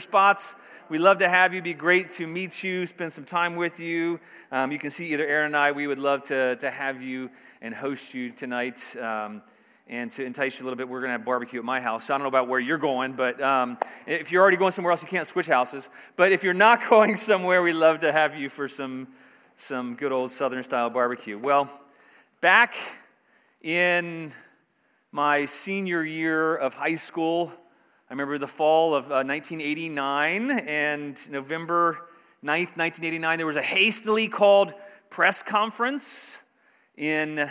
spots. 0.00 0.54
We'd 0.88 0.98
love 0.98 1.18
to 1.18 1.28
have 1.28 1.52
you. 1.52 1.58
It'd 1.58 1.64
be 1.64 1.74
great 1.74 2.10
to 2.12 2.26
meet 2.26 2.62
you, 2.62 2.84
spend 2.84 3.12
some 3.12 3.24
time 3.24 3.56
with 3.56 3.80
you. 3.80 4.20
Um, 4.52 4.70
you 4.70 4.78
can 4.78 4.90
see 4.90 5.12
either 5.12 5.26
Aaron 5.26 5.46
and 5.46 5.56
I. 5.56 5.72
We 5.72 5.86
would 5.86 5.98
love 5.98 6.24
to, 6.24 6.56
to 6.56 6.70
have 6.70 7.02
you 7.02 7.30
and 7.62 7.74
host 7.74 8.12
you 8.12 8.30
tonight. 8.30 8.82
Um, 8.96 9.42
and 9.86 10.10
to 10.12 10.24
entice 10.24 10.58
you 10.58 10.64
a 10.64 10.66
little 10.66 10.76
bit, 10.76 10.88
we're 10.88 11.00
going 11.00 11.08
to 11.08 11.18
have 11.18 11.24
barbecue 11.24 11.58
at 11.58 11.64
my 11.64 11.80
house. 11.80 12.06
So 12.06 12.14
I 12.14 12.18
don't 12.18 12.24
know 12.24 12.28
about 12.28 12.48
where 12.48 12.60
you're 12.60 12.78
going, 12.78 13.12
but 13.12 13.40
um, 13.42 13.78
if 14.06 14.32
you're 14.32 14.42
already 14.42 14.56
going 14.56 14.72
somewhere 14.72 14.92
else, 14.92 15.02
you 15.02 15.08
can't 15.08 15.26
switch 15.26 15.46
houses. 15.46 15.88
But 16.16 16.32
if 16.32 16.42
you're 16.42 16.54
not 16.54 16.80
going 16.88 17.16
somewhere, 17.16 17.62
we'd 17.62 17.74
love 17.74 18.00
to 18.00 18.12
have 18.12 18.34
you 18.34 18.48
for 18.48 18.68
some, 18.68 19.08
some 19.56 19.94
good 19.94 20.12
old 20.12 20.30
Southern 20.30 20.64
style 20.64 20.90
barbecue. 20.90 21.38
Well, 21.38 21.70
back 22.40 22.74
in 23.60 24.32
my 25.12 25.44
senior 25.44 26.02
year 26.02 26.56
of 26.56 26.74
high 26.74 26.96
school, 26.96 27.52
remember 28.14 28.38
the 28.38 28.46
fall 28.46 28.94
of 28.94 29.06
uh, 29.06 29.26
1989 29.26 30.48
and 30.68 31.30
November 31.32 31.94
9th, 32.44 32.76
1989, 32.76 33.38
there 33.38 33.44
was 33.44 33.56
a 33.56 33.62
hastily 33.62 34.28
called 34.28 34.72
press 35.10 35.42
conference 35.42 36.38
in 36.96 37.50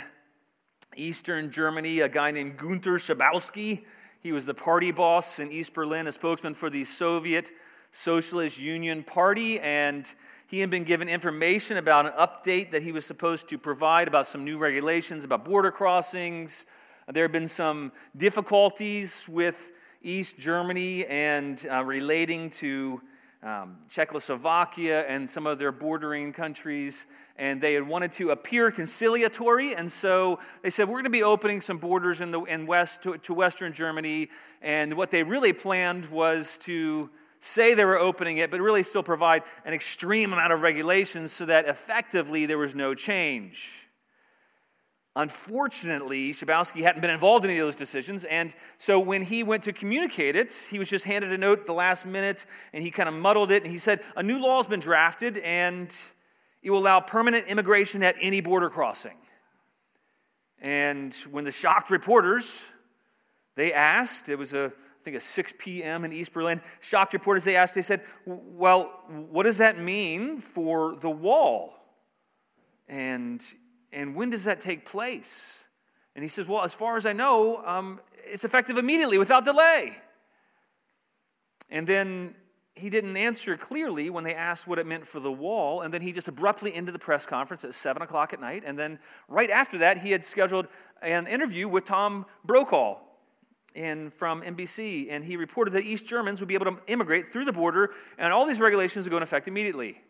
Eastern 0.96 1.52
Germany, 1.52 2.00
a 2.00 2.08
guy 2.08 2.32
named 2.32 2.58
Günter 2.58 2.96
Schabowski. 2.96 3.84
He 4.22 4.32
was 4.32 4.46
the 4.46 4.54
party 4.54 4.92
boss 4.92 5.40
in 5.40 5.52
East 5.52 5.74
Berlin, 5.74 6.08
a 6.08 6.14
spokesman 6.14 6.54
for 6.54 6.70
the 6.70 6.86
Soviet 6.86 7.52
Socialist 7.92 8.58
Union 8.58 9.04
Party, 9.04 9.60
and 9.60 10.10
he 10.48 10.62
had 10.62 10.70
been 10.70 10.86
given 10.86 11.10
information 11.10 11.76
about 11.76 12.06
an 12.06 12.14
update 12.14 12.72
that 12.72 12.84
he 12.84 12.94
was 12.94 13.06
supposed 13.06 13.50
to 13.50 13.58
provide 13.58 14.08
about 14.08 14.28
some 14.28 14.46
new 14.46 14.58
regulations 14.58 15.26
about 15.26 15.44
border 15.44 15.72
crossings. 15.72 16.66
There 17.12 17.26
had 17.26 17.34
been 17.34 17.50
some 17.50 17.92
difficulties 18.16 19.26
with 19.28 19.73
East 20.04 20.38
Germany 20.38 21.06
and 21.06 21.66
uh, 21.72 21.84
relating 21.84 22.50
to 22.52 23.02
um, 23.42 23.78
Czechoslovakia 23.90 25.06
and 25.08 25.30
some 25.30 25.48
of 25.48 25.60
their 25.60 25.72
bordering 25.72 26.34
countries 26.34 27.06
and 27.36 27.60
they 27.62 27.74
had 27.74 27.88
wanted 27.88 28.12
to 28.14 28.30
appear 28.30 28.70
conciliatory, 28.72 29.76
and 29.76 29.92
so 29.92 30.40
they 30.62 30.70
said, 30.70 30.88
We're 30.88 30.96
going 30.96 31.06
to 31.06 31.10
be 31.10 31.24
opening 31.24 31.62
some 31.62 31.78
borders 31.78 32.22
in, 32.22 32.32
the, 32.32 32.42
in 32.44 32.68
West 32.68 33.04
to, 33.04 33.18
to 33.18 33.34
Western 33.34 33.74
Germany. 33.74 34.30
And 34.62 34.96
what 34.96 35.10
they 35.10 35.24
really 35.24 35.54
planned 35.54 36.06
was 36.08 36.58
to 36.60 37.10
say 37.42 37.74
they 37.74 37.86
were 37.86 38.00
opening 38.00 38.38
it, 38.38 38.52
but 38.52 38.62
really 38.62 38.84
still 38.84 39.04
provide 39.04 39.44
an 39.66 39.74
extreme 39.74 40.32
amount 40.32 40.54
of 40.54 40.62
regulations 40.62 41.32
so 41.32 41.46
that 41.46 41.68
effectively 41.68 42.46
there 42.46 42.58
was 42.58 42.76
no 42.76 42.94
change. 42.94 43.83
Unfortunately, 45.16 46.32
Schabowski 46.32 46.82
hadn't 46.82 47.02
been 47.02 47.12
involved 47.12 47.46
in 47.46 47.52
any 47.52 47.60
of 47.60 47.68
those 47.68 47.76
decisions, 47.76 48.24
and 48.24 48.56
so 48.80 49.00
when 49.00 49.22
he 49.22 49.44
went 49.44 49.64
to 49.64 49.74
communicate 49.74 50.36
it, 50.36 50.52
he 50.72 50.80
was 50.80 50.90
just 50.90 51.06
handed 51.06 51.32
a 51.32 51.38
note 51.38 51.60
at 51.60 51.66
the 51.68 51.74
last 51.74 52.04
minute, 52.04 52.48
and 52.74 52.84
he 52.84 52.90
kind 52.90 53.08
of 53.08 53.14
muddled 53.14 53.52
it, 53.52 53.64
and 53.64 53.72
he 53.72 53.78
said, 53.78 54.02
A 54.16 54.24
new 54.24 54.42
law 54.42 54.58
has 54.58 54.66
been 54.66 54.80
drafted, 54.80 55.38
and 55.38 55.96
it 56.64 56.72
will 56.72 56.80
allow 56.80 57.00
permanent 57.00 57.48
immigration 57.48 58.02
at 58.02 58.16
any 58.20 58.42
border 58.42 58.72
crossing. 58.72 59.18
And 60.60 61.14
when 61.30 61.44
the 61.44 61.52
shocked 61.52 61.92
reporters, 61.92 62.64
they 63.56 63.72
asked, 63.72 64.30
it 64.30 64.38
was 64.38 64.54
a, 64.56 64.68
I 64.68 65.04
think 65.04 65.18
a 65.18 65.22
6 65.22 65.54
p.m. 65.60 66.06
in 66.06 66.14
East 66.14 66.34
Berlin, 66.34 66.60
shocked 66.80 67.14
reporters, 67.14 67.44
they 67.44 67.56
asked, 67.56 67.76
they 67.76 67.84
said, 67.84 68.02
well, 68.26 68.86
what 69.30 69.44
does 69.44 69.58
that 69.58 69.78
mean 69.78 70.40
for 70.40 70.96
the 70.96 71.10
wall? 71.10 71.74
And, 72.88 73.44
and 73.94 74.16
when 74.16 74.30
does 74.30 74.44
that 74.46 74.60
take 74.60 74.86
place? 74.86 75.64
And 76.16 76.24
he 76.24 76.30
says, 76.30 76.48
well, 76.48 76.64
as 76.64 76.74
far 76.74 76.98
as 76.98 77.06
I 77.06 77.14
know, 77.14 77.64
um, 77.66 78.00
it's 78.26 78.44
effective 78.44 78.78
immediately 78.78 79.18
without 79.18 79.46
delay. 79.46 79.96
And 81.70 81.88
then 81.88 82.36
he 82.76 82.90
didn't 82.90 83.16
answer 83.18 83.56
clearly 83.56 84.10
when 84.10 84.24
they 84.24 84.34
asked 84.34 84.68
what 84.68 84.80
it 84.80 84.86
meant 84.86 85.08
for 85.08 85.20
the 85.20 85.32
wall, 85.32 85.82
and 85.82 85.94
then 85.94 86.02
he 86.02 86.12
just 86.12 86.28
abruptly 86.28 86.74
ended 86.74 86.94
the 86.94 87.00
press 87.00 87.26
conference 87.26 87.64
at 87.64 87.74
7 87.74 88.02
o'clock 88.02 88.34
at 88.34 88.42
night. 88.42 88.64
And 88.66 88.78
then 88.78 89.00
right 89.28 89.50
after 89.50 89.78
that, 89.80 90.00
he 90.00 90.12
had 90.12 90.26
scheduled 90.26 90.68
an 91.02 91.28
interview 91.28 91.68
with 91.68 91.86
Tom 91.86 92.26
Brokaw 92.44 93.00
in, 93.76 94.12
from 94.12 94.42
NBC, 94.42 95.08
and 95.10 95.24
he 95.24 95.38
reported 95.38 95.72
that 95.72 95.84
East 95.84 96.06
Germans 96.06 96.40
would 96.40 96.48
be 96.48 96.56
able 96.56 96.66
to 96.66 96.80
immigrate 96.88 97.32
through 97.32 97.46
the 97.46 97.54
border, 97.54 97.92
and 98.18 98.34
all 98.34 98.46
these 98.46 98.60
regulations 98.60 99.06
would 99.06 99.12
go 99.12 99.18
into 99.18 99.24
effect 99.24 99.48
immediately. 99.48 100.02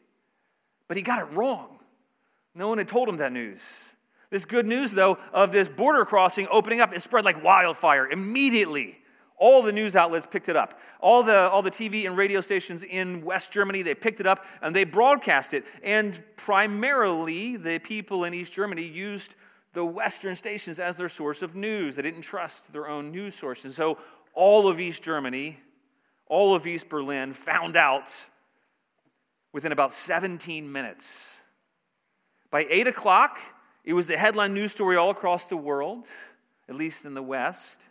But 0.87 0.97
he 0.97 1.03
got 1.03 1.19
it 1.19 1.33
wrong. 1.35 1.79
No 2.55 2.67
one 2.69 2.77
had 2.77 2.87
told 2.87 3.09
him 3.09 3.17
that 3.17 3.31
news. 3.31 3.61
This 4.29 4.45
good 4.45 4.65
news, 4.65 4.91
though, 4.91 5.17
of 5.31 5.51
this 5.51 5.67
border 5.67 6.05
crossing 6.05 6.47
opening 6.49 6.81
up, 6.81 6.93
it 6.93 7.01
spread 7.01 7.25
like 7.25 7.43
wildfire 7.43 8.07
immediately. 8.09 8.97
All 9.37 9.61
the 9.61 9.71
news 9.71 9.95
outlets 9.95 10.25
picked 10.25 10.49
it 10.49 10.55
up. 10.55 10.79
All 10.99 11.23
the, 11.23 11.49
all 11.49 11.61
the 11.61 11.71
TV 11.71 12.07
and 12.07 12.17
radio 12.17 12.41
stations 12.41 12.83
in 12.83 13.23
West 13.23 13.51
Germany, 13.51 13.81
they 13.81 13.95
picked 13.95 14.19
it 14.19 14.27
up 14.27 14.45
and 14.61 14.75
they 14.75 14.85
broadcast 14.85 15.53
it. 15.53 15.65
And 15.83 16.21
primarily, 16.35 17.57
the 17.57 17.79
people 17.79 18.23
in 18.23 18.33
East 18.33 18.53
Germany 18.53 18.83
used 18.83 19.35
the 19.73 19.83
Western 19.83 20.35
stations 20.35 20.79
as 20.79 20.95
their 20.95 21.09
source 21.09 21.41
of 21.41 21.55
news. 21.55 21.95
They 21.95 22.03
didn't 22.03 22.21
trust 22.21 22.71
their 22.71 22.87
own 22.87 23.11
news 23.11 23.35
sources. 23.35 23.75
So, 23.75 23.97
all 24.33 24.67
of 24.67 24.79
East 24.79 25.03
Germany, 25.03 25.59
all 26.27 26.55
of 26.55 26.65
East 26.65 26.89
Berlin 26.89 27.33
found 27.33 27.75
out 27.75 28.11
within 29.51 29.71
about 29.71 29.93
17 29.93 30.71
minutes. 30.71 31.35
By 32.53 32.67
8 32.69 32.85
o'clock, 32.85 33.39
it 33.83 33.93
was 33.93 34.05
the 34.05 34.15
headline 34.15 34.53
news 34.53 34.73
story 34.73 34.95
all 34.95 35.09
across 35.09 35.47
the 35.47 35.57
world, 35.57 36.05
at 36.69 36.75
least 36.75 37.03
in 37.03 37.15
the 37.15 37.23
West. 37.23 37.81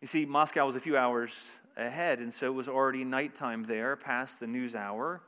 You 0.00 0.06
see, 0.06 0.24
Moscow 0.24 0.64
was 0.64 0.76
a 0.76 0.80
few 0.80 0.96
hours 0.96 1.50
ahead, 1.76 2.18
and 2.18 2.32
so 2.32 2.46
it 2.46 2.54
was 2.54 2.68
already 2.68 3.04
nighttime 3.04 3.64
there, 3.64 3.96
past 3.96 4.40
the 4.40 4.46
news 4.46 4.74
hour. 4.74 5.20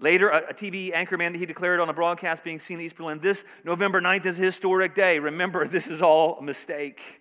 Later, 0.00 0.30
a, 0.30 0.52
TV 0.52 0.92
anchorman, 0.92 1.36
he 1.36 1.46
declared 1.46 1.78
on 1.78 1.88
a 1.88 1.92
broadcast 1.92 2.42
being 2.42 2.58
seen 2.58 2.80
in 2.80 2.86
East 2.86 2.96
Berlin, 2.96 3.20
this 3.20 3.44
November 3.62 4.00
9th 4.00 4.26
is 4.26 4.40
a 4.40 4.42
historic 4.42 4.96
day. 4.96 5.20
Remember, 5.20 5.68
this 5.68 5.86
is 5.86 6.02
all 6.02 6.38
a 6.40 6.42
mistake. 6.42 7.20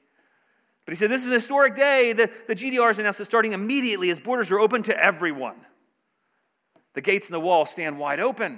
But 0.84 0.94
he 0.94 0.96
said, 0.96 1.12
this 1.12 1.24
is 1.24 1.32
a 1.32 1.36
historic 1.36 1.76
day. 1.76 2.14
The, 2.14 2.32
the 2.48 2.56
GDRs 2.56 2.98
announced 2.98 3.20
that 3.20 3.26
starting 3.26 3.54
immediately 3.54 4.10
as 4.10 4.18
borders 4.18 4.50
are 4.50 4.60
open 4.60 4.82
to 4.82 4.98
everyone. 4.98 5.58
The 6.96 7.02
gates 7.02 7.28
and 7.28 7.36
the 7.36 7.40
wall 7.40 7.68
stand 7.68 8.00
wide 8.00 8.20
open. 8.20 8.58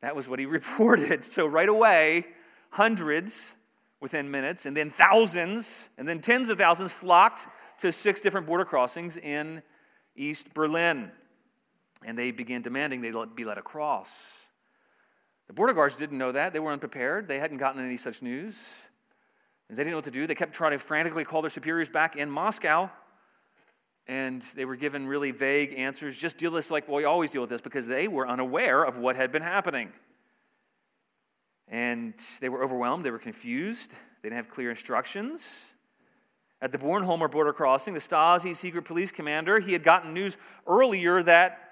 That 0.00 0.14
was 0.16 0.28
what 0.28 0.38
he 0.38 0.46
reported. 0.58 1.24
So 1.24 1.46
right 1.46 1.68
away, 1.68 2.26
hundreds 2.70 3.54
within 4.00 4.30
minutes, 4.30 4.66
and 4.66 4.76
then 4.76 4.90
thousands, 4.90 5.88
and 5.98 6.08
then 6.08 6.20
tens 6.20 6.48
of 6.48 6.58
thousands 6.58 6.92
flocked 6.92 7.46
to 7.78 7.90
six 7.90 8.20
different 8.20 8.46
border 8.46 8.64
crossings 8.64 9.16
in 9.16 9.62
East 10.14 10.54
Berlin. 10.54 11.10
And 12.04 12.18
they 12.18 12.30
began 12.30 12.62
demanding 12.62 13.00
they 13.00 13.12
be 13.34 13.44
let 13.44 13.58
across. 13.58 14.38
The 15.48 15.52
border 15.52 15.72
guards 15.72 15.96
didn't 15.96 16.18
know 16.18 16.32
that. 16.32 16.52
They 16.52 16.60
were 16.60 16.70
unprepared. 16.70 17.26
They 17.26 17.38
hadn't 17.38 17.56
gotten 17.56 17.84
any 17.84 17.96
such 17.96 18.22
news. 18.22 18.54
And 19.68 19.76
they 19.76 19.82
didn't 19.82 19.92
know 19.92 19.98
what 19.98 20.04
to 20.04 20.10
do. 20.10 20.26
They 20.26 20.34
kept 20.34 20.54
trying 20.54 20.72
to 20.72 20.78
frantically 20.78 21.24
call 21.24 21.42
their 21.42 21.50
superiors 21.50 21.88
back 21.88 22.16
in 22.16 22.30
Moscow. 22.30 22.90
And 24.08 24.42
they 24.54 24.64
were 24.64 24.76
given 24.76 25.06
really 25.06 25.30
vague 25.30 25.74
answers. 25.74 26.16
Just 26.16 26.38
deal 26.38 26.50
with 26.50 26.64
this 26.64 26.70
like 26.70 26.88
well, 26.88 26.96
we 26.96 27.04
always 27.04 27.30
deal 27.30 27.42
with 27.42 27.50
this 27.50 27.60
because 27.60 27.86
they 27.86 28.08
were 28.08 28.26
unaware 28.26 28.82
of 28.82 28.98
what 28.98 29.16
had 29.16 29.30
been 29.30 29.42
happening. 29.42 29.92
And 31.68 32.14
they 32.40 32.48
were 32.48 32.64
overwhelmed, 32.64 33.04
they 33.04 33.10
were 33.10 33.18
confused, 33.18 33.90
they 34.22 34.30
didn't 34.30 34.38
have 34.38 34.48
clear 34.48 34.70
instructions. 34.70 35.46
At 36.60 36.72
the 36.72 36.78
Bornholmer 36.78 37.30
border 37.30 37.52
crossing, 37.52 37.94
the 37.94 38.00
Stasi 38.00 38.56
secret 38.56 38.84
police 38.84 39.12
commander, 39.12 39.60
he 39.60 39.72
had 39.72 39.84
gotten 39.84 40.12
news 40.12 40.36
earlier 40.66 41.22
that 41.22 41.68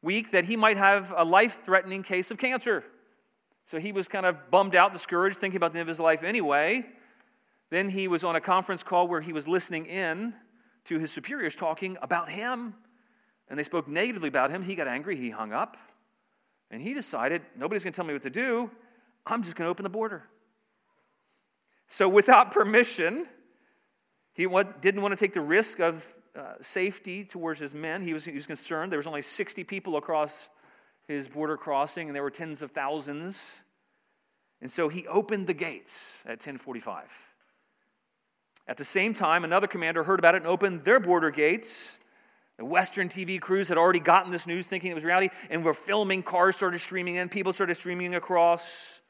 week 0.00 0.32
that 0.32 0.44
he 0.44 0.56
might 0.56 0.78
have 0.78 1.12
a 1.14 1.24
life 1.24 1.60
threatening 1.64 2.02
case 2.02 2.30
of 2.30 2.38
cancer. 2.38 2.84
So 3.66 3.78
he 3.78 3.92
was 3.92 4.08
kind 4.08 4.24
of 4.24 4.50
bummed 4.50 4.74
out, 4.74 4.92
discouraged, 4.92 5.36
thinking 5.36 5.58
about 5.58 5.72
the 5.72 5.78
end 5.80 5.88
of 5.88 5.88
his 5.88 6.00
life 6.00 6.22
anyway. 6.22 6.86
Then 7.70 7.90
he 7.90 8.08
was 8.08 8.24
on 8.24 8.34
a 8.34 8.40
conference 8.40 8.82
call 8.82 9.08
where 9.08 9.20
he 9.20 9.32
was 9.32 9.46
listening 9.46 9.86
in 9.86 10.34
to 10.84 10.98
his 10.98 11.10
superiors 11.10 11.54
talking 11.54 11.96
about 12.02 12.30
him. 12.30 12.74
And 13.48 13.58
they 13.58 13.62
spoke 13.62 13.88
negatively 13.88 14.28
about 14.28 14.50
him. 14.50 14.62
He 14.62 14.74
got 14.74 14.88
angry, 14.88 15.16
he 15.16 15.30
hung 15.30 15.52
up. 15.52 15.76
And 16.70 16.80
he 16.80 16.94
decided, 16.94 17.42
nobody's 17.56 17.82
going 17.82 17.92
to 17.92 17.96
tell 17.96 18.06
me 18.06 18.12
what 18.12 18.22
to 18.22 18.30
do. 18.30 18.70
I'm 19.26 19.42
just 19.42 19.56
going 19.56 19.66
to 19.66 19.70
open 19.70 19.82
the 19.82 19.90
border. 19.90 20.24
So, 21.88 22.08
without 22.08 22.52
permission, 22.52 23.26
he 24.32 24.46
didn't 24.80 25.02
want 25.02 25.12
to 25.12 25.16
take 25.16 25.34
the 25.34 25.40
risk 25.40 25.80
of 25.80 26.06
uh, 26.36 26.54
safety 26.60 27.24
towards 27.24 27.58
his 27.58 27.74
men. 27.74 28.02
He 28.02 28.14
was, 28.14 28.24
he 28.24 28.32
was 28.32 28.46
concerned. 28.46 28.92
There 28.92 28.98
was 28.98 29.08
only 29.08 29.22
60 29.22 29.64
people 29.64 29.96
across 29.96 30.48
his 31.08 31.28
border 31.28 31.56
crossing, 31.56 32.08
and 32.08 32.14
there 32.14 32.22
were 32.22 32.30
tens 32.30 32.62
of 32.62 32.70
thousands. 32.70 33.50
And 34.60 34.70
so 34.70 34.88
he 34.88 35.06
opened 35.08 35.48
the 35.48 35.54
gates 35.54 36.18
at 36.24 36.38
1045. 36.38 37.08
At 38.70 38.76
the 38.76 38.84
same 38.84 39.14
time, 39.14 39.42
another 39.42 39.66
commander 39.66 40.04
heard 40.04 40.20
about 40.20 40.36
it 40.36 40.42
and 40.42 40.46
opened 40.46 40.84
their 40.84 41.00
border 41.00 41.32
gates. 41.32 41.98
The 42.56 42.64
Western 42.64 43.08
TV 43.08 43.40
crews 43.40 43.66
had 43.66 43.76
already 43.76 43.98
gotten 43.98 44.30
this 44.30 44.46
news 44.46 44.64
thinking 44.64 44.92
it 44.92 44.94
was 44.94 45.02
reality 45.02 45.34
and 45.50 45.64
were 45.64 45.74
filming. 45.74 46.22
Cars 46.22 46.54
started 46.54 46.78
streaming 46.78 47.16
in, 47.16 47.28
people 47.28 47.52
started 47.52 47.74
streaming 47.74 48.14
across. 48.14 49.00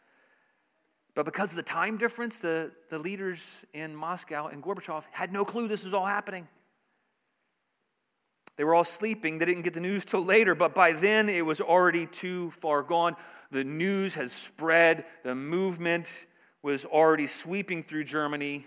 But 1.14 1.26
because 1.26 1.50
of 1.50 1.56
the 1.56 1.62
time 1.62 1.98
difference, 1.98 2.38
the, 2.38 2.70
the 2.88 2.98
leaders 2.98 3.66
in 3.74 3.94
Moscow 3.94 4.46
and 4.46 4.62
Gorbachev 4.62 5.02
had 5.10 5.30
no 5.30 5.44
clue 5.44 5.68
this 5.68 5.84
was 5.84 5.92
all 5.92 6.06
happening. 6.06 6.48
They 8.56 8.64
were 8.64 8.74
all 8.74 8.84
sleeping. 8.84 9.36
They 9.36 9.44
didn't 9.44 9.64
get 9.64 9.74
the 9.74 9.80
news 9.80 10.06
till 10.06 10.24
later, 10.24 10.54
but 10.54 10.74
by 10.74 10.92
then 10.92 11.28
it 11.28 11.44
was 11.44 11.60
already 11.60 12.06
too 12.06 12.50
far 12.62 12.82
gone. 12.82 13.14
The 13.50 13.64
news 13.64 14.14
had 14.14 14.30
spread, 14.30 15.04
the 15.22 15.34
movement 15.34 16.10
was 16.62 16.86
already 16.86 17.26
sweeping 17.26 17.82
through 17.82 18.04
Germany. 18.04 18.66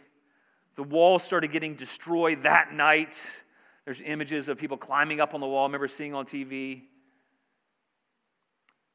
The 0.75 0.83
wall 0.83 1.19
started 1.19 1.51
getting 1.51 1.75
destroyed 1.75 2.43
that 2.43 2.73
night. 2.73 3.31
There's 3.85 4.01
images 4.01 4.49
of 4.49 4.57
people 4.57 4.77
climbing 4.77 5.21
up 5.21 5.33
on 5.33 5.39
the 5.39 5.47
wall. 5.47 5.63
I 5.63 5.67
remember 5.67 5.87
seeing 5.87 6.15
on 6.15 6.25
TV. 6.25 6.83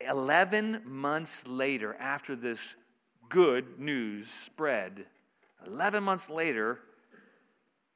11 0.01 0.83
months 0.85 1.47
later, 1.47 1.95
after 1.99 2.35
this 2.35 2.77
good 3.29 3.79
news 3.79 4.31
spread, 4.31 5.07
11 5.67 6.03
months 6.03 6.31
later, 6.31 6.81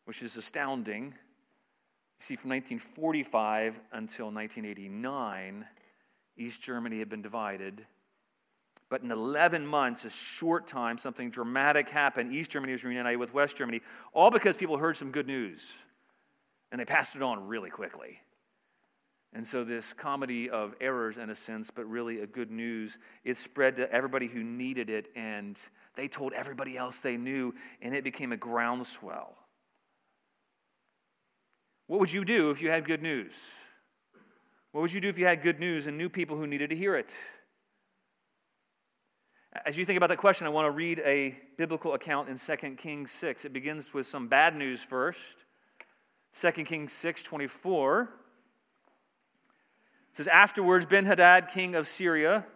which 0.05 0.23
is 0.23 0.37
astounding, 0.37 1.07
you 1.07 2.25
see, 2.25 2.37
from 2.37 2.51
1945 2.51 3.81
until 3.93 4.27
1989, 4.31 5.65
East 6.37 6.63
Germany 6.63 6.99
had 6.99 7.09
been 7.09 7.23
divided. 7.23 7.87
But 8.93 9.01
in 9.01 9.11
11 9.11 9.67
months, 9.67 10.05
a 10.05 10.11
short 10.11 10.69
time, 10.69 10.99
something 10.99 11.31
dramatic 11.31 11.89
happened. 11.89 12.31
East 12.31 12.51
Germany 12.51 12.73
was 12.73 12.85
reunited 12.85 13.19
with 13.19 13.33
West 13.33 13.57
Germany, 13.57 13.81
all 14.13 14.31
because 14.31 14.55
people 14.55 14.77
heard 14.77 14.99
some 14.99 15.11
good 15.11 15.27
news 15.27 15.73
and 16.71 16.79
they 16.79 16.85
passed 16.85 17.17
it 17.17 17.23
on 17.23 17.49
really 17.49 17.71
quickly. 17.71 18.21
And 19.33 19.49
so, 19.49 19.65
this 19.65 19.95
comedy 19.95 20.51
of 20.51 20.75
errors, 20.79 21.17
in 21.17 21.31
a 21.31 21.35
sense, 21.35 21.71
but 21.71 21.87
really 21.87 22.21
a 22.21 22.27
good 22.27 22.51
news, 22.51 22.99
it 23.25 23.39
spread 23.39 23.77
to 23.77 23.91
everybody 23.91 24.27
who 24.27 24.45
needed 24.45 24.91
it, 24.91 25.09
and 25.17 25.59
they 25.95 26.07
told 26.07 26.35
everybody 26.35 26.77
else 26.77 27.01
they 27.01 27.17
knew, 27.17 27.55
and 27.81 27.95
it 27.95 28.05
became 28.05 28.31
a 28.31 28.37
groundswell. 28.37 29.39
What 31.87 31.99
would 31.99 32.13
you 32.13 32.27
do 32.27 32.51
if 32.51 32.61
you 32.61 32.69
had 32.69 32.85
good 32.85 33.01
news? 33.01 33.33
What 34.73 34.83
would 34.83 34.93
you 34.93 35.01
do 35.01 35.09
if 35.09 35.19
you 35.19 35.25
had 35.25 35.43
good 35.43 35.61
news 35.61 35.87
and 35.87 35.97
knew 35.97 36.11
people 36.11 36.37
who 36.37 36.47
needed 36.47 36.69
to 36.69 36.77
hear 36.77 36.95
it? 36.95 37.11
As 39.67 39.77
you 39.77 39.85
think 39.85 39.99
about 39.99 40.09
that 40.09 40.17
question, 40.17 40.47
I 40.47 40.51
want 40.51 40.67
to 40.67 40.71
read 40.71 41.03
a 41.05 41.37
biblical 41.59 41.93
account 41.93 42.31
in 42.31 42.39
2 42.39 42.77
Kings 42.77 43.11
6. 43.11 43.45
It 43.45 43.53
begins 43.53 43.93
with 43.93 44.07
some 44.07 44.27
bad 44.27 44.57
news 44.57 44.83
first. 44.83 45.45
2 46.41 46.51
Kings 46.65 46.95
6 46.95 47.23
24 47.23 48.09
says, 50.15 50.27
Afterwards, 50.27 50.87
Ben 50.87 51.05
Hadad, 51.05 51.49
king 51.49 51.75
of 51.75 51.87
Syria, 51.87 52.47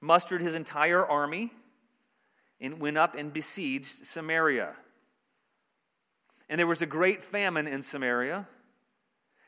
mustered 0.00 0.40
his 0.40 0.54
entire 0.54 1.04
army 1.04 1.52
and 2.60 2.78
went 2.78 2.96
up 2.96 3.16
and 3.16 3.32
besieged 3.32 4.06
Samaria. 4.06 4.74
And 6.48 6.60
there 6.60 6.66
was 6.66 6.80
a 6.80 6.86
great 6.86 7.24
famine 7.24 7.66
in 7.66 7.82
Samaria. 7.82 8.46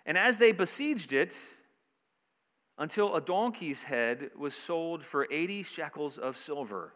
And 0.05 0.19
as 0.19 0.39
they 0.39 0.51
besieged 0.51 1.13
it, 1.13 1.37
until 2.83 3.15
a 3.15 3.21
donkey's 3.21 3.85
head 3.85 4.33
was 4.37 4.55
sold 4.55 5.05
for 5.05 5.29
80 5.31 5.63
shekels 5.63 6.19
of 6.19 6.37
silver, 6.37 6.93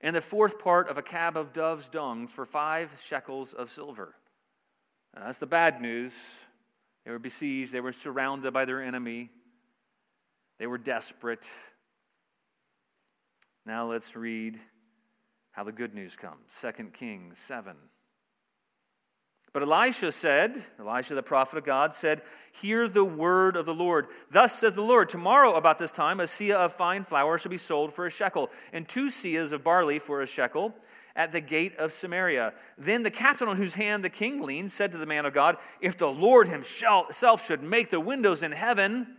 and 0.00 0.16
the 0.16 0.20
fourth 0.22 0.58
part 0.58 0.88
of 0.88 0.96
a 0.96 1.02
cab 1.02 1.36
of 1.36 1.52
dove's 1.52 1.90
dung 1.90 2.26
for 2.26 2.46
five 2.46 2.90
shekels 3.04 3.52
of 3.52 3.70
silver. 3.70 4.14
Now, 5.14 5.26
that's 5.26 5.36
the 5.36 5.44
bad 5.44 5.82
news. 5.82 6.14
They 7.04 7.10
were 7.10 7.18
besieged, 7.18 7.70
they 7.70 7.82
were 7.82 7.92
surrounded 7.92 8.54
by 8.54 8.64
their 8.64 8.82
enemy, 8.82 9.28
they 10.58 10.66
were 10.66 10.78
desperate. 10.78 11.44
Now 13.66 13.90
let's 13.90 14.16
read 14.16 14.58
how 15.50 15.64
the 15.64 15.72
good 15.72 15.94
news 15.94 16.16
comes. 16.16 16.50
2 16.62 16.84
Kings 16.94 17.36
7. 17.38 17.76
But 19.52 19.62
Elisha 19.62 20.12
said, 20.12 20.62
Elisha 20.78 21.14
the 21.14 21.22
prophet 21.22 21.58
of 21.58 21.64
God 21.64 21.94
said, 21.94 22.22
Hear 22.52 22.88
the 22.88 23.04
word 23.04 23.56
of 23.56 23.66
the 23.66 23.74
Lord. 23.74 24.06
Thus 24.30 24.58
says 24.58 24.74
the 24.74 24.82
Lord, 24.82 25.08
Tomorrow 25.08 25.54
about 25.54 25.78
this 25.78 25.92
time, 25.92 26.20
a 26.20 26.24
seah 26.24 26.56
of 26.56 26.72
fine 26.72 27.04
flour 27.04 27.38
shall 27.38 27.50
be 27.50 27.58
sold 27.58 27.92
for 27.92 28.06
a 28.06 28.10
shekel, 28.10 28.50
and 28.72 28.88
two 28.88 29.06
seahs 29.06 29.52
of 29.52 29.64
barley 29.64 29.98
for 29.98 30.22
a 30.22 30.26
shekel 30.26 30.74
at 31.16 31.32
the 31.32 31.40
gate 31.40 31.76
of 31.78 31.92
Samaria. 31.92 32.52
Then 32.78 33.02
the 33.02 33.10
captain 33.10 33.48
on 33.48 33.56
whose 33.56 33.74
hand 33.74 34.04
the 34.04 34.10
king 34.10 34.42
leaned 34.42 34.70
said 34.70 34.92
to 34.92 34.98
the 34.98 35.06
man 35.06 35.26
of 35.26 35.34
God, 35.34 35.56
If 35.80 35.98
the 35.98 36.10
Lord 36.10 36.46
himself 36.48 37.44
should 37.44 37.62
make 37.62 37.90
the 37.90 38.00
windows 38.00 38.44
in 38.44 38.52
heaven, 38.52 39.16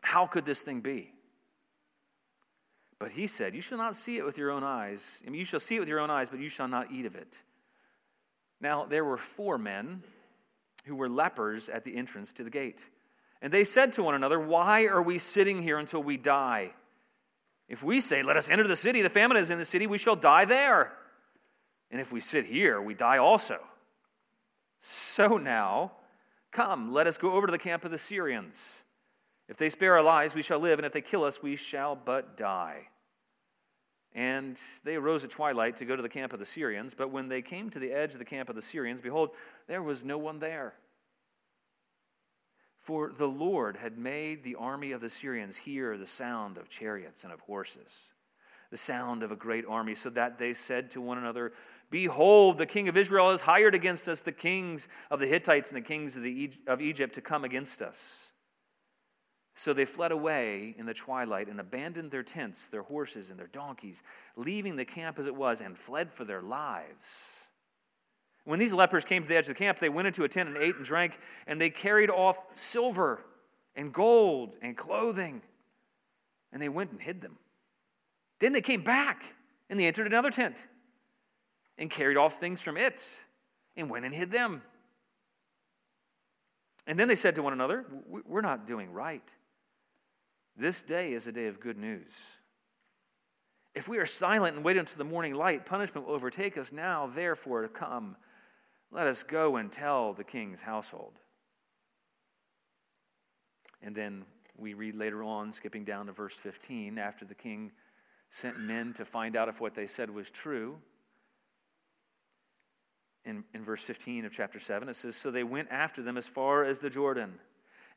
how 0.00 0.26
could 0.26 0.46
this 0.46 0.60
thing 0.60 0.80
be? 0.80 1.12
But 2.98 3.12
he 3.12 3.26
said, 3.26 3.54
You 3.54 3.60
shall 3.60 3.78
not 3.78 3.96
see 3.96 4.16
it 4.16 4.24
with 4.24 4.38
your 4.38 4.50
own 4.50 4.64
eyes. 4.64 5.22
I 5.26 5.30
mean, 5.30 5.38
you 5.38 5.44
shall 5.44 5.60
see 5.60 5.76
it 5.76 5.80
with 5.80 5.88
your 5.88 6.00
own 6.00 6.10
eyes, 6.10 6.30
but 6.30 6.40
you 6.40 6.48
shall 6.48 6.68
not 6.68 6.90
eat 6.90 7.04
of 7.04 7.14
it. 7.16 7.38
Now, 8.60 8.84
there 8.84 9.04
were 9.04 9.18
four 9.18 9.58
men 9.58 10.02
who 10.84 10.96
were 10.96 11.08
lepers 11.08 11.68
at 11.68 11.84
the 11.84 11.96
entrance 11.96 12.32
to 12.34 12.44
the 12.44 12.50
gate. 12.50 12.78
And 13.42 13.52
they 13.52 13.64
said 13.64 13.92
to 13.94 14.02
one 14.02 14.14
another, 14.14 14.40
Why 14.40 14.86
are 14.86 15.02
we 15.02 15.18
sitting 15.18 15.62
here 15.62 15.78
until 15.78 16.02
we 16.02 16.16
die? 16.16 16.72
If 17.68 17.82
we 17.82 18.00
say, 18.00 18.22
Let 18.22 18.36
us 18.36 18.48
enter 18.48 18.66
the 18.66 18.76
city, 18.76 19.02
the 19.02 19.10
famine 19.10 19.36
is 19.36 19.50
in 19.50 19.58
the 19.58 19.64
city, 19.64 19.86
we 19.86 19.98
shall 19.98 20.16
die 20.16 20.44
there. 20.44 20.92
And 21.90 22.00
if 22.00 22.10
we 22.10 22.20
sit 22.20 22.46
here, 22.46 22.80
we 22.80 22.94
die 22.94 23.18
also. 23.18 23.58
So 24.80 25.36
now, 25.38 25.92
come, 26.50 26.92
let 26.92 27.06
us 27.06 27.18
go 27.18 27.32
over 27.32 27.46
to 27.46 27.50
the 27.50 27.58
camp 27.58 27.84
of 27.84 27.90
the 27.90 27.98
Syrians. 27.98 28.56
If 29.48 29.58
they 29.58 29.68
spare 29.68 29.94
our 29.94 30.02
lives, 30.02 30.34
we 30.34 30.42
shall 30.42 30.58
live, 30.58 30.78
and 30.78 30.86
if 30.86 30.92
they 30.92 31.00
kill 31.00 31.24
us, 31.24 31.42
we 31.42 31.56
shall 31.56 31.94
but 31.94 32.36
die. 32.36 32.88
And 34.14 34.58
they 34.84 34.94
arose 34.94 35.24
at 35.24 35.30
twilight 35.30 35.76
to 35.78 35.84
go 35.84 35.96
to 35.96 36.02
the 36.02 36.08
camp 36.08 36.32
of 36.32 36.38
the 36.38 36.46
Syrians. 36.46 36.94
But 36.94 37.10
when 37.10 37.28
they 37.28 37.42
came 37.42 37.68
to 37.70 37.78
the 37.78 37.92
edge 37.92 38.12
of 38.12 38.18
the 38.18 38.24
camp 38.24 38.48
of 38.48 38.54
the 38.54 38.62
Syrians, 38.62 39.00
behold, 39.00 39.30
there 39.66 39.82
was 39.82 40.04
no 40.04 40.18
one 40.18 40.38
there. 40.38 40.74
For 42.84 43.12
the 43.16 43.26
Lord 43.26 43.76
had 43.78 43.98
made 43.98 44.44
the 44.44 44.56
army 44.56 44.92
of 44.92 45.00
the 45.00 45.08
Syrians 45.08 45.56
hear 45.56 45.96
the 45.96 46.06
sound 46.06 46.58
of 46.58 46.68
chariots 46.68 47.24
and 47.24 47.32
of 47.32 47.40
horses, 47.40 48.10
the 48.70 48.76
sound 48.76 49.22
of 49.22 49.32
a 49.32 49.36
great 49.36 49.64
army, 49.66 49.94
so 49.94 50.10
that 50.10 50.38
they 50.38 50.52
said 50.52 50.90
to 50.90 51.00
one 51.00 51.16
another, 51.16 51.54
Behold, 51.90 52.58
the 52.58 52.66
king 52.66 52.88
of 52.88 52.96
Israel 52.96 53.30
has 53.30 53.40
hired 53.40 53.74
against 53.74 54.06
us 54.06 54.20
the 54.20 54.32
kings 54.32 54.86
of 55.10 55.18
the 55.18 55.26
Hittites 55.26 55.70
and 55.70 55.76
the 55.78 55.86
kings 55.86 56.14
of, 56.14 56.22
the, 56.22 56.52
of 56.66 56.82
Egypt 56.82 57.14
to 57.14 57.20
come 57.20 57.42
against 57.42 57.80
us. 57.80 58.26
So 59.56 59.72
they 59.72 59.84
fled 59.84 60.10
away 60.10 60.74
in 60.78 60.86
the 60.86 60.94
twilight 60.94 61.48
and 61.48 61.60
abandoned 61.60 62.10
their 62.10 62.24
tents, 62.24 62.66
their 62.68 62.82
horses, 62.82 63.30
and 63.30 63.38
their 63.38 63.46
donkeys, 63.46 64.02
leaving 64.36 64.76
the 64.76 64.84
camp 64.84 65.18
as 65.18 65.26
it 65.26 65.34
was, 65.34 65.60
and 65.60 65.78
fled 65.78 66.12
for 66.12 66.24
their 66.24 66.42
lives. 66.42 67.06
When 68.44 68.58
these 68.58 68.72
lepers 68.72 69.04
came 69.04 69.22
to 69.22 69.28
the 69.28 69.36
edge 69.36 69.44
of 69.44 69.48
the 69.48 69.54
camp, 69.54 69.78
they 69.78 69.88
went 69.88 70.06
into 70.08 70.24
a 70.24 70.28
tent 70.28 70.48
and 70.48 70.58
ate 70.58 70.76
and 70.76 70.84
drank, 70.84 71.18
and 71.46 71.60
they 71.60 71.70
carried 71.70 72.10
off 72.10 72.38
silver 72.56 73.24
and 73.76 73.92
gold 73.92 74.56
and 74.60 74.76
clothing, 74.76 75.40
and 76.52 76.60
they 76.60 76.68
went 76.68 76.90
and 76.90 77.00
hid 77.00 77.20
them. 77.20 77.38
Then 78.40 78.52
they 78.52 78.60
came 78.60 78.82
back, 78.82 79.24
and 79.70 79.78
they 79.78 79.86
entered 79.86 80.06
another 80.06 80.30
tent 80.30 80.56
and 81.78 81.88
carried 81.88 82.16
off 82.16 82.38
things 82.38 82.60
from 82.60 82.76
it, 82.76 83.06
and 83.76 83.88
went 83.88 84.04
and 84.04 84.14
hid 84.14 84.30
them. 84.30 84.62
And 86.86 86.98
then 86.98 87.08
they 87.08 87.14
said 87.14 87.36
to 87.36 87.42
one 87.42 87.52
another, 87.52 87.86
We're 88.06 88.42
not 88.42 88.66
doing 88.66 88.92
right. 88.92 89.22
This 90.56 90.82
day 90.82 91.12
is 91.12 91.26
a 91.26 91.32
day 91.32 91.46
of 91.46 91.60
good 91.60 91.76
news. 91.76 92.12
If 93.74 93.88
we 93.88 93.98
are 93.98 94.06
silent 94.06 94.54
and 94.54 94.64
wait 94.64 94.76
until 94.76 94.98
the 94.98 95.04
morning 95.04 95.34
light, 95.34 95.66
punishment 95.66 96.06
will 96.06 96.14
overtake 96.14 96.56
us 96.56 96.70
now. 96.70 97.10
Therefore, 97.12 97.66
come, 97.66 98.16
let 98.92 99.08
us 99.08 99.24
go 99.24 99.56
and 99.56 99.70
tell 99.70 100.12
the 100.12 100.22
king's 100.22 100.60
household. 100.60 101.14
And 103.82 103.96
then 103.96 104.24
we 104.56 104.74
read 104.74 104.94
later 104.94 105.24
on, 105.24 105.52
skipping 105.52 105.84
down 105.84 106.06
to 106.06 106.12
verse 106.12 106.34
15, 106.34 106.98
after 106.98 107.24
the 107.24 107.34
king 107.34 107.72
sent 108.30 108.60
men 108.60 108.94
to 108.94 109.04
find 109.04 109.36
out 109.36 109.48
if 109.48 109.60
what 109.60 109.74
they 109.74 109.88
said 109.88 110.08
was 110.08 110.30
true. 110.30 110.76
In, 113.24 113.42
in 113.54 113.64
verse 113.64 113.82
15 113.82 114.24
of 114.26 114.32
chapter 114.32 114.60
7, 114.60 114.88
it 114.88 114.96
says, 114.96 115.16
So 115.16 115.30
they 115.30 115.44
went 115.44 115.68
after 115.70 116.02
them 116.02 116.16
as 116.16 116.26
far 116.26 116.64
as 116.64 116.78
the 116.78 116.90
Jordan. 116.90 117.40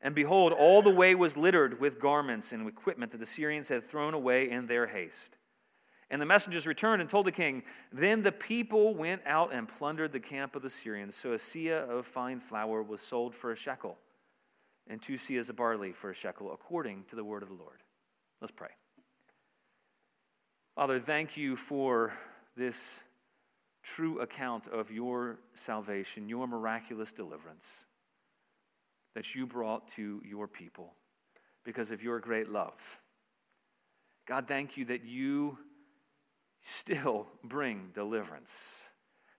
And 0.00 0.14
behold, 0.14 0.52
all 0.52 0.80
the 0.80 0.90
way 0.90 1.14
was 1.14 1.36
littered 1.36 1.80
with 1.80 2.00
garments 2.00 2.52
and 2.52 2.66
equipment 2.68 3.10
that 3.12 3.18
the 3.18 3.26
Syrians 3.26 3.68
had 3.68 3.88
thrown 3.88 4.14
away 4.14 4.48
in 4.48 4.66
their 4.66 4.86
haste. 4.86 5.36
And 6.10 6.22
the 6.22 6.26
messengers 6.26 6.66
returned 6.66 7.02
and 7.02 7.10
told 7.10 7.26
the 7.26 7.32
king. 7.32 7.64
Then 7.92 8.22
the 8.22 8.32
people 8.32 8.94
went 8.94 9.22
out 9.26 9.52
and 9.52 9.68
plundered 9.68 10.12
the 10.12 10.20
camp 10.20 10.54
of 10.56 10.62
the 10.62 10.70
Syrians. 10.70 11.16
So 11.16 11.32
a 11.32 11.36
seah 11.36 11.88
of 11.88 12.06
fine 12.06 12.40
flour 12.40 12.82
was 12.82 13.02
sold 13.02 13.34
for 13.34 13.52
a 13.52 13.56
shekel, 13.56 13.98
and 14.86 15.02
two 15.02 15.14
seahs 15.14 15.50
of 15.50 15.56
barley 15.56 15.92
for 15.92 16.10
a 16.10 16.14
shekel, 16.14 16.52
according 16.52 17.04
to 17.10 17.16
the 17.16 17.24
word 17.24 17.42
of 17.42 17.48
the 17.48 17.56
Lord. 17.56 17.82
Let's 18.40 18.52
pray. 18.52 18.70
Father, 20.76 21.00
thank 21.00 21.36
you 21.36 21.56
for 21.56 22.12
this 22.56 23.00
true 23.82 24.20
account 24.20 24.68
of 24.68 24.92
your 24.92 25.40
salvation, 25.54 26.28
your 26.28 26.46
miraculous 26.46 27.12
deliverance 27.12 27.66
that 29.14 29.34
you 29.34 29.46
brought 29.46 29.88
to 29.96 30.22
your 30.24 30.46
people 30.46 30.94
because 31.64 31.90
of 31.90 32.02
your 32.02 32.20
great 32.20 32.48
love. 32.50 32.98
God, 34.26 34.46
thank 34.46 34.76
you 34.76 34.84
that 34.86 35.04
you 35.04 35.58
still 36.60 37.26
bring 37.42 37.90
deliverance. 37.94 38.50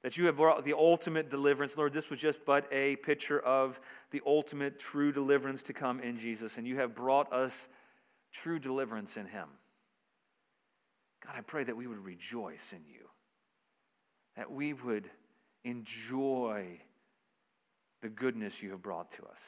that 0.01 0.17
you 0.17 0.25
have 0.27 0.37
brought 0.37 0.63
the 0.63 0.73
ultimate 0.73 1.29
deliverance. 1.29 1.75
Lord, 1.77 1.93
this 1.93 2.09
was 2.09 2.19
just 2.19 2.45
but 2.45 2.65
a 2.71 2.95
picture 2.97 3.39
of 3.39 3.79
the 4.11 4.21
ultimate 4.25 4.79
true 4.79 5.11
deliverance 5.11 5.63
to 5.63 5.73
come 5.73 5.99
in 5.99 6.19
Jesus, 6.19 6.57
and 6.57 6.65
you 6.65 6.77
have 6.77 6.95
brought 6.95 7.31
us 7.33 7.67
true 8.31 8.59
deliverance 8.59 9.17
in 9.17 9.25
Him. 9.25 9.47
God, 11.25 11.35
I 11.37 11.41
pray 11.41 11.65
that 11.65 11.75
we 11.75 11.85
would 11.85 12.03
rejoice 12.03 12.73
in 12.73 12.83
you, 12.85 13.09
that 14.37 14.49
we 14.49 14.73
would 14.73 15.09
enjoy 15.65 16.79
the 18.01 18.09
goodness 18.09 18.61
you 18.61 18.71
have 18.71 18.81
brought 18.81 19.11
to 19.13 19.23
us. 19.23 19.41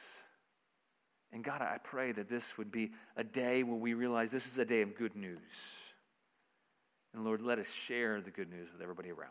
And 1.32 1.42
God, 1.42 1.62
I 1.62 1.78
pray 1.82 2.12
that 2.12 2.28
this 2.28 2.58
would 2.58 2.70
be 2.70 2.92
a 3.16 3.24
day 3.24 3.62
where 3.62 3.76
we 3.76 3.94
realize 3.94 4.30
this 4.30 4.46
is 4.46 4.58
a 4.58 4.64
day 4.64 4.82
of 4.82 4.94
good 4.94 5.16
news. 5.16 5.38
And 7.14 7.24
Lord, 7.24 7.40
let 7.40 7.58
us 7.58 7.70
share 7.70 8.20
the 8.20 8.30
good 8.30 8.50
news 8.50 8.68
with 8.72 8.82
everybody 8.82 9.10
around. 9.10 9.30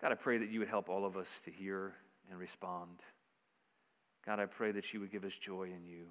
God, 0.00 0.12
I 0.12 0.14
pray 0.14 0.38
that 0.38 0.50
you 0.50 0.58
would 0.60 0.68
help 0.68 0.90
all 0.90 1.06
of 1.06 1.16
us 1.16 1.28
to 1.46 1.50
hear 1.50 1.94
and 2.30 2.38
respond. 2.38 3.00
God, 4.26 4.40
I 4.40 4.46
pray 4.46 4.72
that 4.72 4.92
you 4.92 5.00
would 5.00 5.10
give 5.10 5.24
us 5.24 5.34
joy 5.34 5.64
in 5.64 5.86
you. 5.86 6.06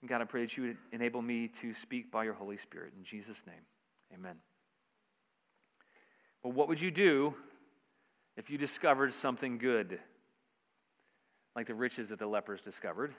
And 0.00 0.08
God, 0.08 0.20
I 0.20 0.24
pray 0.24 0.42
that 0.42 0.56
you 0.56 0.64
would 0.64 0.76
enable 0.92 1.22
me 1.22 1.48
to 1.60 1.74
speak 1.74 2.10
by 2.10 2.24
your 2.24 2.34
Holy 2.34 2.56
Spirit. 2.56 2.92
In 2.96 3.04
Jesus' 3.04 3.40
name, 3.46 3.62
amen. 4.14 4.36
Well, 6.42 6.52
what 6.52 6.68
would 6.68 6.80
you 6.80 6.90
do 6.90 7.34
if 8.36 8.50
you 8.50 8.58
discovered 8.58 9.12
something 9.12 9.58
good, 9.58 9.98
like 11.58 11.66
the 11.66 11.74
riches 11.74 12.10
that 12.10 12.20
the 12.20 12.26
lepers 12.26 12.62
discovered? 12.62 13.12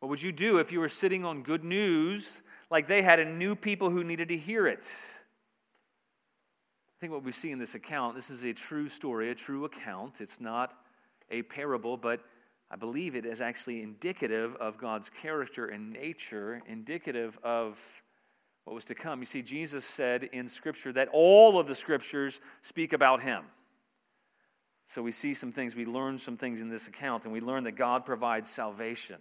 What 0.00 0.08
would 0.08 0.22
you 0.22 0.32
do 0.32 0.60
if 0.60 0.72
you 0.72 0.80
were 0.80 0.88
sitting 0.88 1.26
on 1.26 1.42
good 1.42 1.62
news, 1.62 2.40
like 2.70 2.88
they 2.88 3.02
had 3.02 3.20
and 3.20 3.38
knew 3.38 3.54
people 3.54 3.90
who 3.90 4.02
needed 4.02 4.28
to 4.28 4.36
hear 4.38 4.66
it? 4.66 4.80
I 4.80 6.96
think 7.00 7.12
what 7.12 7.22
we 7.22 7.32
see 7.32 7.50
in 7.50 7.58
this 7.58 7.74
account, 7.74 8.16
this 8.16 8.30
is 8.30 8.46
a 8.46 8.54
true 8.54 8.88
story, 8.88 9.28
a 9.28 9.34
true 9.34 9.66
account. 9.66 10.14
It's 10.20 10.40
not 10.40 10.72
a 11.30 11.42
parable, 11.42 11.98
but 11.98 12.22
I 12.70 12.76
believe 12.76 13.14
it 13.14 13.26
is 13.26 13.42
actually 13.42 13.82
indicative 13.82 14.56
of 14.56 14.78
God's 14.78 15.10
character 15.10 15.66
and 15.66 15.92
nature, 15.92 16.62
indicative 16.66 17.38
of 17.44 17.78
what 18.64 18.72
was 18.72 18.86
to 18.86 18.94
come. 18.94 19.20
You 19.20 19.26
see, 19.26 19.42
Jesus 19.42 19.84
said 19.84 20.30
in 20.32 20.48
Scripture 20.48 20.94
that 20.94 21.10
all 21.12 21.58
of 21.58 21.68
the 21.68 21.74
Scriptures 21.74 22.40
speak 22.62 22.94
about 22.94 23.20
Him. 23.20 23.44
So 24.88 25.02
we 25.02 25.12
see 25.12 25.34
some 25.34 25.52
things, 25.52 25.74
we 25.74 25.86
learn 25.86 26.18
some 26.18 26.36
things 26.36 26.60
in 26.60 26.68
this 26.68 26.88
account, 26.88 27.24
and 27.24 27.32
we 27.32 27.40
learn 27.40 27.64
that 27.64 27.72
God 27.72 28.04
provides 28.04 28.50
salvation. 28.50 29.16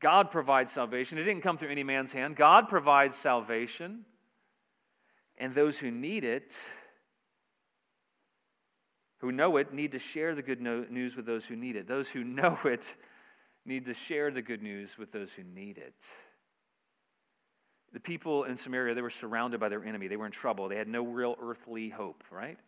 God 0.00 0.30
provides 0.30 0.72
salvation. 0.72 1.16
It 1.18 1.24
didn't 1.24 1.42
come 1.42 1.56
through 1.56 1.70
any 1.70 1.84
man's 1.84 2.12
hand. 2.12 2.34
God 2.36 2.68
provides 2.68 3.16
salvation. 3.16 4.04
And 5.38 5.54
those 5.54 5.78
who 5.78 5.90
need 5.90 6.24
it, 6.24 6.52
who 9.18 9.30
know 9.30 9.56
it, 9.56 9.72
need 9.72 9.92
to 9.92 9.98
share 9.98 10.34
the 10.34 10.42
good 10.42 10.60
news 10.60 11.14
with 11.16 11.24
those 11.24 11.46
who 11.46 11.56
need 11.56 11.76
it. 11.76 11.86
Those 11.86 12.08
who 12.08 12.24
know 12.24 12.58
it 12.64 12.96
need 13.64 13.84
to 13.84 13.94
share 13.94 14.30
the 14.30 14.42
good 14.42 14.62
news 14.62 14.98
with 14.98 15.12
those 15.12 15.32
who 15.32 15.44
need 15.44 15.78
it. 15.78 15.94
The 17.92 18.00
people 18.00 18.44
in 18.44 18.56
Samaria, 18.56 18.94
they 18.94 19.02
were 19.02 19.10
surrounded 19.10 19.60
by 19.60 19.68
their 19.68 19.84
enemy. 19.84 20.08
They 20.08 20.16
were 20.16 20.26
in 20.26 20.32
trouble. 20.32 20.68
They 20.68 20.76
had 20.76 20.88
no 20.88 21.04
real 21.04 21.36
earthly 21.40 21.90
hope, 21.90 22.24
right? 22.30 22.58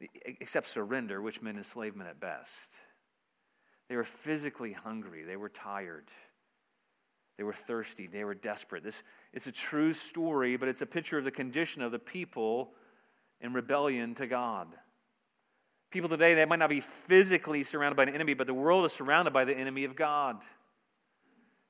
Except 0.00 0.66
surrender, 0.66 1.22
which 1.22 1.40
meant 1.40 1.56
enslavement 1.56 2.08
at 2.10 2.20
best. 2.20 2.74
They 3.88 3.96
were 3.96 4.04
physically 4.04 4.72
hungry. 4.72 5.24
They 5.24 5.36
were 5.36 5.48
tired. 5.48 6.08
They 7.38 7.44
were 7.44 7.52
thirsty. 7.52 8.06
They 8.06 8.24
were 8.24 8.34
desperate. 8.34 8.82
This, 8.82 9.02
it's 9.32 9.46
a 9.46 9.52
true 9.52 9.92
story, 9.92 10.56
but 10.56 10.68
it's 10.68 10.82
a 10.82 10.86
picture 10.86 11.18
of 11.18 11.24
the 11.24 11.30
condition 11.30 11.82
of 11.82 11.92
the 11.92 11.98
people 11.98 12.72
in 13.40 13.52
rebellion 13.52 14.14
to 14.16 14.26
God. 14.26 14.68
People 15.90 16.08
today, 16.08 16.34
they 16.34 16.44
might 16.44 16.58
not 16.58 16.70
be 16.70 16.80
physically 16.80 17.62
surrounded 17.62 17.96
by 17.96 18.02
an 18.04 18.14
enemy, 18.14 18.34
but 18.34 18.46
the 18.46 18.54
world 18.54 18.84
is 18.84 18.92
surrounded 18.92 19.32
by 19.32 19.44
the 19.44 19.56
enemy 19.56 19.84
of 19.84 19.94
God. 19.94 20.36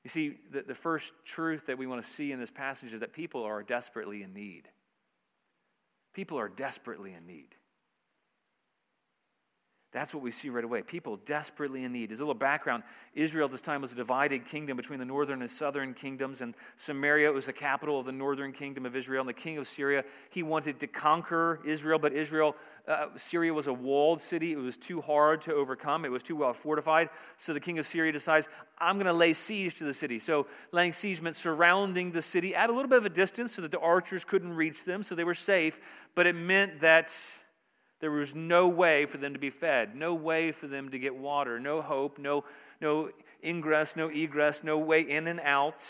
You 0.03 0.09
see, 0.09 0.37
the, 0.51 0.63
the 0.63 0.75
first 0.75 1.13
truth 1.25 1.67
that 1.67 1.77
we 1.77 1.85
want 1.85 2.03
to 2.03 2.09
see 2.09 2.31
in 2.31 2.39
this 2.39 2.49
passage 2.49 2.93
is 2.93 3.01
that 3.01 3.13
people 3.13 3.43
are 3.43 3.61
desperately 3.61 4.23
in 4.23 4.33
need. 4.33 4.63
People 6.13 6.39
are 6.39 6.49
desperately 6.49 7.13
in 7.13 7.27
need. 7.27 7.49
That's 9.97 10.13
what 10.13 10.21
we 10.21 10.29
see 10.29 10.49
right 10.49 10.63
away. 10.63 10.83
People 10.83 11.17
desperately 11.25 11.83
in 11.83 11.91
need. 11.91 12.11
As 12.11 12.19
a 12.19 12.21
little 12.21 12.35
background, 12.35 12.83
Israel 13.15 13.45
at 13.45 13.51
this 13.51 13.61
time 13.61 13.81
was 13.81 13.93
a 13.93 13.95
divided 13.95 14.45
kingdom 14.45 14.77
between 14.77 14.99
the 14.99 15.05
northern 15.05 15.41
and 15.41 15.49
southern 15.49 15.95
kingdoms, 15.95 16.41
and 16.41 16.53
Samaria 16.75 17.31
was 17.31 17.47
the 17.47 17.53
capital 17.53 17.99
of 17.99 18.05
the 18.05 18.11
northern 18.11 18.53
kingdom 18.53 18.85
of 18.85 18.95
Israel. 18.95 19.21
And 19.21 19.29
the 19.29 19.33
king 19.33 19.57
of 19.57 19.67
Syria, 19.67 20.05
he 20.29 20.43
wanted 20.43 20.79
to 20.81 20.87
conquer 20.87 21.61
Israel, 21.65 21.97
but 21.97 22.13
Israel, 22.13 22.55
uh, 22.87 23.07
Syria 23.15 23.51
was 23.51 23.65
a 23.65 23.73
walled 23.73 24.21
city. 24.21 24.51
It 24.51 24.57
was 24.57 24.77
too 24.77 25.01
hard 25.01 25.41
to 25.41 25.53
overcome, 25.55 26.05
it 26.05 26.11
was 26.11 26.21
too 26.21 26.35
well 26.35 26.53
fortified. 26.53 27.09
So 27.39 27.55
the 27.55 27.59
king 27.59 27.79
of 27.79 27.87
Syria 27.87 28.11
decides, 28.11 28.47
I'm 28.77 28.97
going 28.97 29.07
to 29.07 29.13
lay 29.13 29.33
siege 29.33 29.79
to 29.79 29.83
the 29.83 29.93
city. 29.93 30.19
So 30.19 30.45
laying 30.71 30.93
siege 30.93 31.23
meant 31.23 31.37
surrounding 31.37 32.11
the 32.11 32.21
city 32.21 32.53
at 32.53 32.69
a 32.69 32.73
little 32.73 32.87
bit 32.87 32.99
of 32.99 33.05
a 33.07 33.09
distance 33.09 33.53
so 33.53 33.63
that 33.63 33.71
the 33.71 33.79
archers 33.79 34.23
couldn't 34.23 34.53
reach 34.53 34.85
them, 34.85 35.01
so 35.01 35.15
they 35.15 35.23
were 35.23 35.33
safe, 35.33 35.79
but 36.13 36.27
it 36.27 36.35
meant 36.35 36.81
that 36.81 37.15
there 37.99 38.11
was 38.11 38.35
no 38.35 38.67
way 38.67 39.05
for 39.05 39.17
them 39.17 39.33
to 39.33 39.39
be 39.39 39.49
fed, 39.49 39.95
no 39.95 40.13
way 40.13 40.51
for 40.51 40.67
them 40.67 40.89
to 40.89 40.99
get 40.99 41.15
water, 41.15 41.59
no 41.59 41.81
hope, 41.81 42.19
no, 42.19 42.43
no 42.79 43.09
ingress, 43.43 43.95
no 43.95 44.09
egress, 44.09 44.63
no 44.63 44.77
way 44.77 45.01
in 45.01 45.27
and 45.27 45.39
out. 45.39 45.81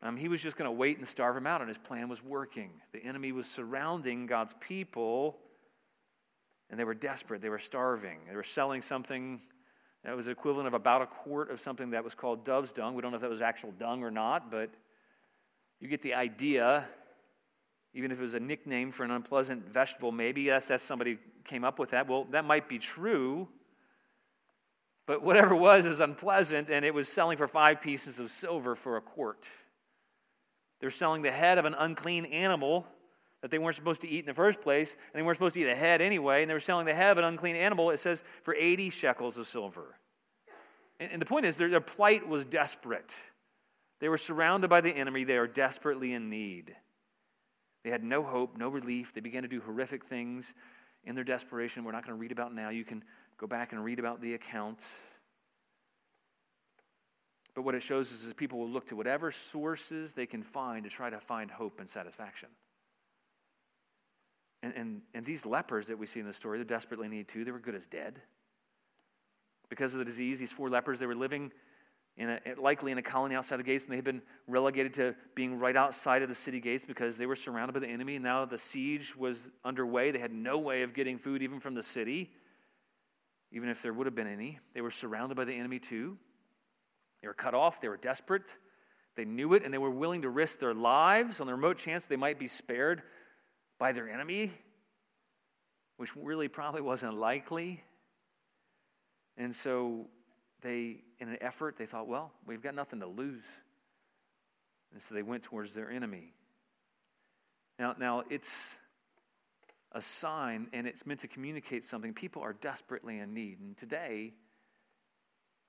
Um, 0.00 0.16
he 0.16 0.28
was 0.28 0.40
just 0.40 0.56
going 0.56 0.68
to 0.68 0.72
wait 0.72 0.98
and 0.98 1.06
starve 1.06 1.34
them 1.34 1.46
out, 1.46 1.60
and 1.60 1.68
his 1.68 1.78
plan 1.78 2.08
was 2.08 2.22
working. 2.22 2.70
The 2.92 3.04
enemy 3.04 3.32
was 3.32 3.46
surrounding 3.46 4.26
God's 4.26 4.54
people, 4.60 5.36
and 6.70 6.78
they 6.78 6.84
were 6.84 6.94
desperate. 6.94 7.42
They 7.42 7.48
were 7.48 7.58
starving. 7.58 8.18
They 8.28 8.36
were 8.36 8.44
selling 8.44 8.80
something 8.80 9.40
that 10.04 10.16
was 10.16 10.28
equivalent 10.28 10.68
of 10.68 10.74
about 10.74 11.02
a 11.02 11.06
quart 11.06 11.50
of 11.50 11.60
something 11.60 11.90
that 11.90 12.04
was 12.04 12.14
called 12.14 12.44
dove's 12.44 12.72
dung. 12.72 12.94
We 12.94 13.02
don't 13.02 13.10
know 13.10 13.16
if 13.16 13.22
that 13.22 13.30
was 13.30 13.42
actual 13.42 13.72
dung 13.72 14.04
or 14.04 14.10
not, 14.10 14.50
but 14.50 14.70
you 15.80 15.88
get 15.88 16.00
the 16.02 16.14
idea 16.14 16.86
even 17.94 18.12
if 18.12 18.18
it 18.18 18.22
was 18.22 18.34
a 18.34 18.40
nickname 18.40 18.92
for 18.92 19.04
an 19.04 19.10
unpleasant 19.10 19.66
vegetable, 19.68 20.12
maybe 20.12 20.48
that's, 20.48 20.68
that's 20.68 20.84
somebody 20.84 21.18
came 21.44 21.64
up 21.64 21.78
with 21.78 21.90
that. 21.90 22.08
Well, 22.08 22.24
that 22.30 22.44
might 22.44 22.68
be 22.68 22.78
true. 22.78 23.48
But 25.06 25.22
whatever 25.22 25.54
it 25.54 25.58
was, 25.58 25.86
it 25.86 25.88
was 25.88 26.00
unpleasant, 26.00 26.68
and 26.68 26.84
it 26.84 26.92
was 26.92 27.08
selling 27.08 27.38
for 27.38 27.48
five 27.48 27.80
pieces 27.80 28.20
of 28.20 28.30
silver 28.30 28.74
for 28.74 28.98
a 28.98 29.00
quart. 29.00 29.44
They're 30.80 30.90
selling 30.90 31.22
the 31.22 31.30
head 31.30 31.58
of 31.58 31.64
an 31.64 31.74
unclean 31.74 32.26
animal 32.26 32.86
that 33.40 33.50
they 33.50 33.58
weren't 33.58 33.76
supposed 33.76 34.00
to 34.02 34.08
eat 34.08 34.20
in 34.20 34.26
the 34.26 34.34
first 34.34 34.60
place, 34.60 34.92
and 34.92 35.18
they 35.18 35.22
weren't 35.22 35.36
supposed 35.36 35.54
to 35.54 35.60
eat 35.60 35.68
a 35.68 35.74
head 35.74 36.00
anyway, 36.00 36.42
and 36.42 36.50
they 36.50 36.54
were 36.54 36.60
selling 36.60 36.86
the 36.86 36.94
head 36.94 37.12
of 37.12 37.18
an 37.18 37.24
unclean 37.24 37.56
animal, 37.56 37.90
it 37.90 37.98
says, 37.98 38.22
for 38.42 38.54
80 38.54 38.90
shekels 38.90 39.38
of 39.38 39.46
silver. 39.46 39.96
And, 41.00 41.12
and 41.12 41.22
the 41.22 41.26
point 41.26 41.46
is, 41.46 41.56
their, 41.56 41.70
their 41.70 41.80
plight 41.80 42.28
was 42.28 42.44
desperate. 42.44 43.14
They 44.00 44.08
were 44.08 44.18
surrounded 44.18 44.68
by 44.68 44.80
the 44.80 44.90
enemy, 44.90 45.24
they 45.24 45.36
are 45.36 45.46
desperately 45.46 46.12
in 46.12 46.28
need. 46.30 46.76
They 47.88 47.92
had 47.92 48.04
no 48.04 48.22
hope, 48.22 48.58
no 48.58 48.68
relief. 48.68 49.14
They 49.14 49.22
began 49.22 49.40
to 49.44 49.48
do 49.48 49.62
horrific 49.62 50.04
things 50.04 50.52
in 51.04 51.14
their 51.14 51.24
desperation. 51.24 51.84
We're 51.84 51.92
not 51.92 52.04
going 52.04 52.14
to 52.14 52.20
read 52.20 52.32
about 52.32 52.54
now. 52.54 52.68
You 52.68 52.84
can 52.84 53.02
go 53.38 53.46
back 53.46 53.72
and 53.72 53.82
read 53.82 53.98
about 53.98 54.20
the 54.20 54.34
account. 54.34 54.78
But 57.54 57.62
what 57.62 57.74
it 57.74 57.82
shows 57.82 58.12
is 58.12 58.28
that 58.28 58.36
people 58.36 58.58
will 58.58 58.68
look 58.68 58.88
to 58.88 58.94
whatever 58.94 59.32
sources 59.32 60.12
they 60.12 60.26
can 60.26 60.42
find 60.42 60.84
to 60.84 60.90
try 60.90 61.08
to 61.08 61.18
find 61.18 61.50
hope 61.50 61.80
and 61.80 61.88
satisfaction. 61.88 62.50
And, 64.62 64.74
and, 64.76 65.00
and 65.14 65.24
these 65.24 65.46
lepers 65.46 65.86
that 65.86 65.98
we 65.98 66.04
see 66.04 66.20
in 66.20 66.26
the 66.26 66.32
story, 66.34 66.58
they're 66.58 66.66
desperately 66.66 67.08
need 67.08 67.26
too. 67.26 67.42
They 67.42 67.52
were 67.52 67.58
good 67.58 67.74
as 67.74 67.86
dead. 67.86 68.20
Because 69.70 69.94
of 69.94 69.98
the 69.98 70.04
disease, 70.04 70.38
these 70.38 70.52
four 70.52 70.68
lepers, 70.68 70.98
they 70.98 71.06
were 71.06 71.14
living 71.14 71.52
in 72.18 72.30
a, 72.30 72.40
likely 72.60 72.90
in 72.90 72.98
a 72.98 73.02
colony 73.02 73.36
outside 73.36 73.58
the 73.58 73.64
gates, 73.64 73.84
and 73.84 73.92
they 73.92 73.96
had 73.96 74.04
been 74.04 74.22
relegated 74.48 74.92
to 74.94 75.14
being 75.36 75.58
right 75.58 75.76
outside 75.76 76.20
of 76.22 76.28
the 76.28 76.34
city 76.34 76.60
gates 76.60 76.84
because 76.84 77.16
they 77.16 77.26
were 77.26 77.36
surrounded 77.36 77.72
by 77.72 77.80
the 77.80 77.86
enemy. 77.86 78.18
Now 78.18 78.44
the 78.44 78.58
siege 78.58 79.16
was 79.16 79.48
underway. 79.64 80.10
They 80.10 80.18
had 80.18 80.32
no 80.32 80.58
way 80.58 80.82
of 80.82 80.94
getting 80.94 81.18
food 81.18 81.42
even 81.42 81.60
from 81.60 81.74
the 81.74 81.82
city, 81.82 82.30
even 83.52 83.68
if 83.68 83.82
there 83.82 83.92
would 83.92 84.06
have 84.06 84.16
been 84.16 84.26
any. 84.26 84.58
They 84.74 84.80
were 84.80 84.90
surrounded 84.90 85.36
by 85.36 85.44
the 85.44 85.54
enemy 85.54 85.78
too. 85.78 86.18
They 87.22 87.28
were 87.28 87.34
cut 87.34 87.54
off, 87.54 87.80
they 87.80 87.88
were 87.88 87.96
desperate. 87.96 88.44
They 89.16 89.24
knew 89.24 89.54
it, 89.54 89.64
and 89.64 89.74
they 89.74 89.78
were 89.78 89.90
willing 89.90 90.22
to 90.22 90.28
risk 90.28 90.60
their 90.60 90.74
lives 90.74 91.40
on 91.40 91.46
the 91.46 91.52
remote 91.52 91.78
chance 91.78 92.06
they 92.06 92.16
might 92.16 92.38
be 92.38 92.46
spared 92.46 93.02
by 93.78 93.90
their 93.90 94.08
enemy, 94.08 94.52
which 95.96 96.14
really 96.14 96.46
probably 96.46 96.80
wasn't 96.80 97.14
likely. 97.14 97.82
And 99.36 99.54
so 99.54 100.06
they, 100.62 101.02
in 101.20 101.28
an 101.28 101.38
effort, 101.40 101.76
they 101.76 101.86
thought, 101.86 102.08
well, 102.08 102.32
we've 102.46 102.62
got 102.62 102.74
nothing 102.74 103.00
to 103.00 103.06
lose. 103.06 103.44
And 104.92 105.02
so 105.02 105.14
they 105.14 105.22
went 105.22 105.42
towards 105.42 105.74
their 105.74 105.90
enemy. 105.90 106.32
Now, 107.78 107.94
now 107.98 108.24
it's 108.30 108.76
a 109.92 110.02
sign 110.02 110.68
and 110.72 110.86
it's 110.86 111.06
meant 111.06 111.20
to 111.20 111.28
communicate 111.28 111.84
something. 111.84 112.12
People 112.12 112.42
are 112.42 112.54
desperately 112.54 113.18
in 113.18 113.34
need. 113.34 113.60
And 113.60 113.76
today, 113.76 114.32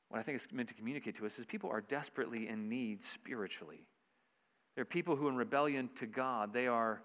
what 0.10 0.20
I 0.20 0.24
think 0.24 0.38
it's 0.38 0.52
meant 0.52 0.70
to 0.70 0.74
communicate 0.74 1.16
to 1.18 1.26
us 1.26 1.38
is 1.38 1.46
people 1.46 1.70
are 1.70 1.82
desperately 1.82 2.48
in 2.48 2.68
need 2.68 3.04
spiritually. 3.04 3.86
There 4.76 4.82
are 4.82 4.86
people 4.86 5.16
who, 5.16 5.28
in 5.28 5.36
rebellion 5.36 5.90
to 5.98 6.06
God, 6.06 6.54
they 6.54 6.68
are 6.68 7.02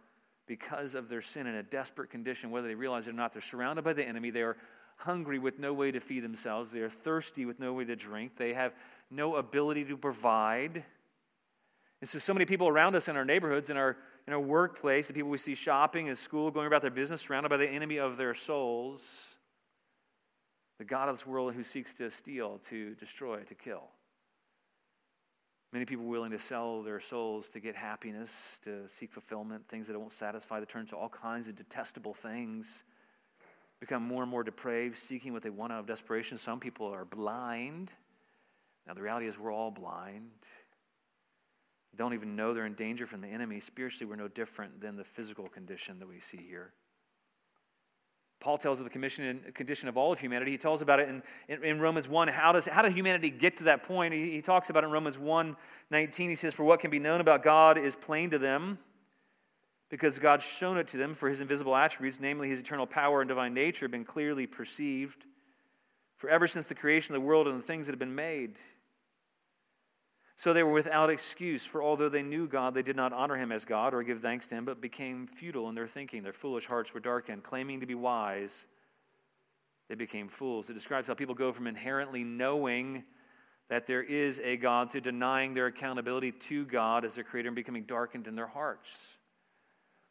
because 0.47 0.95
of 0.95 1.09
their 1.09 1.23
sin 1.23 1.47
in 1.47 1.55
a 1.55 1.63
desperate 1.63 2.11
condition, 2.11 2.51
whether 2.51 2.69
they 2.69 2.75
realize 2.75 3.07
it 3.07 3.11
or 3.11 3.15
not. 3.15 3.33
They're 3.33 3.43
surrounded 3.43 3.85
by 3.85 3.93
the 3.93 4.07
enemy. 4.07 4.31
They 4.31 4.43
are 4.43 4.57
hungry 4.97 5.39
with 5.39 5.59
no 5.59 5.73
way 5.73 5.91
to 5.91 6.01
feed 6.01 6.25
themselves. 6.25 6.73
They 6.73 6.81
are 6.81 6.91
thirsty 6.91 7.45
with 7.45 7.61
no 7.61 7.73
way 7.73 7.85
to 7.85 7.97
drink. 7.97 8.37
They 8.37 8.55
have 8.55 8.73
no 9.11 9.37
ability 9.37 9.85
to 9.87 9.97
provide. 9.97 10.85
And 12.01 12.09
so, 12.09 12.19
so 12.19 12.33
many 12.33 12.45
people 12.45 12.69
around 12.69 12.97
us 12.97 13.09
in 13.09 13.17
our 13.17 13.25
neighborhoods, 13.25 13.71
in 13.71 13.77
our, 13.77 13.97
in 14.27 14.33
our 14.33 14.41
workplace, 14.41 15.09
the 15.09 15.15
people 15.15 15.31
we 15.31 15.39
see 15.39 15.55
shopping 15.55 16.09
at 16.09 16.19
school, 16.19 16.51
going 16.51 16.67
about 16.67 16.83
their 16.83 16.91
business, 16.91 17.23
surrounded 17.23 17.49
by 17.49 17.57
the 17.57 17.69
enemy 17.69 17.99
of 17.99 18.17
their 18.17 18.35
souls, 18.35 19.01
the 20.79 20.85
God 20.85 21.09
of 21.09 21.17
this 21.17 21.27
world 21.27 21.55
who 21.55 21.63
seeks 21.63 21.95
to 21.95 22.11
steal, 22.11 22.61
to 22.71 22.95
destroy, 22.97 23.41
to 23.45 23.55
kill. 23.55 23.85
Many 25.73 25.87
people 25.87 26.05
willing 26.05 26.31
to 26.31 26.39
sell 26.39 26.83
their 26.83 27.01
souls 27.01 27.49
to 27.51 27.61
get 27.61 27.75
happiness, 27.75 28.61
to 28.63 28.89
seek 28.89 29.13
fulfillment, 29.13 29.67
things 29.69 29.89
that 29.89 29.99
won't 29.99 30.13
satisfy, 30.13 30.61
to 30.61 30.67
turn 30.67 30.87
to 30.87 30.97
all 30.97 31.09
kinds 31.09 31.49
of 31.49 31.57
detestable 31.57 32.15
things, 32.15 32.85
become 33.85 34.03
more 34.03 34.23
and 34.23 34.31
more 34.31 34.43
depraved, 34.43 34.97
seeking 34.97 35.35
what 35.35 35.43
they 35.43 35.51
want 35.51 35.71
out 35.71 35.81
of 35.81 35.87
desperation. 35.87 36.39
Some 36.39 36.59
people 36.59 36.87
are 36.87 37.05
blind. 37.05 37.93
Now, 38.87 38.95
the 38.95 39.03
reality 39.03 39.27
is, 39.27 39.39
we're 39.39 39.53
all 39.53 39.71
blind. 39.71 40.31
Don't 41.95 42.15
even 42.15 42.35
know 42.35 42.55
they're 42.55 42.65
in 42.65 42.75
danger 42.75 43.07
from 43.07 43.21
the 43.21 43.29
enemy. 43.29 43.61
Spiritually, 43.61 44.09
we're 44.09 44.17
no 44.17 44.29
different 44.29 44.81
than 44.81 44.97
the 44.97 45.05
physical 45.05 45.49
condition 45.49 45.99
that 45.99 46.09
we 46.09 46.19
see 46.19 46.39
here. 46.49 46.73
Paul 48.41 48.57
tells 48.57 48.79
of 48.79 48.85
the 48.85 48.91
condition, 48.91 49.89
of 49.89 49.97
all 49.99 50.13
of 50.13 50.19
humanity. 50.19 50.53
He 50.53 50.59
tells 50.59 50.81
about 50.81 51.01
it 51.01 51.09
in, 51.11 51.23
in, 51.49 51.63
in, 51.63 51.81
Romans 51.81 52.09
1. 52.09 52.29
How 52.29 52.53
does, 52.53 52.65
how 52.65 52.83
does 52.83 52.95
humanity 52.95 53.31
get 53.31 53.59
to 53.59 53.65
that 53.65 53.83
point? 53.83 54.15
He, 54.15 54.31
he 54.31 54.41
talks 54.41 54.71
about 54.71 54.85
in 54.85 54.91
Romans 54.91 55.19
1 55.19 55.57
19. 55.91 56.31
He 56.31 56.37
says, 56.37 56.55
For 56.55 56.65
what 56.65 56.81
can 56.81 56.91
be 56.91 56.99
known 56.99 57.21
about 57.21 57.43
God 57.43 57.79
is 57.79 57.97
plain 57.97 58.31
to 58.31 58.39
them, 58.39 58.79
because 59.91 60.19
God's 60.19 60.45
shown 60.45 60.77
it 60.79 60.89
to 60.89 60.97
them, 60.97 61.15
for 61.15 61.29
his 61.29 61.41
invisible 61.41 61.77
attributes, 61.77 62.19
namely 62.21 62.49
his 62.49 62.61
eternal 62.61 62.87
power 62.87 63.21
and 63.21 63.29
divine 63.29 63.55
nature, 63.55 63.85
have 63.85 63.93
been 63.93 64.05
clearly 64.05 64.47
perceived. 64.47 65.25
For 66.17 66.29
ever 66.31 66.47
since 66.47 66.67
the 66.67 66.75
creation 66.75 67.15
of 67.15 67.21
the 67.21 67.27
world 67.27 67.47
and 67.47 67.59
the 67.59 67.67
things 67.67 67.87
that 67.87 67.93
have 67.93 67.99
been 67.99 68.15
made, 68.15 68.57
so 70.37 70.53
they 70.53 70.63
were 70.63 70.73
without 70.73 71.11
excuse, 71.11 71.65
for 71.65 71.83
although 71.83 72.09
they 72.09 72.23
knew 72.23 72.49
God, 72.49 72.75
they 72.75 72.83
did 72.83 72.97
not 72.97 73.13
honor 73.13 73.37
him 73.37 73.53
as 73.53 73.65
God 73.65 73.95
or 73.95 74.03
give 74.03 74.21
thanks 74.21 74.47
to 74.49 74.57
him, 74.57 74.65
but 74.65 74.81
became 74.81 75.29
futile 75.29 75.69
in 75.69 75.75
their 75.75 75.87
thinking. 75.87 76.23
Their 76.23 76.33
foolish 76.33 76.67
hearts 76.67 76.93
were 76.93 77.01
darkened. 77.01 77.45
Claiming 77.45 77.81
to 77.81 77.87
be 77.87 77.95
wise, 77.95 78.67
they 79.89 79.95
became 79.95 80.29
fools. 80.29 80.69
It 80.69 80.75
describes 80.75 81.07
how 81.07 81.15
people 81.15 81.37
go 81.37 81.53
from 81.53 81.67
inherently 81.67 82.25
knowing 82.25 83.05
that 83.69 83.87
there 83.87 84.03
is 84.03 84.41
a 84.43 84.57
God 84.57 84.91
to 84.91 85.01
denying 85.01 85.55
their 85.55 85.67
accountability 85.67 86.33
to 86.33 86.65
God 86.67 87.05
as 87.05 87.15
their 87.15 87.25
creator 87.25 87.49
and 87.49 87.57
becoming 87.57 87.85
darkened 87.85 88.27
in 88.27 88.35
their 88.35 88.47
hearts. 88.47 88.91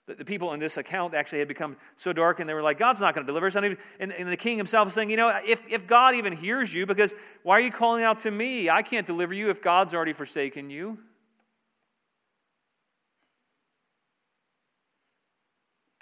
The, 0.07 0.15
the 0.15 0.25
people 0.25 0.53
in 0.53 0.59
this 0.59 0.77
account 0.77 1.13
actually 1.13 1.39
had 1.39 1.47
become 1.47 1.77
so 1.97 2.11
dark 2.11 2.39
and 2.39 2.49
they 2.49 2.53
were 2.53 2.61
like, 2.61 2.77
God's 2.77 2.99
not 2.99 3.15
going 3.15 3.25
to 3.25 3.29
deliver 3.29 3.47
us. 3.47 3.55
And, 3.55 3.77
and 3.99 4.31
the 4.31 4.37
king 4.37 4.57
himself 4.57 4.87
is 4.87 4.93
saying, 4.93 5.09
You 5.09 5.17
know, 5.17 5.41
if, 5.45 5.61
if 5.69 5.87
God 5.87 6.15
even 6.15 6.33
hears 6.33 6.73
you, 6.73 6.85
because 6.85 7.13
why 7.43 7.57
are 7.57 7.61
you 7.61 7.71
calling 7.71 8.03
out 8.03 8.19
to 8.19 8.31
me? 8.31 8.69
I 8.69 8.81
can't 8.81 9.07
deliver 9.07 9.33
you 9.33 9.49
if 9.49 9.61
God's 9.61 9.93
already 9.93 10.13
forsaken 10.13 10.69
you. 10.69 10.97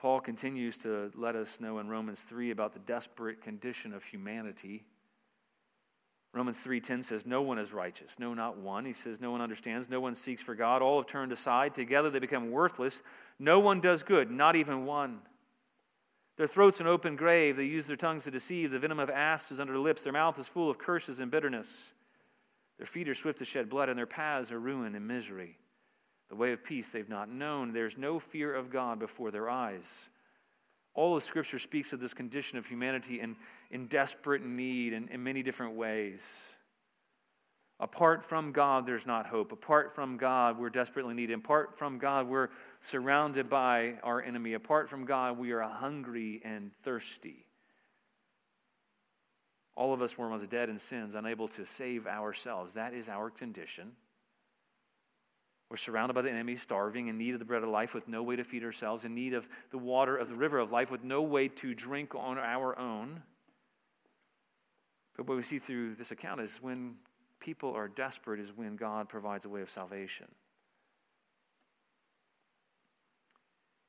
Paul 0.02 0.20
continues 0.20 0.78
to 0.80 1.12
let 1.16 1.36
us 1.36 1.60
know 1.60 1.78
in 1.78 1.88
Romans 1.88 2.22
3 2.22 2.50
about 2.50 2.74
the 2.74 2.80
desperate 2.80 3.40
condition 3.40 3.94
of 3.94 4.04
humanity. 4.04 4.84
Romans 6.34 6.60
3:10 6.60 7.04
says 7.04 7.26
no 7.26 7.44
one 7.44 7.60
is 7.60 7.72
righteous, 7.72 8.18
no 8.18 8.34
not 8.34 8.58
one. 8.58 8.86
He 8.86 8.94
says 8.94 9.22
no 9.22 9.30
one 9.30 9.42
understands, 9.42 9.90
no 9.90 10.00
one 10.00 10.16
seeks 10.16 10.42
for 10.42 10.56
God. 10.56 10.82
All 10.82 11.00
have 11.00 11.06
turned 11.06 11.32
aside, 11.32 11.76
together 11.76 12.10
they 12.10 12.20
become 12.20 12.50
worthless. 12.50 13.04
No 13.42 13.60
one 13.60 13.82
does 13.82 14.04
good, 14.04 14.30
not 14.30 14.56
even 14.56 14.86
one. 14.86 15.18
Their 16.38 16.46
throats 16.46 16.80
an 16.80 16.86
open 16.86 17.16
grave, 17.16 17.58
they 17.58 17.64
use 17.64 17.88
their 17.88 17.96
tongues 17.96 18.26
to 18.26 18.32
deceive. 18.32 18.70
The 18.70 18.78
venom 18.78 19.00
of 19.00 19.10
asps 19.10 19.54
is 19.54 19.60
under 19.60 19.74
their 19.74 19.82
lips, 19.82 20.04
their 20.04 20.14
mouth 20.14 20.38
is 20.38 20.46
full 20.46 20.70
of 20.70 20.78
curses 20.78 21.20
and 21.20 21.32
bitterness. 21.32 21.68
Their 22.78 22.86
feet 22.86 23.10
are 23.10 23.16
swift 23.16 23.40
to 23.40 23.46
shed 23.46 23.68
blood, 23.68 23.90
and 23.90 23.98
their 23.98 24.06
paths 24.06 24.52
are 24.52 24.60
ruin 24.60 24.94
and 24.94 25.08
misery. 25.08 25.58
The 26.30 26.36
way 26.36 26.52
of 26.52 26.64
peace 26.64 26.90
they've 26.90 27.10
not 27.10 27.30
known. 27.30 27.74
There's 27.74 27.98
no 27.98 28.20
fear 28.20 28.54
of 28.54 28.70
God 28.70 29.00
before 29.00 29.32
their 29.32 29.50
eyes. 29.50 30.10
All 30.94 31.18
of 31.18 31.24
Scripture 31.24 31.58
speaks 31.58 31.94
of 31.94 32.00
this 32.00 32.14
condition 32.14 32.60
of 32.60 32.68
humanity 32.68 33.22
in, 33.22 33.36
in 33.72 33.88
desperate 33.88 34.46
need 34.46 34.94
in, 34.94 35.08
in 35.08 35.24
many 35.24 35.42
different 35.42 35.74
ways. 35.74 36.22
Apart 37.82 38.24
from 38.24 38.52
God, 38.52 38.86
there's 38.86 39.08
not 39.08 39.26
hope. 39.26 39.52
Apart 39.52 39.96
from 39.96 40.16
God, 40.16 40.60
we're 40.60 40.70
desperately 40.70 41.16
needed. 41.16 41.34
Apart 41.34 41.80
from 41.80 41.98
God, 41.98 42.28
we're 42.28 42.50
surrounded 42.80 43.50
by 43.50 43.96
our 44.04 44.22
enemy. 44.22 44.54
Apart 44.54 44.88
from 44.88 45.04
God, 45.04 45.40
we 45.40 45.52
are 45.52 45.62
hungry 45.62 46.42
and 46.46 46.70
thirsty. 46.84 47.48
All 49.76 49.96
of 49.96 50.02
us 50.04 50.16
were 50.16 50.30
once 50.30 50.46
dead 50.46 50.70
in 50.70 50.78
sins, 50.78 51.16
unable 51.16 51.48
to 51.50 51.66
save 51.66 52.06
ourselves. 52.06 52.74
That 52.74 52.94
is 52.94 53.10
our 53.10 53.32
condition. 53.32 53.94
We're 55.72 55.78
surrounded 55.78 56.14
by 56.14 56.22
the 56.22 56.30
enemy, 56.30 56.58
starving, 56.58 57.08
in 57.08 57.18
need 57.18 57.34
of 57.34 57.40
the 57.40 57.46
bread 57.46 57.64
of 57.64 57.70
life, 57.70 57.96
with 57.96 58.08
no 58.08 58.22
way 58.22 58.36
to 58.36 58.44
feed 58.44 58.64
ourselves, 58.64 59.06
in 59.06 59.16
need 59.16 59.34
of 59.34 59.50
the 59.72 59.80
water 59.80 60.16
of 60.16 60.30
the 60.30 60.36
river 60.36 60.60
of 60.60 60.72
life, 60.72 60.92
with 60.92 61.04
no 61.04 61.24
way 61.24 61.48
to 61.48 61.74
drink 61.74 62.14
on 62.14 62.38
our 62.38 62.78
own. 62.78 63.24
But 65.18 65.28
what 65.28 65.36
we 65.36 65.42
see 65.42 65.58
through 65.58 65.96
this 65.96 66.12
account 66.12 66.42
is 66.42 66.60
when 66.62 66.96
people 67.42 67.74
are 67.74 67.90
desperate, 67.90 68.40
is 68.40 68.56
when 68.56 68.78
God 68.78 69.10
provides 69.10 69.44
a 69.44 69.50
way 69.50 69.62
of 69.62 69.70
salvation. 69.70 70.28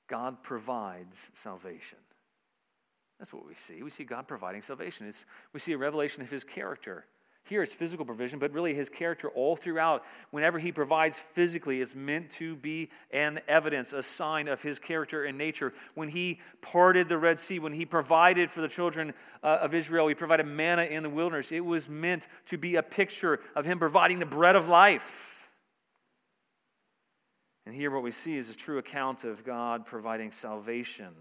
God 0.09 0.43
provides 0.43 1.31
salvation. 1.35 1.99
That's 3.19 3.33
what 3.33 3.47
we 3.47 3.55
see. 3.55 3.85
We 3.85 3.91
see 3.91 4.03
God 4.03 4.27
providing 4.27 4.63
salvation. 4.63 5.07
It's, 5.07 5.25
we 5.53 5.61
see 5.61 5.73
a 5.73 5.79
revelation 5.79 6.23
of 6.23 6.31
his 6.31 6.43
character. 6.43 7.07
Here 7.45 7.63
it's 7.63 7.75
physical 7.75 8.05
provision, 8.05 8.39
but 8.39 8.53
really 8.53 8.73
his 8.73 8.89
character 8.89 9.29
all 9.29 9.57
throughout, 9.57 10.05
whenever 10.31 10.61
he 10.61 10.71
provides 10.71 11.17
physically, 11.35 11.81
is 11.81 11.93
meant 11.95 12.31
to 12.33 12.55
be 12.55 12.89
an 13.11 13.41
evidence, 13.49 13.93
a 13.93 14.03
sign 14.03 14.47
of 14.47 14.63
his 14.63 14.79
character 14.79 15.25
and 15.25 15.37
nature. 15.37 15.73
When 15.95 16.09
he 16.09 16.41
parted 16.61 17.09
the 17.09 17.19
Red 17.19 17.41
Sea, 17.41 17.59
when 17.59 17.73
he 17.73 17.85
provided 17.85 18.49
for 18.49 18.61
the 18.61 18.69
children 18.69 19.13
uh, 19.43 19.59
of 19.61 19.75
Israel, 19.75 20.07
he 20.07 20.15
provided 20.15 20.47
manna 20.47 20.85
in 20.85 21.03
the 21.03 21.11
wilderness, 21.11 21.51
it 21.51 21.65
was 21.65 21.89
meant 21.89 22.29
to 22.47 22.59
be 22.59 22.77
a 22.77 22.83
picture 22.83 23.41
of 23.57 23.65
him 23.65 23.81
providing 23.81 24.21
the 24.21 24.27
bread 24.27 24.55
of 24.55 24.69
life. 24.69 25.51
And 27.67 27.75
here 27.75 27.91
what 27.91 28.05
we 28.05 28.13
see 28.13 28.37
is 28.37 28.51
a 28.51 28.57
true 28.57 28.79
account 28.79 29.25
of 29.25 29.45
God 29.45 29.85
providing 29.85 30.31
salvation 30.31 31.13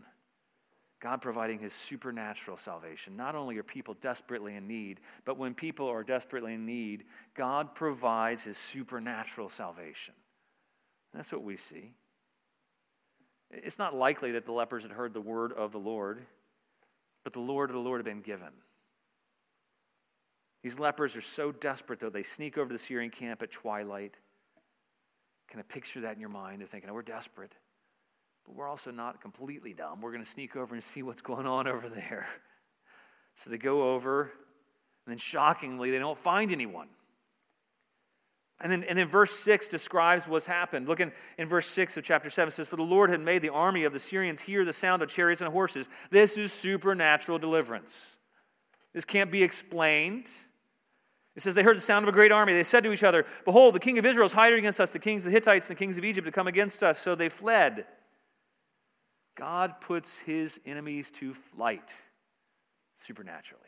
God 1.01 1.19
providing 1.19 1.57
his 1.57 1.73
supernatural 1.73 2.57
salvation. 2.57 3.17
Not 3.17 3.33
only 3.35 3.57
are 3.57 3.63
people 3.63 3.95
desperately 3.95 4.55
in 4.55 4.67
need, 4.67 4.99
but 5.25 5.37
when 5.37 5.55
people 5.55 5.87
are 5.87 6.03
desperately 6.03 6.53
in 6.53 6.65
need, 6.65 7.05
God 7.33 7.73
provides 7.73 8.43
his 8.43 8.57
supernatural 8.57 9.49
salvation. 9.49 10.13
That's 11.11 11.31
what 11.31 11.43
we 11.43 11.57
see. 11.57 11.93
It's 13.49 13.79
not 13.79 13.95
likely 13.95 14.31
that 14.33 14.45
the 14.45 14.51
lepers 14.51 14.83
had 14.83 14.91
heard 14.91 15.13
the 15.13 15.21
word 15.21 15.51
of 15.53 15.71
the 15.71 15.79
Lord, 15.79 16.21
but 17.23 17.33
the 17.33 17.39
Lord 17.39 17.71
of 17.71 17.73
the 17.73 17.81
Lord 17.81 17.99
had 17.99 18.05
been 18.05 18.21
given. 18.21 18.53
These 20.63 20.77
lepers 20.77 21.15
are 21.15 21.21
so 21.21 21.51
desperate, 21.51 21.99
though, 21.99 22.11
they 22.11 22.23
sneak 22.23 22.59
over 22.59 22.69
to 22.69 22.73
the 22.73 22.79
Syrian 22.79 23.09
camp 23.09 23.41
at 23.41 23.51
twilight. 23.51 24.15
Kind 25.49 25.59
of 25.59 25.67
picture 25.67 26.01
that 26.01 26.13
in 26.13 26.19
your 26.19 26.29
mind. 26.29 26.61
They're 26.61 26.67
thinking, 26.67 26.91
oh, 26.91 26.93
we're 26.93 27.01
desperate. 27.01 27.53
But 28.45 28.55
we're 28.55 28.67
also 28.67 28.91
not 28.91 29.21
completely 29.21 29.73
dumb. 29.73 30.01
We're 30.01 30.11
going 30.11 30.23
to 30.23 30.29
sneak 30.29 30.55
over 30.55 30.73
and 30.73 30.83
see 30.83 31.03
what's 31.03 31.21
going 31.21 31.47
on 31.47 31.67
over 31.67 31.89
there. 31.89 32.27
So 33.37 33.49
they 33.49 33.57
go 33.57 33.93
over, 33.93 34.23
and 34.23 35.13
then 35.13 35.17
shockingly, 35.17 35.89
they 35.89 35.97
don't 35.97 36.17
find 36.17 36.51
anyone. 36.51 36.89
And 38.61 38.71
then, 38.71 38.83
and 38.83 38.97
then 38.97 39.07
verse 39.07 39.31
6 39.31 39.67
describes 39.69 40.27
what's 40.27 40.45
happened. 40.45 40.87
Look 40.87 40.99
in, 40.99 41.11
in 41.39 41.47
verse 41.47 41.65
6 41.67 41.97
of 41.97 42.03
chapter 42.03 42.29
7. 42.29 42.49
It 42.49 42.51
says, 42.51 42.67
For 42.67 42.75
the 42.75 42.83
Lord 42.83 43.09
had 43.09 43.19
made 43.19 43.41
the 43.41 43.49
army 43.49 43.85
of 43.85 43.93
the 43.93 43.99
Syrians 43.99 44.41
hear 44.41 44.63
the 44.63 44.73
sound 44.73 45.01
of 45.01 45.09
chariots 45.09 45.41
and 45.41 45.51
horses. 45.51 45.89
This 46.11 46.37
is 46.37 46.53
supernatural 46.53 47.39
deliverance. 47.39 48.17
This 48.93 49.05
can't 49.05 49.31
be 49.31 49.41
explained. 49.41 50.27
It 51.35 51.41
says, 51.41 51.55
They 51.55 51.63
heard 51.63 51.77
the 51.77 51.81
sound 51.81 52.05
of 52.05 52.09
a 52.09 52.11
great 52.11 52.31
army. 52.31 52.53
They 52.53 52.63
said 52.63 52.83
to 52.83 52.91
each 52.91 53.03
other, 53.03 53.25
Behold, 53.45 53.73
the 53.73 53.79
king 53.79 53.97
of 53.97 54.05
Israel 54.05 54.27
is 54.27 54.33
hiding 54.33 54.59
against 54.59 54.79
us, 54.79 54.91
the 54.91 54.99
kings 54.99 55.23
of 55.23 55.25
the 55.25 55.31
Hittites 55.31 55.67
and 55.67 55.75
the 55.75 55.79
kings 55.79 55.97
of 55.97 56.05
Egypt 56.05 56.25
to 56.25 56.31
come 56.31 56.47
against 56.47 56.83
us. 56.83 56.99
So 56.99 57.15
they 57.15 57.29
fled. 57.29 57.85
God 59.41 59.81
puts 59.81 60.19
his 60.19 60.59
enemies 60.67 61.09
to 61.13 61.33
flight 61.33 61.95
supernaturally. 62.95 63.63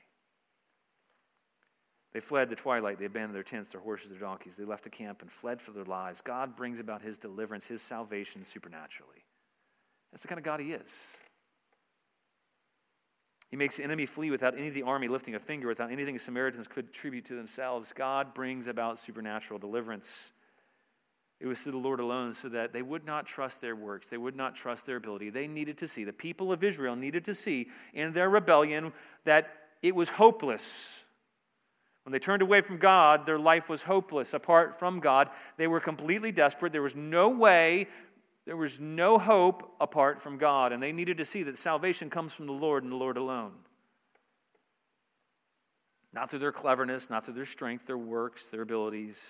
They 2.13 2.19
fled 2.19 2.51
the 2.51 2.55
twilight. 2.55 2.99
They 2.99 3.05
abandoned 3.05 3.33
their 3.33 3.41
tents, 3.41 3.71
their 3.71 3.81
horses, 3.81 4.12
their 4.12 4.19
donkeys. 4.19 4.55
They 4.55 4.65
left 4.65 4.83
the 4.83 4.91
camp 4.91 5.23
and 5.23 5.31
fled 5.31 5.59
for 5.59 5.71
their 5.71 5.83
lives. 5.83 6.21
God 6.21 6.55
brings 6.55 6.79
about 6.79 7.01
his 7.01 7.17
deliverance, 7.17 7.65
his 7.65 7.81
salvation 7.81 8.45
supernaturally. 8.45 9.25
That's 10.12 10.21
the 10.21 10.27
kind 10.27 10.38
of 10.38 10.45
God 10.45 10.59
he 10.59 10.73
is. 10.73 10.91
He 13.49 13.57
makes 13.57 13.77
the 13.77 13.83
enemy 13.83 14.05
flee 14.05 14.29
without 14.29 14.55
any 14.55 14.67
of 14.67 14.75
the 14.75 14.83
army 14.83 15.07
lifting 15.07 15.33
a 15.33 15.39
finger, 15.39 15.67
without 15.67 15.91
anything 15.91 16.13
the 16.13 16.19
Samaritans 16.19 16.67
could 16.67 16.89
attribute 16.89 17.25
to 17.25 17.36
themselves. 17.36 17.93
God 17.93 18.36
brings 18.36 18.67
about 18.67 18.99
supernatural 18.99 19.57
deliverance. 19.57 20.33
It 21.43 21.47
was 21.47 21.62
to 21.63 21.71
the 21.71 21.77
Lord 21.77 21.99
alone, 21.99 22.34
so 22.34 22.47
that 22.47 22.71
they 22.71 22.82
would 22.82 23.06
not 23.06 23.25
trust 23.25 23.60
their 23.60 23.75
works. 23.75 24.08
They 24.08 24.17
would 24.17 24.38
not 24.38 24.56
trust 24.56 24.86
their 24.86 24.95
ability. 24.95 25.29
They 25.29 25.45
needed 25.45 25.77
to 25.79 25.89
see, 25.89 26.06
the 26.06 26.13
people 26.13 26.53
of 26.53 26.63
Israel 26.63 26.95
needed 26.95 27.25
to 27.25 27.36
see 27.36 27.67
in 27.93 28.13
their 28.13 28.29
rebellion 28.29 28.93
that 29.25 29.53
it 29.82 29.93
was 29.93 30.08
hopeless. 30.08 31.03
When 32.06 32.13
they 32.13 32.19
turned 32.19 32.43
away 32.43 32.62
from 32.62 32.77
God, 32.77 33.25
their 33.25 33.38
life 33.38 33.67
was 33.67 33.84
hopeless. 33.84 34.34
Apart 34.34 34.79
from 34.79 35.01
God, 35.01 35.29
they 35.58 35.67
were 35.67 35.82
completely 35.82 36.32
desperate. 36.32 36.71
There 36.71 36.82
was 36.82 36.95
no 36.95 37.27
way, 37.27 37.89
there 38.45 38.56
was 38.56 38.79
no 38.79 39.19
hope 39.19 39.75
apart 39.82 40.21
from 40.21 40.38
God. 40.38 40.71
And 40.71 40.82
they 40.82 40.93
needed 40.93 41.17
to 41.17 41.25
see 41.25 41.43
that 41.43 41.58
salvation 41.58 42.10
comes 42.10 42.32
from 42.32 42.45
the 42.45 42.53
Lord 42.53 42.84
and 42.84 42.91
the 42.93 42.95
Lord 42.95 43.17
alone. 43.17 43.51
Not 46.13 46.29
through 46.29 46.39
their 46.39 46.53
cleverness, 46.53 47.10
not 47.10 47.25
through 47.25 47.34
their 47.34 47.43
strength, 47.43 47.86
their 47.86 47.97
works, 47.97 48.45
their 48.45 48.62
abilities. 48.62 49.21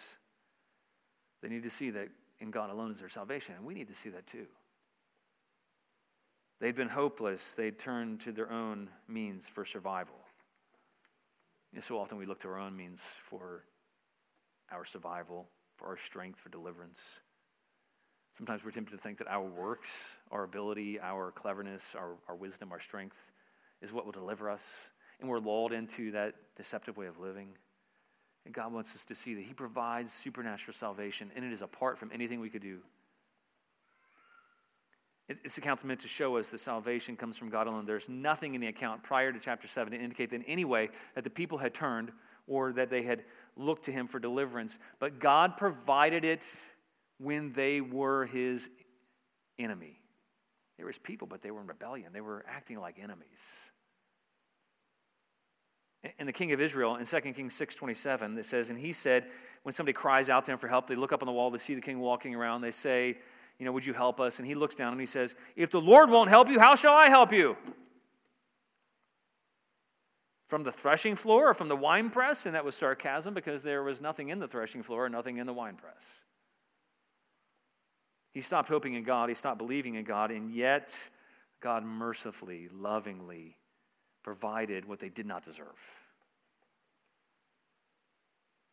They 1.44 1.50
need 1.50 1.64
to 1.64 1.70
see 1.70 1.90
that 1.92 2.08
in 2.40 2.52
God 2.52 2.70
alone 2.70 2.92
is 2.92 3.00
their 3.00 3.10
salvation, 3.10 3.56
and 3.56 3.66
we 3.66 3.74
need 3.74 3.90
to 3.90 3.94
see 3.94 4.10
that 4.10 4.26
too. 4.26 4.46
They'd 6.62 6.76
been 6.76 6.88
hopeless, 6.88 7.52
they'd 7.58 7.78
turned 7.78 8.22
to 8.22 8.32
their 8.32 8.50
own 8.50 8.90
means 9.10 9.44
for 9.54 9.66
survival. 9.66 10.16
You 11.74 11.78
know, 11.78 11.82
so 11.82 12.00
often 12.00 12.18
we 12.18 12.26
look 12.26 12.40
to 12.42 12.48
our 12.48 12.60
own 12.60 12.78
means 12.78 13.02
for 13.30 13.66
our 14.72 14.86
survival, 14.86 15.50
for 15.76 15.88
our 15.88 15.98
strength, 15.98 16.40
for 16.40 16.48
deliverance. 16.48 17.00
Sometimes 18.38 18.64
we're 18.64 18.72
tempted 18.72 18.96
to 18.96 19.02
think 19.02 19.18
that 19.18 19.28
our 19.28 19.44
works, 19.44 19.90
our 20.32 20.44
ability, 20.44 20.98
our 21.02 21.32
cleverness, 21.32 21.94
our, 21.94 22.16
our 22.30 22.36
wisdom, 22.36 22.72
our 22.72 22.80
strength 22.80 23.18
is 23.82 23.92
what 23.92 24.06
will 24.06 24.14
deliver 24.14 24.50
us. 24.50 24.64
And 25.20 25.30
we're 25.30 25.40
lulled 25.40 25.74
into 25.74 26.12
that 26.12 26.36
deceptive 26.56 26.96
way 26.96 27.08
of 27.08 27.20
living. 27.20 27.50
And 28.46 28.54
God 28.54 28.74
wants 28.74 28.96
us 28.96 29.06
to 29.06 29.16
see 29.16 29.36
that 29.36 29.44
He 29.44 29.54
provides 29.54 30.14
supernatural 30.14 30.76
salvation, 30.76 31.32
and 31.36 31.46
it 31.46 31.54
is 31.54 31.62
apart 31.62 31.98
from 31.98 32.12
anything 32.14 32.40
we 32.40 32.50
could 32.50 32.62
do. 32.62 32.80
This 35.44 35.58
account's 35.58 35.86
meant 35.86 36.02
to 36.02 36.08
show 36.10 36.36
us 36.36 36.50
that 36.50 36.60
salvation 36.60 37.16
comes 37.16 37.38
from 37.38 37.50
God 37.50 37.68
alone. 37.68 37.86
There's 37.86 38.10
nothing 38.10 38.56
in 38.56 38.62
the 38.62 38.68
account 38.68 39.04
prior 39.04 39.32
to 39.32 39.40
chapter 39.40 39.68
7 39.68 39.94
to 39.94 39.98
indicate 39.98 40.32
that 40.32 40.36
in 40.36 40.44
any 40.44 40.66
way 40.66 40.90
that 41.16 41.24
the 41.24 41.30
people 41.30 41.58
had 41.58 41.74
turned 41.74 42.12
or 42.46 42.74
that 42.74 42.90
they 42.90 43.04
had 43.04 43.24
looked 43.56 43.86
to 43.86 43.92
Him 43.92 44.08
for 44.08 44.20
deliverance. 44.20 44.78
But 45.00 45.20
God 45.20 45.56
provided 45.56 46.26
it 46.26 46.46
when 47.20 47.54
they 47.54 47.80
were 47.80 48.26
His 48.26 48.70
enemy. 49.58 50.02
They 50.78 50.84
were 50.84 50.90
His 50.90 50.98
people, 50.98 51.26
but 51.26 51.42
they 51.42 51.52
were 51.52 51.62
in 51.62 51.68
rebellion. 51.68 52.12
They 52.12 52.22
were 52.22 52.44
acting 52.48 52.80
like 52.80 53.00
enemies. 53.02 53.40
And 56.20 56.28
the 56.28 56.34
king 56.34 56.52
of 56.52 56.60
Israel 56.60 56.98
in 56.98 57.06
2 57.06 57.22
Kings 57.22 57.58
6.27, 57.58 58.38
it 58.38 58.46
says, 58.46 58.70
And 58.70 58.78
he 58.78 58.92
said, 58.92 59.26
when 59.64 59.74
somebody 59.74 59.94
cries 59.94 60.30
out 60.30 60.46
to 60.46 60.52
him 60.52 60.58
for 60.58 60.68
help, 60.68 60.88
they 60.88 60.96
look 60.96 61.14
up 61.14 61.22
on 61.22 61.28
the 61.28 61.32
wall, 61.32 61.50
they 61.50 61.58
see 61.58 61.76
the 61.76 61.82
king 61.82 62.00
walking 62.00 62.36
around, 62.36 62.62
they 62.62 62.72
say, 62.72 63.18
you 63.58 63.66
know, 63.66 63.72
would 63.72 63.86
you 63.86 63.94
help 63.94 64.20
us? 64.20 64.40
And 64.40 64.48
he 64.48 64.56
looks 64.56 64.76
down 64.76 64.92
and 64.92 65.00
he 65.00 65.08
says, 65.08 65.36
If 65.56 65.70
the 65.72 65.80
Lord 65.80 66.10
won't 66.10 66.30
help 66.30 66.50
you, 66.50 66.60
how 66.60 66.76
shall 66.76 66.94
I 66.94 67.08
help 67.08 67.32
you? 67.32 67.56
From 70.50 70.64
the 70.64 70.72
threshing 70.72 71.16
floor 71.16 71.50
or 71.50 71.54
from 71.54 71.70
the 71.70 71.76
wine 71.76 72.10
press? 72.10 72.46
And 72.46 72.56
that 72.56 72.66
was 72.66 72.76
sarcasm 72.76 73.34
because 73.34 73.64
there 73.64 73.84
was 73.84 74.02
nothing 74.02 74.30
in 74.30 74.40
the 74.40 74.48
threshing 74.48 74.84
floor 74.84 75.08
nothing 75.08 75.38
in 75.38 75.48
the 75.48 75.54
wine 75.54 75.76
press. 75.76 76.04
He 78.34 78.42
stopped 78.42 78.68
hoping 78.68 78.96
in 78.96 79.04
God, 79.04 79.30
he 79.30 79.36
stopped 79.36 79.60
believing 79.60 79.96
in 79.96 80.04
God, 80.04 80.32
and 80.32 80.52
yet 80.52 80.94
God 81.62 81.86
mercifully, 81.86 82.68
lovingly 82.74 83.58
provided 84.24 84.86
what 84.86 85.00
they 85.00 85.10
did 85.10 85.26
not 85.26 85.44
deserve. 85.44 85.68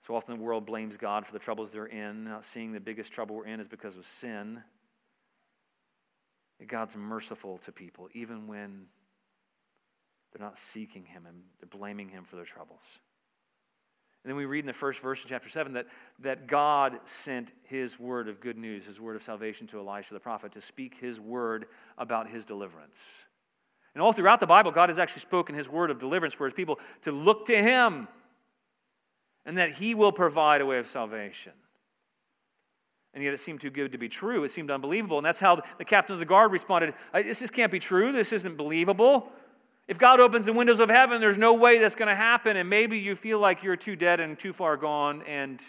So 0.07 0.17
often 0.17 0.37
the 0.37 0.43
world 0.43 0.67
blames 0.67 0.97
God 0.97 1.27
for 1.27 1.33
the 1.33 1.39
troubles 1.39 1.71
they're 1.71 1.87
in, 1.87 2.25
not 2.25 2.45
seeing 2.45 2.73
the 2.73 2.81
biggest 2.81 3.13
trouble 3.13 3.37
we're 3.37 3.47
in 3.47 3.61
is 3.61 3.69
because 3.69 3.97
of 3.97 4.07
sin. 4.07 4.63
God's 6.67 6.97
merciful 6.97 7.59
to 7.59 7.73
people, 7.73 8.09
even 8.13 8.47
when 8.47 8.87
they're 10.33 10.45
not 10.45 10.59
seeking 10.59 11.05
Him 11.05 11.27
and 11.27 11.43
they're 11.59 11.79
blaming 11.79 12.09
Him 12.09 12.25
for 12.25 12.37
their 12.37 12.45
troubles. 12.45 12.83
And 14.23 14.31
then 14.31 14.37
we 14.37 14.45
read 14.45 14.61
in 14.61 14.67
the 14.67 14.73
first 14.73 15.01
verse 15.01 15.25
of 15.25 15.31
chapter 15.31 15.49
7 15.49 15.73
that, 15.73 15.87
that 16.19 16.47
God 16.47 17.01
sent 17.07 17.53
His 17.63 17.99
word 17.99 18.29
of 18.29 18.41
good 18.41 18.59
news, 18.59 18.85
His 18.85 19.01
word 19.01 19.17
of 19.17 19.23
salvation 19.23 19.67
to 19.69 19.79
Elisha 19.79 20.13
the 20.13 20.21
prophet 20.21 20.53
to 20.53 20.61
speak 20.61 20.97
His 21.01 21.19
word 21.19 21.67
about 21.97 22.29
His 22.29 22.45
deliverance. 22.45 22.99
And 23.95 24.03
all 24.03 24.13
throughout 24.13 24.41
the 24.41 24.47
Bible, 24.47 24.71
God 24.71 24.89
has 24.89 24.99
actually 24.99 25.21
spoken 25.21 25.55
His 25.55 25.69
word 25.69 25.91
of 25.91 25.99
deliverance 25.99 26.35
for 26.35 26.45
His 26.45 26.55
people 26.55 26.79
to 27.03 27.13
look 27.13 27.47
to 27.47 27.63
Him 27.63 28.09
and 29.45 29.59
that 29.59 29.73
He 29.73 29.95
will 29.95 30.13
provide 30.13 30.61
a 30.61 30.67
way 30.67 30.79
of 30.79 30.87
salvation. 30.87 31.53
And 33.13 33.25
yet 33.25 33.35
it 33.35 33.39
seemed 33.39 33.61
too 33.61 33.71
good 33.71 33.93
to 33.93 33.99
be 33.99 34.09
true. 34.09 34.45
It 34.45 34.51
seemed 34.51 34.71
unbelievable. 34.71 35.19
And 35.19 35.27
that's 35.27 35.41
how 35.41 35.63
the 35.79 35.85
captain 35.85 36.15
of 36.15 36.21
the 36.21 36.27
guard 36.27 36.53
responded 36.53 36.95
This, 37.13 37.41
this 37.41 37.51
can't 37.51 37.73
be 37.73 37.81
true. 37.81 38.13
This 38.13 38.33
isn't 38.33 38.57
believable. 38.57 39.29
If 39.89 39.99
God 39.99 40.21
opens 40.21 40.45
the 40.45 40.53
windows 40.53 40.79
of 40.79 40.89
heaven, 40.89 41.21
there's 41.21 41.39
no 41.39 41.55
way 41.55 41.79
that's 41.81 41.97
going 41.97 42.09
to 42.09 42.15
happen. 42.15 42.57
And 42.57 42.71
maybe 42.71 42.99
you 42.99 43.17
feel 43.17 43.41
like 43.41 43.65
you're 43.65 43.75
too 43.75 43.97
dead 43.97 44.21
and 44.21 44.39
too 44.39 44.53
far 44.53 44.77
gone 44.77 45.23
and 45.27 45.61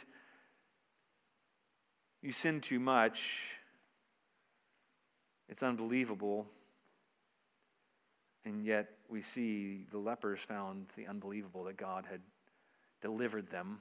you 2.21 2.31
sin 2.31 2.61
too 2.61 2.79
much. 2.79 3.41
It's 5.49 5.63
unbelievable. 5.63 6.45
And 8.45 8.65
yet 8.65 8.89
we 9.09 9.21
see 9.21 9.85
the 9.91 9.97
lepers 9.97 10.39
found 10.39 10.87
the 10.95 11.07
unbelievable 11.07 11.63
that 11.65 11.77
God 11.77 12.05
had 12.09 12.21
delivered 13.01 13.49
them 13.49 13.79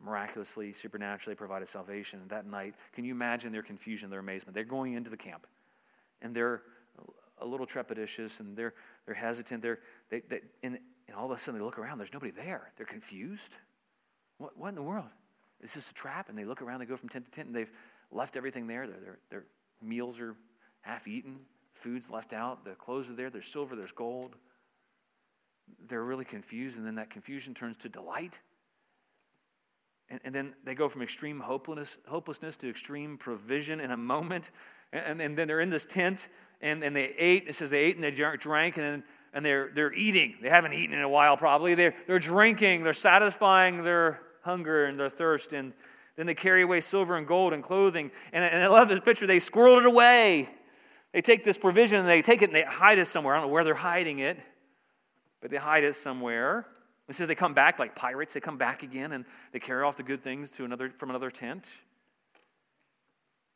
miraculously, 0.00 0.72
supernaturally 0.72 1.34
provided 1.34 1.68
salvation. 1.68 2.20
And 2.20 2.30
that 2.30 2.46
night, 2.46 2.74
can 2.92 3.04
you 3.04 3.12
imagine 3.12 3.52
their 3.52 3.62
confusion, 3.62 4.10
their 4.10 4.20
amazement? 4.20 4.54
They're 4.54 4.64
going 4.64 4.94
into 4.94 5.10
the 5.10 5.16
camp 5.16 5.46
and 6.22 6.34
they're 6.34 6.62
a 7.38 7.46
little 7.46 7.66
trepidatious 7.66 8.40
and 8.40 8.56
they're, 8.56 8.74
they're 9.04 9.14
hesitant. 9.14 9.62
They're, 9.62 9.80
they, 10.10 10.20
they, 10.20 10.40
and, 10.62 10.78
and 11.08 11.16
all 11.16 11.26
of 11.26 11.30
a 11.30 11.38
sudden 11.38 11.58
they 11.58 11.64
look 11.64 11.78
around, 11.78 11.98
there's 11.98 12.12
nobody 12.12 12.32
there. 12.32 12.72
They're 12.76 12.86
confused. 12.86 13.56
What, 14.38 14.56
what 14.56 14.68
in 14.68 14.74
the 14.74 14.82
world? 14.82 15.06
Is 15.62 15.74
this 15.74 15.90
a 15.90 15.94
trap? 15.94 16.28
And 16.28 16.36
they 16.36 16.44
look 16.44 16.62
around, 16.62 16.80
they 16.80 16.86
go 16.86 16.96
from 16.96 17.08
tent 17.08 17.24
to 17.24 17.30
tent, 17.30 17.48
and 17.48 17.56
they've 17.56 17.72
left 18.10 18.36
everything 18.36 18.66
there. 18.66 18.86
Their, 18.86 19.00
their, 19.00 19.18
their 19.30 19.44
meals 19.82 20.18
are 20.20 20.36
half 20.82 21.08
eaten, 21.08 21.40
food's 21.76 22.10
left 22.10 22.32
out, 22.32 22.64
the 22.64 22.72
clothes 22.72 23.10
are 23.10 23.14
there, 23.14 23.30
there's 23.30 23.46
silver, 23.46 23.76
there's 23.76 23.92
gold. 23.92 24.36
They're 25.88 26.04
really 26.04 26.24
confused, 26.24 26.76
and 26.76 26.86
then 26.86 26.94
that 26.96 27.10
confusion 27.10 27.54
turns 27.54 27.76
to 27.78 27.88
delight. 27.88 28.38
And, 30.08 30.20
and 30.24 30.34
then 30.34 30.54
they 30.64 30.74
go 30.74 30.88
from 30.88 31.02
extreme 31.02 31.40
hopelessness, 31.40 31.98
hopelessness 32.06 32.56
to 32.58 32.70
extreme 32.70 33.18
provision 33.18 33.80
in 33.80 33.90
a 33.90 33.96
moment. 33.96 34.50
And, 34.92 35.20
and 35.20 35.36
then 35.36 35.48
they're 35.48 35.60
in 35.60 35.70
this 35.70 35.84
tent 35.84 36.28
and, 36.60 36.82
and 36.84 36.94
they 36.94 37.14
ate. 37.18 37.44
It 37.48 37.54
says 37.54 37.70
they 37.70 37.80
ate 37.80 37.96
and 37.96 38.04
they 38.04 38.10
drank 38.12 38.76
and 38.76 38.84
then, 38.84 39.04
and 39.34 39.44
they're, 39.44 39.70
they're 39.74 39.92
eating. 39.92 40.36
They 40.40 40.48
haven't 40.48 40.72
eaten 40.72 40.96
in 40.96 41.02
a 41.02 41.08
while, 41.08 41.36
probably. 41.36 41.74
They're, 41.74 41.94
they're 42.06 42.18
drinking. 42.18 42.84
They're 42.84 42.92
satisfying 42.92 43.82
their 43.82 44.20
hunger 44.42 44.86
and 44.86 44.98
their 44.98 45.10
thirst. 45.10 45.52
And 45.52 45.72
then 46.16 46.26
they 46.26 46.34
carry 46.34 46.62
away 46.62 46.80
silver 46.80 47.16
and 47.16 47.26
gold 47.26 47.52
and 47.52 47.62
clothing. 47.62 48.10
And, 48.32 48.44
and 48.44 48.62
I 48.62 48.68
love 48.68 48.88
this 48.88 49.00
picture. 49.00 49.26
They 49.26 49.40
squirrel 49.40 49.78
it 49.78 49.86
away. 49.86 50.48
They 51.16 51.22
take 51.22 51.44
this 51.44 51.56
provision 51.56 51.98
and 52.00 52.06
they 52.06 52.20
take 52.20 52.42
it 52.42 52.50
and 52.50 52.54
they 52.54 52.62
hide 52.62 52.98
it 52.98 53.06
somewhere. 53.06 53.34
I 53.34 53.38
don't 53.38 53.46
know 53.46 53.52
where 53.54 53.64
they're 53.64 53.74
hiding 53.74 54.18
it, 54.18 54.38
but 55.40 55.50
they 55.50 55.56
hide 55.56 55.82
it 55.82 55.96
somewhere. 55.96 56.66
It 57.08 57.14
says 57.14 57.26
they 57.26 57.34
come 57.34 57.54
back 57.54 57.78
like 57.78 57.94
pirates. 57.94 58.34
They 58.34 58.40
come 58.40 58.58
back 58.58 58.82
again 58.82 59.12
and 59.12 59.24
they 59.50 59.58
carry 59.58 59.82
off 59.82 59.96
the 59.96 60.02
good 60.02 60.22
things 60.22 60.50
to 60.50 60.66
another, 60.66 60.90
from 60.90 61.08
another 61.08 61.30
tent. 61.30 61.64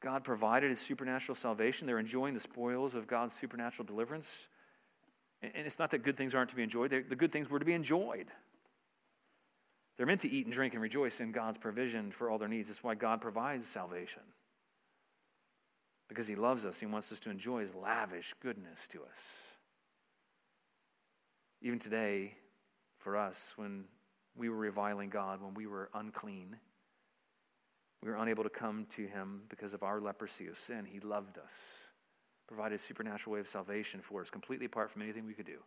God 0.01 0.25
provided 0.25 0.71
his 0.71 0.81
supernatural 0.81 1.37
salvation. 1.37 1.87
They're 1.87 1.99
enjoying 1.99 2.33
the 2.33 2.41
spoils 2.41 2.95
of 2.95 3.07
God's 3.07 3.35
supernatural 3.35 3.85
deliverance. 3.85 4.49
And 5.43 5.67
it's 5.67 5.79
not 5.79 5.91
that 5.91 6.03
good 6.03 6.17
things 6.17 6.35
aren't 6.35 6.49
to 6.49 6.57
be 6.57 6.63
enjoyed, 6.63 6.91
the 6.93 7.15
good 7.15 7.31
things 7.31 7.51
were 7.51 7.59
to 7.59 7.67
be 7.67 7.75
enjoyed. 7.75 8.29
They're 9.99 10.07
meant 10.07 10.23
to 10.23 10.31
eat 10.31 10.47
and 10.47 10.55
drink 10.55 10.73
and 10.73 10.83
rejoice 10.83 11.21
in 11.21 11.31
God's 11.31 11.59
provision 11.59 12.11
for 12.11 12.31
all 12.31 12.39
their 12.39 12.49
needs. 12.49 12.69
That's 12.69 12.83
why 12.83 12.95
God 12.95 13.21
provides 13.21 13.69
salvation. 13.69 14.23
Because 16.11 16.27
he 16.27 16.35
loves 16.35 16.67
us, 16.67 16.79
he 16.79 16.85
wants 16.85 17.11
us 17.13 17.21
to 17.21 17.31
enjoy 17.31 17.61
his 17.61 17.75
lavish 17.75 18.35
goodness 18.43 18.87
to 18.91 18.99
us. 18.99 19.19
Even 21.63 21.79
today, 21.79 22.35
for 22.99 23.17
us 23.17 23.55
when 23.57 23.85
we 24.37 24.49
were 24.49 24.57
reviling 24.57 25.11
God, 25.11 25.43
when 25.43 25.55
we 25.55 25.67
were 25.67 25.91
unclean. 25.95 26.57
We 28.03 28.11
were 28.11 28.17
unable 28.17 28.45
to 28.45 28.51
come 28.51 28.87
to 28.97 29.07
Him 29.07 29.43
because 29.49 29.75
of 29.75 29.83
our 29.83 30.01
leprosy 30.01 30.47
of 30.47 30.59
sin. 30.59 30.87
He 30.87 31.01
loved 31.01 31.39
us, 31.39 31.53
provided 32.47 32.81
a 32.81 32.83
supernatural 32.83 33.35
way 33.35 33.41
of 33.41 33.49
salvation 33.49 34.01
for 34.01 34.23
us, 34.23 34.31
completely 34.31 34.67
apart 34.67 34.91
from 34.91 35.03
anything 35.03 35.27
we 35.27 35.35
could 35.35 35.47
do. 35.47 35.59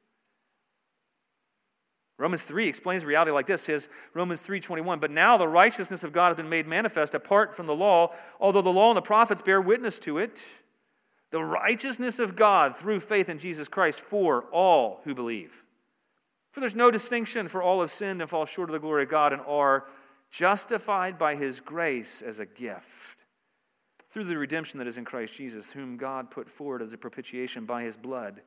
Romans 2.17 2.43
3 2.43 2.67
explains 2.67 3.03
reality 3.03 3.31
like 3.31 3.47
this 3.47 3.63
says 3.63 3.89
Romans 4.13 4.41
3:21 4.41 4.99
but 4.99 5.11
now 5.11 5.37
the 5.37 5.47
righteousness 5.47 6.03
of 6.03 6.13
God 6.13 6.27
has 6.27 6.37
been 6.37 6.49
made 6.49 6.67
manifest 6.67 7.15
apart 7.15 7.55
from 7.55 7.65
the 7.65 7.75
law 7.75 8.13
although 8.39 8.61
the 8.61 8.69
law 8.69 8.89
and 8.89 8.97
the 8.97 9.01
prophets 9.01 9.41
bear 9.41 9.59
witness 9.59 9.99
to 9.99 10.19
it 10.19 10.39
the 11.31 11.43
righteousness 11.43 12.19
of 12.19 12.35
God 12.35 12.77
through 12.77 12.99
faith 12.99 13.29
in 13.29 13.39
Jesus 13.39 13.67
Christ 13.67 13.99
for 13.99 14.43
all 14.51 15.01
who 15.03 15.15
believe 15.15 15.63
for 16.53 16.59
there's 16.59 16.75
no 16.75 16.91
distinction, 16.91 17.47
for 17.47 17.63
all 17.63 17.81
have 17.81 17.89
sinned 17.89 18.21
and 18.21 18.29
fall 18.29 18.45
short 18.45 18.69
of 18.69 18.73
the 18.73 18.79
glory 18.79 19.03
of 19.03 19.09
God 19.09 19.33
and 19.33 19.41
are 19.47 19.87
justified 20.29 21.17
by 21.17 21.33
his 21.35 21.59
grace 21.59 22.21
as 22.21 22.37
a 22.37 22.45
gift 22.45 22.85
through 24.11 24.25
the 24.25 24.37
redemption 24.37 24.77
that 24.77 24.87
is 24.87 24.99
in 24.99 25.03
Christ 25.03 25.33
Jesus, 25.33 25.71
whom 25.71 25.97
God 25.97 26.29
put 26.29 26.47
forward 26.47 26.83
as 26.83 26.93
a 26.93 26.97
propitiation 26.97 27.65
by 27.65 27.81
his 27.81 27.97
blood 27.97 28.41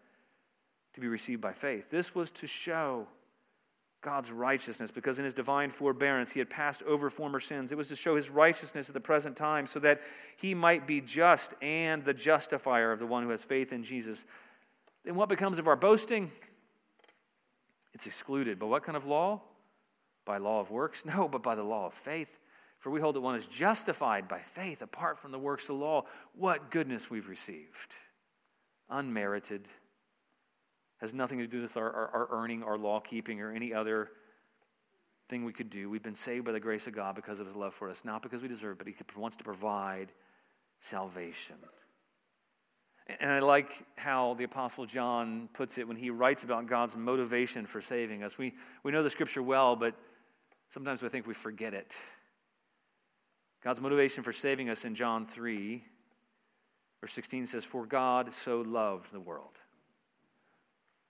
to 0.94 1.00
be 1.00 1.08
received 1.08 1.40
by 1.40 1.52
faith. 1.52 1.90
This 1.90 2.14
was 2.14 2.30
to 2.32 2.46
show 2.46 3.08
God's 4.06 4.30
righteousness 4.30 4.92
because 4.92 5.18
in 5.18 5.24
his 5.24 5.34
divine 5.34 5.68
forbearance 5.68 6.30
he 6.30 6.38
had 6.38 6.48
passed 6.48 6.80
over 6.84 7.10
former 7.10 7.40
sins. 7.40 7.72
It 7.72 7.74
was 7.76 7.88
to 7.88 7.96
show 7.96 8.14
his 8.14 8.30
righteousness 8.30 8.88
at 8.88 8.94
the 8.94 9.00
present 9.00 9.36
time 9.36 9.66
so 9.66 9.80
that 9.80 10.00
he 10.36 10.54
might 10.54 10.86
be 10.86 11.00
just 11.00 11.54
and 11.60 12.04
the 12.04 12.14
justifier 12.14 12.92
of 12.92 13.00
the 13.00 13.06
one 13.06 13.24
who 13.24 13.30
has 13.30 13.40
faith 13.40 13.72
in 13.72 13.82
Jesus. 13.82 14.24
Then 15.04 15.16
what 15.16 15.28
becomes 15.28 15.58
of 15.58 15.66
our 15.66 15.74
boasting? 15.74 16.30
It's 17.94 18.06
excluded. 18.06 18.60
But 18.60 18.68
what 18.68 18.84
kind 18.84 18.96
of 18.96 19.06
law? 19.06 19.42
By 20.24 20.38
law 20.38 20.60
of 20.60 20.70
works? 20.70 21.04
No, 21.04 21.26
but 21.26 21.42
by 21.42 21.56
the 21.56 21.64
law 21.64 21.86
of 21.86 21.94
faith. 21.94 22.38
For 22.78 22.90
we 22.90 23.00
hold 23.00 23.16
that 23.16 23.22
one 23.22 23.34
is 23.34 23.46
justified 23.46 24.28
by 24.28 24.38
faith 24.54 24.82
apart 24.82 25.18
from 25.18 25.32
the 25.32 25.38
works 25.40 25.64
of 25.64 25.78
the 25.78 25.84
law. 25.84 26.04
What 26.36 26.70
goodness 26.70 27.10
we've 27.10 27.28
received. 27.28 27.92
Unmerited. 28.88 29.66
Has 31.00 31.12
nothing 31.12 31.38
to 31.38 31.46
do 31.46 31.62
with 31.62 31.76
our, 31.76 31.90
our, 31.92 32.08
our 32.08 32.28
earning, 32.30 32.62
our 32.62 32.78
law 32.78 33.00
keeping, 33.00 33.40
or 33.40 33.52
any 33.52 33.74
other 33.74 34.10
thing 35.28 35.44
we 35.44 35.52
could 35.52 35.70
do. 35.70 35.90
We've 35.90 36.02
been 36.02 36.14
saved 36.14 36.44
by 36.44 36.52
the 36.52 36.60
grace 36.60 36.86
of 36.86 36.94
God 36.94 37.14
because 37.14 37.40
of 37.40 37.46
his 37.46 37.56
love 37.56 37.74
for 37.74 37.90
us, 37.90 38.02
not 38.04 38.22
because 38.22 38.42
we 38.42 38.48
deserve, 38.48 38.72
it, 38.72 38.78
but 38.78 38.86
he 38.86 38.94
wants 39.20 39.36
to 39.36 39.44
provide 39.44 40.12
salvation. 40.80 41.56
And 43.20 43.30
I 43.30 43.38
like 43.38 43.84
how 43.96 44.34
the 44.34 44.44
Apostle 44.44 44.84
John 44.84 45.48
puts 45.52 45.78
it 45.78 45.86
when 45.86 45.96
he 45.96 46.10
writes 46.10 46.42
about 46.42 46.66
God's 46.66 46.96
motivation 46.96 47.66
for 47.66 47.80
saving 47.80 48.24
us. 48.24 48.36
We, 48.36 48.54
we 48.82 48.90
know 48.90 49.02
the 49.02 49.10
scripture 49.10 49.42
well, 49.42 49.76
but 49.76 49.94
sometimes 50.72 51.02
we 51.02 51.08
think 51.08 51.26
we 51.26 51.34
forget 51.34 51.72
it. 51.72 51.94
God's 53.62 53.80
motivation 53.80 54.24
for 54.24 54.32
saving 54.32 54.70
us 54.70 54.84
in 54.84 54.94
John 54.94 55.26
3, 55.26 55.84
verse 57.00 57.12
16 57.12 57.46
says, 57.46 57.64
For 57.64 57.86
God 57.86 58.32
so 58.34 58.60
loved 58.60 59.12
the 59.12 59.20
world, 59.20 59.58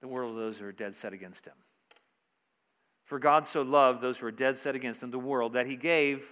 the 0.07 0.12
world 0.12 0.31
of 0.33 0.37
those 0.37 0.59
who 0.59 0.66
are 0.66 0.73
dead 0.73 0.95
set 0.95 1.12
against 1.12 1.47
him. 1.47 1.55
For 3.05 3.19
God 3.19 3.47
so 3.47 3.62
loved 3.62 4.01
those 4.01 4.19
who 4.19 4.27
are 4.27 4.33
dead 4.33 4.57
set 4.57 4.75
against 4.75 5.03
him, 5.03 5.11
the 5.11 5.19
world, 5.19 5.55
that 5.55 5.66
he 5.66 5.77
gave 5.77 6.27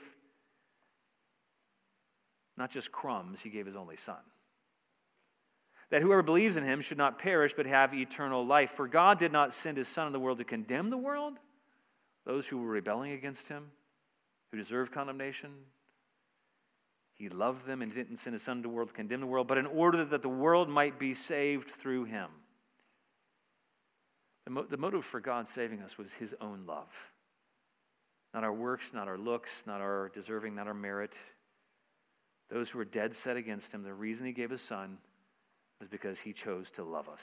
not 2.56 2.70
just 2.70 2.92
crumbs, 2.92 3.42
he 3.42 3.50
gave 3.50 3.66
his 3.66 3.74
only 3.74 3.96
son. 3.96 4.20
That 5.90 6.02
whoever 6.02 6.22
believes 6.22 6.56
in 6.56 6.62
him 6.62 6.80
should 6.80 6.98
not 6.98 7.18
perish, 7.18 7.52
but 7.52 7.66
have 7.66 7.92
eternal 7.92 8.46
life. 8.46 8.70
For 8.70 8.86
God 8.86 9.18
did 9.18 9.32
not 9.32 9.52
send 9.52 9.76
his 9.76 9.88
son 9.88 10.06
in 10.06 10.12
the 10.12 10.20
world 10.20 10.38
to 10.38 10.44
condemn 10.44 10.90
the 10.90 10.96
world, 10.96 11.34
those 12.24 12.46
who 12.46 12.58
were 12.58 12.68
rebelling 12.68 13.12
against 13.12 13.48
him, 13.48 13.72
who 14.50 14.56
deserve 14.56 14.92
condemnation, 14.92 15.50
he 17.14 17.28
loved 17.28 17.66
them 17.66 17.80
and 17.80 17.94
didn't 17.94 18.16
send 18.16 18.34
his 18.34 18.42
son 18.42 18.56
to 18.56 18.62
the 18.62 18.68
world 18.68 18.88
to 18.88 18.94
condemn 18.94 19.20
the 19.20 19.26
world, 19.26 19.46
but 19.46 19.58
in 19.58 19.66
order 19.66 20.04
that 20.04 20.22
the 20.22 20.28
world 20.28 20.68
might 20.68 20.98
be 20.98 21.14
saved 21.14 21.70
through 21.70 22.04
him. 22.04 22.28
The, 24.44 24.50
mo- 24.50 24.66
the 24.68 24.76
motive 24.76 25.04
for 25.04 25.20
God 25.20 25.48
saving 25.48 25.80
us 25.80 25.96
was 25.96 26.12
his 26.12 26.34
own 26.40 26.64
love. 26.66 26.92
Not 28.32 28.44
our 28.44 28.52
works, 28.52 28.92
not 28.92 29.08
our 29.08 29.16
looks, 29.16 29.62
not 29.66 29.80
our 29.80 30.10
deserving, 30.12 30.54
not 30.54 30.66
our 30.66 30.74
merit. 30.74 31.14
Those 32.50 32.68
who 32.68 32.78
were 32.78 32.84
dead 32.84 33.14
set 33.14 33.36
against 33.36 33.72
him, 33.72 33.82
the 33.82 33.94
reason 33.94 34.26
he 34.26 34.32
gave 34.32 34.50
his 34.50 34.60
son 34.60 34.98
was 35.78 35.88
because 35.88 36.20
he 36.20 36.32
chose 36.32 36.70
to 36.72 36.84
love 36.84 37.08
us. 37.08 37.22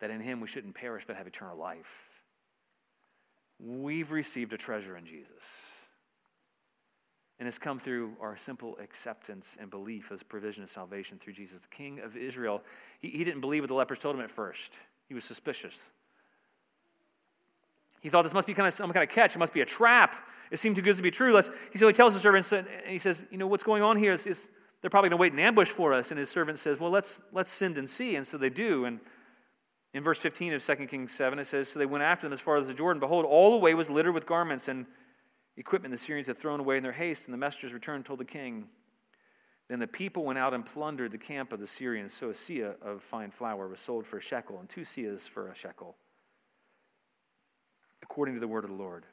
That 0.00 0.10
in 0.10 0.20
him 0.20 0.40
we 0.40 0.48
shouldn't 0.48 0.74
perish 0.74 1.04
but 1.06 1.16
have 1.16 1.26
eternal 1.26 1.56
life. 1.56 2.08
We've 3.58 4.10
received 4.10 4.52
a 4.52 4.58
treasure 4.58 4.96
in 4.96 5.06
Jesus. 5.06 5.44
And 7.38 7.48
it's 7.48 7.58
come 7.58 7.78
through 7.78 8.12
our 8.20 8.36
simple 8.36 8.76
acceptance 8.80 9.56
and 9.58 9.70
belief 9.70 10.12
as 10.12 10.22
provision 10.22 10.62
of 10.62 10.70
salvation 10.70 11.18
through 11.18 11.32
Jesus. 11.32 11.60
The 11.60 11.74
King 11.74 12.00
of 12.00 12.16
Israel, 12.16 12.62
he, 13.00 13.10
he 13.10 13.24
didn't 13.24 13.40
believe 13.40 13.62
what 13.62 13.68
the 13.68 13.74
lepers 13.74 13.98
told 13.98 14.16
him 14.16 14.22
at 14.22 14.30
first. 14.30 14.72
He 15.08 15.14
was 15.14 15.24
suspicious. 15.24 15.90
He 18.02 18.08
thought 18.08 18.22
this 18.22 18.34
must 18.34 18.46
be 18.46 18.54
kind 18.54 18.68
of 18.68 18.74
some 18.74 18.92
kind 18.92 19.02
of 19.02 19.08
catch. 19.08 19.34
It 19.34 19.38
must 19.38 19.54
be 19.54 19.62
a 19.62 19.66
trap. 19.66 20.16
It 20.50 20.58
seemed 20.58 20.76
too 20.76 20.82
good 20.82 20.96
to 20.96 21.02
be 21.02 21.10
true. 21.10 21.34
He 21.72 21.78
so 21.78 21.86
he 21.86 21.94
tells 21.94 22.12
the 22.12 22.20
servants, 22.20 22.52
and 22.52 22.66
he 22.86 22.98
says, 22.98 23.24
"You 23.30 23.38
know 23.38 23.46
what's 23.46 23.64
going 23.64 23.82
on 23.82 23.96
here 23.96 24.12
is, 24.12 24.26
is 24.26 24.48
they're 24.80 24.90
probably 24.90 25.08
going 25.08 25.18
to 25.18 25.20
wait 25.20 25.32
in 25.32 25.38
ambush 25.38 25.68
for 25.68 25.94
us." 25.94 26.10
And 26.10 26.18
his 26.20 26.28
servant 26.28 26.58
says, 26.58 26.78
"Well, 26.78 26.90
let's 26.90 27.20
let's 27.32 27.50
send 27.50 27.78
and 27.78 27.88
see." 27.88 28.16
And 28.16 28.26
so 28.26 28.36
they 28.36 28.50
do. 28.50 28.84
And 28.84 29.00
in 29.94 30.02
verse 30.02 30.18
15 30.18 30.52
of 30.52 30.62
2 30.62 30.88
Kings 30.88 31.12
7, 31.12 31.38
it 31.38 31.46
says, 31.46 31.70
"So 31.70 31.78
they 31.78 31.86
went 31.86 32.02
after 32.02 32.26
them 32.26 32.32
as 32.32 32.40
far 32.40 32.56
as 32.56 32.66
the 32.66 32.74
Jordan. 32.74 33.00
Behold, 33.00 33.24
all 33.24 33.52
the 33.52 33.56
way 33.56 33.72
was 33.72 33.88
littered 33.88 34.14
with 34.14 34.26
garments 34.26 34.68
and 34.68 34.86
equipment 35.56 35.92
the 35.92 35.98
Syrians 35.98 36.26
had 36.26 36.38
thrown 36.38 36.60
away 36.60 36.76
in 36.76 36.82
their 36.82 36.92
haste, 36.92 37.26
and 37.26 37.32
the 37.32 37.38
messengers 37.38 37.72
returned 37.72 37.96
and 37.96 38.04
told 38.04 38.18
the 38.18 38.24
king. 38.24 38.68
Then 39.68 39.78
the 39.78 39.86
people 39.86 40.24
went 40.24 40.38
out 40.38 40.52
and 40.52 40.66
plundered 40.66 41.12
the 41.12 41.18
camp 41.18 41.52
of 41.52 41.60
the 41.60 41.66
Syrians. 41.66 42.12
So 42.12 42.28
a 42.28 42.32
seah 42.32 42.80
of 42.82 43.02
fine 43.02 43.30
flour 43.30 43.68
was 43.68 43.80
sold 43.80 44.06
for 44.06 44.18
a 44.18 44.20
shekel, 44.20 44.58
and 44.58 44.68
two 44.68 44.82
seahs 44.82 45.28
for 45.28 45.48
a 45.48 45.54
shekel, 45.54 45.96
according 48.12 48.34
to 48.34 48.40
the 48.40 48.48
word 48.48 48.62
of 48.62 48.68
the 48.68 48.76
Lord. 48.76 49.06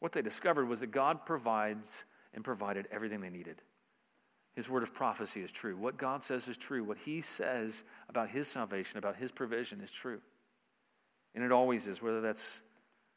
What 0.00 0.12
they 0.12 0.22
discovered 0.22 0.66
was 0.66 0.80
that 0.80 0.90
God 0.90 1.26
provides 1.26 1.86
and 2.32 2.42
provided 2.42 2.88
everything 2.90 3.20
they 3.20 3.28
needed. 3.28 3.60
His 4.54 4.70
word 4.70 4.82
of 4.82 4.94
prophecy 4.94 5.42
is 5.42 5.52
true. 5.52 5.76
What 5.76 5.98
God 5.98 6.24
says 6.24 6.48
is 6.48 6.56
true. 6.56 6.82
What 6.82 6.96
He 6.96 7.20
says 7.20 7.84
about 8.08 8.30
His 8.30 8.48
salvation, 8.48 8.96
about 8.96 9.16
His 9.16 9.30
provision, 9.30 9.82
is 9.82 9.90
true. 9.90 10.22
And 11.34 11.44
it 11.44 11.52
always 11.52 11.86
is, 11.86 12.00
whether 12.00 12.22
that's 12.22 12.62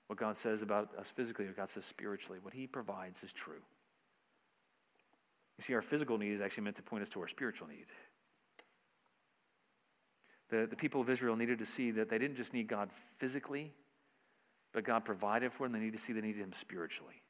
what 0.07 0.19
God 0.19 0.37
says 0.37 0.61
about 0.61 0.89
us 0.99 1.07
physically 1.15 1.45
or 1.45 1.53
God 1.53 1.69
says 1.69 1.85
spiritually. 1.85 2.39
What 2.41 2.53
He 2.53 2.67
provides 2.67 3.23
is 3.23 3.31
true. 3.31 3.61
You 5.57 5.63
see, 5.63 5.75
our 5.75 5.81
physical 5.81 6.17
need 6.17 6.33
is 6.33 6.41
actually 6.41 6.65
meant 6.65 6.75
to 6.75 6.83
point 6.83 7.03
us 7.03 7.09
to 7.11 7.21
our 7.21 7.29
spiritual 7.29 7.69
need. 7.69 7.85
The, 10.49 10.67
the 10.69 10.75
people 10.75 10.99
of 10.99 11.09
Israel 11.09 11.37
needed 11.37 11.59
to 11.59 11.65
see 11.65 11.91
that 11.91 12.09
they 12.09 12.17
didn't 12.17 12.35
just 12.35 12.53
need 12.53 12.67
God 12.67 12.89
physically, 13.17 13.71
but 14.73 14.83
God 14.83 15.05
provided 15.05 15.51
for 15.53 15.63
them. 15.63 15.73
They 15.73 15.79
needed 15.79 15.97
to 15.97 16.03
see 16.03 16.13
they 16.13 16.21
needed 16.21 16.41
Him 16.41 16.53
spiritually. 16.53 17.21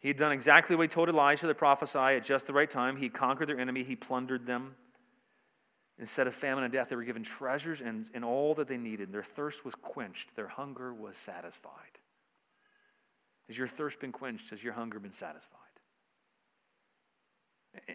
He 0.00 0.08
had 0.08 0.16
done 0.16 0.32
exactly 0.32 0.74
what 0.74 0.82
He 0.82 0.88
told 0.88 1.08
Elijah 1.08 1.46
to 1.46 1.54
prophesy 1.54 1.98
at 1.98 2.24
just 2.24 2.46
the 2.46 2.52
right 2.52 2.70
time. 2.70 2.96
He 2.96 3.08
conquered 3.08 3.48
their 3.48 3.58
enemy, 3.58 3.84
He 3.84 3.96
plundered 3.96 4.46
them. 4.46 4.74
Instead 5.98 6.26
of 6.26 6.34
famine 6.34 6.64
and 6.64 6.72
death, 6.72 6.88
they 6.88 6.96
were 6.96 7.04
given 7.04 7.22
treasures 7.22 7.80
and, 7.80 8.08
and 8.14 8.24
all 8.24 8.54
that 8.54 8.66
they 8.66 8.78
needed. 8.78 9.12
Their 9.12 9.22
thirst 9.22 9.64
was 9.64 9.74
quenched, 9.74 10.34
their 10.34 10.48
hunger 10.48 10.92
was 10.92 11.16
satisfied. 11.16 11.98
Has 13.48 13.58
your 13.58 13.68
thirst 13.68 14.00
been 14.00 14.12
quenched? 14.12 14.50
Has 14.50 14.64
your 14.64 14.72
hunger 14.72 14.98
been 14.98 15.12
satisfied? 15.12 15.58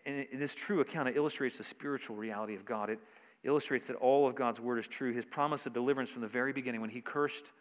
And 0.06 0.28
this 0.34 0.56
true 0.56 0.82
account 0.82 1.10
it 1.10 1.18
illustrates 1.18 1.58
the 1.58 1.64
spiritual 1.64 2.16
reality 2.16 2.56
of 2.56 2.66
God. 2.66 2.90
It 2.90 3.00
illustrates 3.44 3.88
that 3.88 3.96
all 3.96 4.28
of 4.28 4.36
God's 4.36 4.60
word 4.60 4.80
is 4.80 4.88
true. 4.88 5.14
His 5.14 5.26
promise 5.26 5.66
of 5.66 5.74
deliverance 5.74 6.10
from 6.10 6.22
the 6.22 6.28
very 6.28 6.54
beginning, 6.54 6.82
when 6.82 6.90
he 6.90 7.02
cursed 7.02 7.52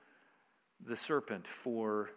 the 0.84 0.96
serpent 0.96 1.46
for 1.46 2.10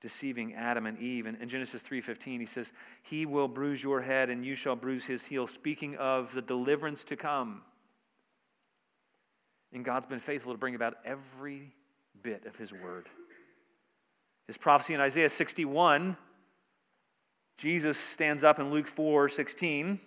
deceiving 0.00 0.54
Adam 0.54 0.86
and 0.86 0.98
Eve. 0.98 1.26
And 1.26 1.40
in 1.40 1.48
Genesis 1.48 1.82
3:15 1.82 2.40
he 2.40 2.46
says, 2.46 2.72
"He 3.02 3.26
will 3.26 3.48
bruise 3.48 3.82
your 3.82 4.02
head 4.02 4.30
and 4.30 4.44
you 4.44 4.54
shall 4.54 4.76
bruise 4.76 5.06
his 5.06 5.26
heel," 5.26 5.46
speaking 5.46 5.96
of 5.96 6.32
the 6.32 6.42
deliverance 6.42 7.02
to 7.04 7.16
come. 7.16 7.64
And 9.72 9.84
God's 9.84 10.06
been 10.06 10.20
faithful 10.20 10.52
to 10.52 10.58
bring 10.58 10.74
about 10.74 10.98
every 11.04 11.74
bit 12.22 12.46
of 12.46 12.56
his 12.56 12.72
word. 12.72 13.08
His 14.46 14.56
prophecy 14.56 14.94
in 14.94 15.00
Isaiah 15.00 15.28
61, 15.28 16.16
Jesus 17.58 17.98
stands 17.98 18.44
up 18.44 18.58
in 18.58 18.70
Luke 18.70 18.86
4:16. 18.86 20.00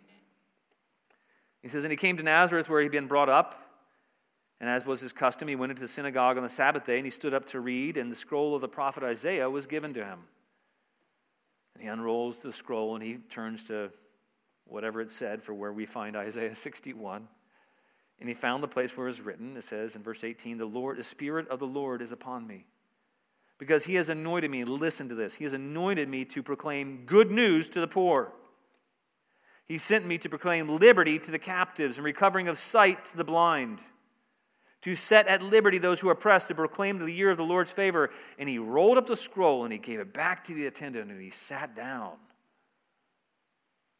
He 1.62 1.69
says, 1.69 1.84
"And 1.84 1.91
he 1.91 1.97
came 1.97 2.17
to 2.17 2.24
Nazareth 2.24 2.69
where 2.69 2.82
he'd 2.82 2.91
been 2.91 3.08
brought 3.08 3.30
up." 3.30 3.62
And 4.62 4.69
as 4.69 4.86
was 4.86 5.02
his 5.02 5.12
custom, 5.12 5.47
he 5.47 5.56
went 5.56 5.71
into 5.71 5.82
the 5.82 5.88
synagogue 5.88 6.38
on 6.38 6.43
the 6.43 6.50
Sabbath 6.50 6.86
day 6.86 6.97
and 6.97 7.06
he 7.06 7.10
stood 7.10 7.34
up 7.34 7.47
to 7.47 7.60
read, 7.60 7.97
and 7.97 8.12
the 8.12 8.15
scroll 8.15 8.54
of 8.54 8.62
the 8.62 8.67
prophet 8.67 9.04
Isaiah 9.04 9.50
was 9.50 9.65
given 9.65 9.91
to 9.95 10.06
him. 10.06 10.19
And 11.74 11.84
he 11.84 11.89
unrolls 11.89 12.38
the 12.43 12.54
scroll 12.54 12.93
and 12.93 13.04
he 13.04 13.15
turns 13.15 13.63
to 13.65 13.91
whatever 14.65 15.02
it 15.02 15.10
said 15.10 15.41
for 15.41 15.56
where 15.56 15.74
we 15.74 15.88
find 15.88 16.15
Isaiah 16.15 16.54
61. 16.56 17.28
And 18.19 18.30
he 18.30 18.36
found 18.36 18.62
the 18.62 18.67
place 18.67 18.95
where 18.95 19.08
it 19.08 19.10
was 19.10 19.21
written. 19.21 19.58
It 19.58 19.63
says 19.63 19.95
in 19.95 20.04
verse 20.04 20.24
18, 20.24 20.60
The 20.60 20.65
Lord, 20.65 20.97
the 20.97 21.04
Spirit 21.04 21.47
of 21.50 21.58
the 21.58 21.65
Lord 21.65 22.04
is 22.04 22.12
upon 22.12 22.45
me. 22.45 22.65
Because 23.58 23.86
he 23.86 23.95
has 23.95 24.10
anointed 24.10 24.52
me, 24.52 24.63
listen 24.63 25.10
to 25.10 25.15
this, 25.15 25.36
he 25.36 25.43
has 25.43 25.54
anointed 25.54 26.08
me 26.08 26.24
to 26.26 26.43
proclaim 26.43 27.04
good 27.06 27.32
news 27.32 27.67
to 27.69 27.80
the 27.80 27.88
poor. 27.88 28.32
He 29.67 29.78
sent 29.78 30.06
me 30.06 30.17
to 30.17 30.30
proclaim 30.30 30.78
liberty 30.78 31.17
to 31.19 31.32
the 31.32 31.39
captives 31.39 31.97
and 31.97 32.06
recovering 32.06 32.47
of 32.47 32.58
sight 32.58 33.06
to 33.06 33.17
the 33.17 33.24
blind 33.24 33.80
to 34.82 34.95
set 34.95 35.28
at 35.28 35.43
liberty 35.43 35.78
those 35.78 36.00
who 36.00 36.10
are 36.10 36.13
oppressed, 36.13 36.47
to 36.47 36.56
proclaim 36.56 36.97
the 36.97 37.12
year 37.12 37.30
of 37.30 37.38
the 37.38 37.43
Lord's 37.43 37.71
favor. 37.71 38.10
And 38.39 38.50
he 38.50 38.58
rolled 38.58 38.97
up 38.97 39.06
the 39.06 39.15
scroll 39.15 39.63
and 39.63 39.71
he 39.71 39.80
gave 39.80 40.00
it 40.00 40.13
back 40.13 40.43
to 40.45 40.54
the 40.54 40.65
attendant 40.65 41.12
and 41.12 41.21
he 41.21 41.30
sat 41.30 41.76
down. 41.76 42.13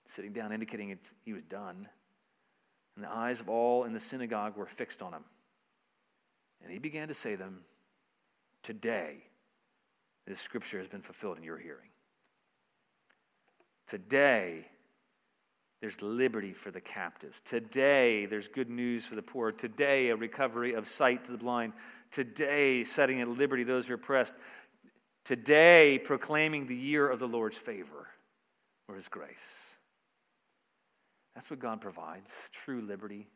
Sitting 0.08 0.34
down, 0.34 0.52
indicating 0.52 0.90
it, 0.90 1.12
he 1.24 1.34
was 1.34 1.44
done. 1.44 1.88
And 2.96 3.06
the 3.06 3.12
eyes 3.12 3.40
of 3.40 3.48
all 3.48 3.84
in 3.84 3.94
the 3.94 4.00
synagogue 4.00 4.58
were 4.58 4.66
fixed 4.66 5.02
on 5.02 5.14
him. 5.14 5.24
And 6.64 6.72
he 6.72 6.80
began 6.80 7.08
to 7.08 7.14
say 7.14 7.32
to 7.32 7.38
them, 7.38 7.62
Today, 8.64 9.24
this 10.28 10.40
scripture 10.40 10.80
has 10.80 10.88
been 10.88 11.02
fulfilled 11.02 11.38
in 11.38 11.44
your 11.44 11.58
hearing. 11.58 11.90
Today, 13.88 14.68
there's 15.82 16.00
liberty 16.04 16.54
for 16.54 16.70
the 16.70 16.80
captives. 16.80 17.42
Today, 17.44 18.28
there's 18.28 18.48
good 18.48 18.70
news 18.70 19.08
for 19.08 19.16
the 19.16 19.22
poor. 19.24 19.52
Today, 19.52 20.10
a 20.10 20.16
recovery 20.16 20.74
of 20.74 20.88
sight 20.88 21.26
to 21.26 21.32
the 21.32 21.40
blind. 21.40 21.74
Today, 22.12 22.84
setting 22.84 23.20
at 23.20 23.28
liberty 23.28 23.64
those 23.64 23.88
who 23.88 23.94
are 23.94 23.96
oppressed. 23.96 24.36
Today, 25.26 25.98
proclaiming 25.98 26.68
the 26.68 26.76
year 26.76 27.08
of 27.08 27.18
the 27.18 27.28
Lord's 27.28 27.58
favor 27.58 28.08
or 28.88 28.96
his 28.96 29.08
grace. 29.08 29.36
That's 31.34 31.50
what 31.50 31.60
God 31.60 31.82
provides 31.82 32.32
true 32.52 32.82
liberty. 32.82 33.28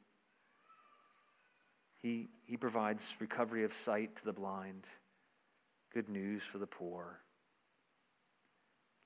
He, 1.98 2.28
he 2.46 2.58
provides 2.58 3.16
recovery 3.20 3.64
of 3.64 3.74
sight 3.74 4.18
to 4.18 4.26
the 4.26 4.34
blind, 4.34 4.86
good 5.92 6.10
news 6.10 6.44
for 6.44 6.60
the 6.60 6.68
poor 6.68 7.22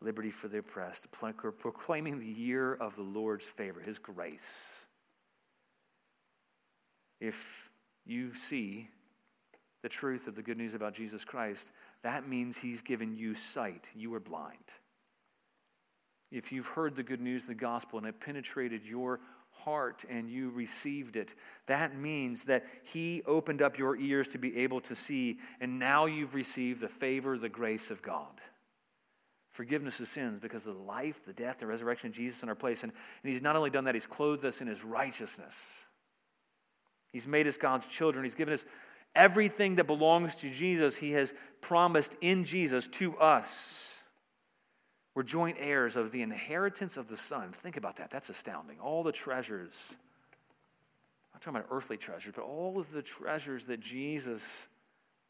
liberty 0.02 0.32
for 0.32 0.48
the 0.48 0.60
oppressed, 0.60 1.08
proclaiming 1.12 2.20
the 2.20 2.26
year 2.26 2.74
of 2.74 2.96
the 2.96 3.02
Lord's 3.02 3.46
favor, 3.46 3.82
his 3.82 4.00
grace. 4.00 4.86
If 7.20 7.70
you 8.06 8.34
see 8.34 8.90
the 9.82 9.90
truth 9.90 10.28
of 10.28 10.36
the 10.36 10.42
good 10.42 10.58
news 10.58 10.74
about 10.74 10.94
Jesus 10.94 11.26
Christ, 11.26 11.68
that 12.04 12.28
means 12.28 12.58
he's 12.58 12.82
given 12.82 13.16
you 13.16 13.36
sight. 13.36 13.88
You 13.94 14.12
were 14.12 14.22
blind. 14.22 14.58
If 16.32 16.52
you've 16.52 16.68
heard 16.68 16.96
the 16.96 17.04
good 17.04 17.22
news 17.22 17.44
of 17.44 17.50
the 17.50 17.56
gospel 17.56 18.00
and 18.00 18.08
it 18.08 18.22
penetrated 18.22 18.86
your 18.86 19.20
heart 19.52 20.06
and 20.10 20.30
you 20.30 20.50
received 20.52 21.18
it, 21.18 21.34
that 21.68 21.98
means 21.98 22.46
that 22.46 22.66
he 22.84 23.22
opened 23.26 23.62
up 23.62 23.78
your 23.78 23.98
ears 23.98 24.30
to 24.30 24.38
be 24.38 24.56
able 24.58 24.80
to 24.82 24.96
see, 24.96 25.40
and 25.60 25.78
now 25.78 26.06
you've 26.06 26.36
received 26.36 26.80
the 26.80 26.88
favor, 26.88 27.38
the 27.38 27.50
grace 27.50 27.90
of 27.90 28.02
God 28.02 28.40
forgiveness 29.60 30.00
of 30.00 30.08
sins 30.08 30.40
because 30.40 30.66
of 30.66 30.74
the 30.74 30.82
life, 30.84 31.20
the 31.26 31.34
death, 31.34 31.58
the 31.60 31.68
resurrection 31.68 32.08
of 32.08 32.16
Jesus 32.16 32.44
in 32.44 32.48
our 32.48 32.56
place. 32.56 32.84
And, 32.84 32.94
and 33.22 33.34
He's 33.34 33.42
not 33.42 33.58
only 33.58 33.70
done 33.70 33.84
that, 33.84 33.94
He's 33.94 34.08
clothed 34.08 34.46
us 34.46 34.62
in 34.62 34.68
His 34.68 34.86
righteousness. 34.86 35.54
He's 37.12 37.28
made 37.28 37.46
us 37.46 37.58
God's 37.58 37.86
children. 37.90 38.24
He's 38.24 38.36
given 38.36 38.54
us 38.54 38.64
everything 39.14 39.76
that 39.76 39.84
belongs 39.86 40.36
to 40.36 40.50
Jesus, 40.50 40.96
He 40.96 41.12
has 41.12 41.34
promised 41.60 42.16
in 42.22 42.46
Jesus 42.46 42.88
to 42.88 43.18
us. 43.18 43.94
We're 45.14 45.24
joint 45.24 45.58
heirs 45.60 45.98
of 45.98 46.14
the 46.14 46.22
inheritance 46.22 46.96
of 46.96 47.10
the 47.10 47.18
Son. 47.18 47.52
Think 47.52 47.76
about 47.76 47.98
that. 47.98 48.12
That's 48.12 48.30
astounding. 48.30 48.80
All 48.80 49.04
the 49.04 49.12
treasures. 49.12 49.76
I'm 49.90 49.98
not 51.34 51.42
talking 51.42 51.60
about 51.60 51.68
earthly 51.70 51.98
treasures, 51.98 52.32
but 52.34 52.46
all 52.46 52.80
of 52.80 52.94
the 52.94 53.02
treasures 53.02 53.66
that 53.66 53.82
Jesus 53.82 54.70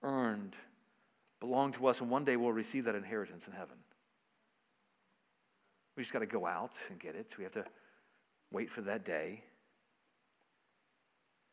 earned 0.03 0.55
belong 1.39 1.71
to 1.71 1.87
us, 1.87 1.99
and 1.99 2.11
one 2.11 2.25
day 2.25 2.35
we'll 2.35 2.53
receive 2.53 2.85
that 2.85 2.93
inheritance 2.93 3.47
in 3.47 3.53
heaven. 3.53 3.77
We 5.99 6.03
just 6.03 6.13
got 6.13 6.19
to 6.19 6.27
go 6.27 6.45
out 6.47 6.71
and 6.89 6.97
get 6.97 7.15
it. 7.17 7.33
We 7.37 7.43
have 7.43 7.51
to 7.51 7.65
wait 8.53 8.71
for 8.71 8.79
that 8.83 9.03
day. 9.03 9.43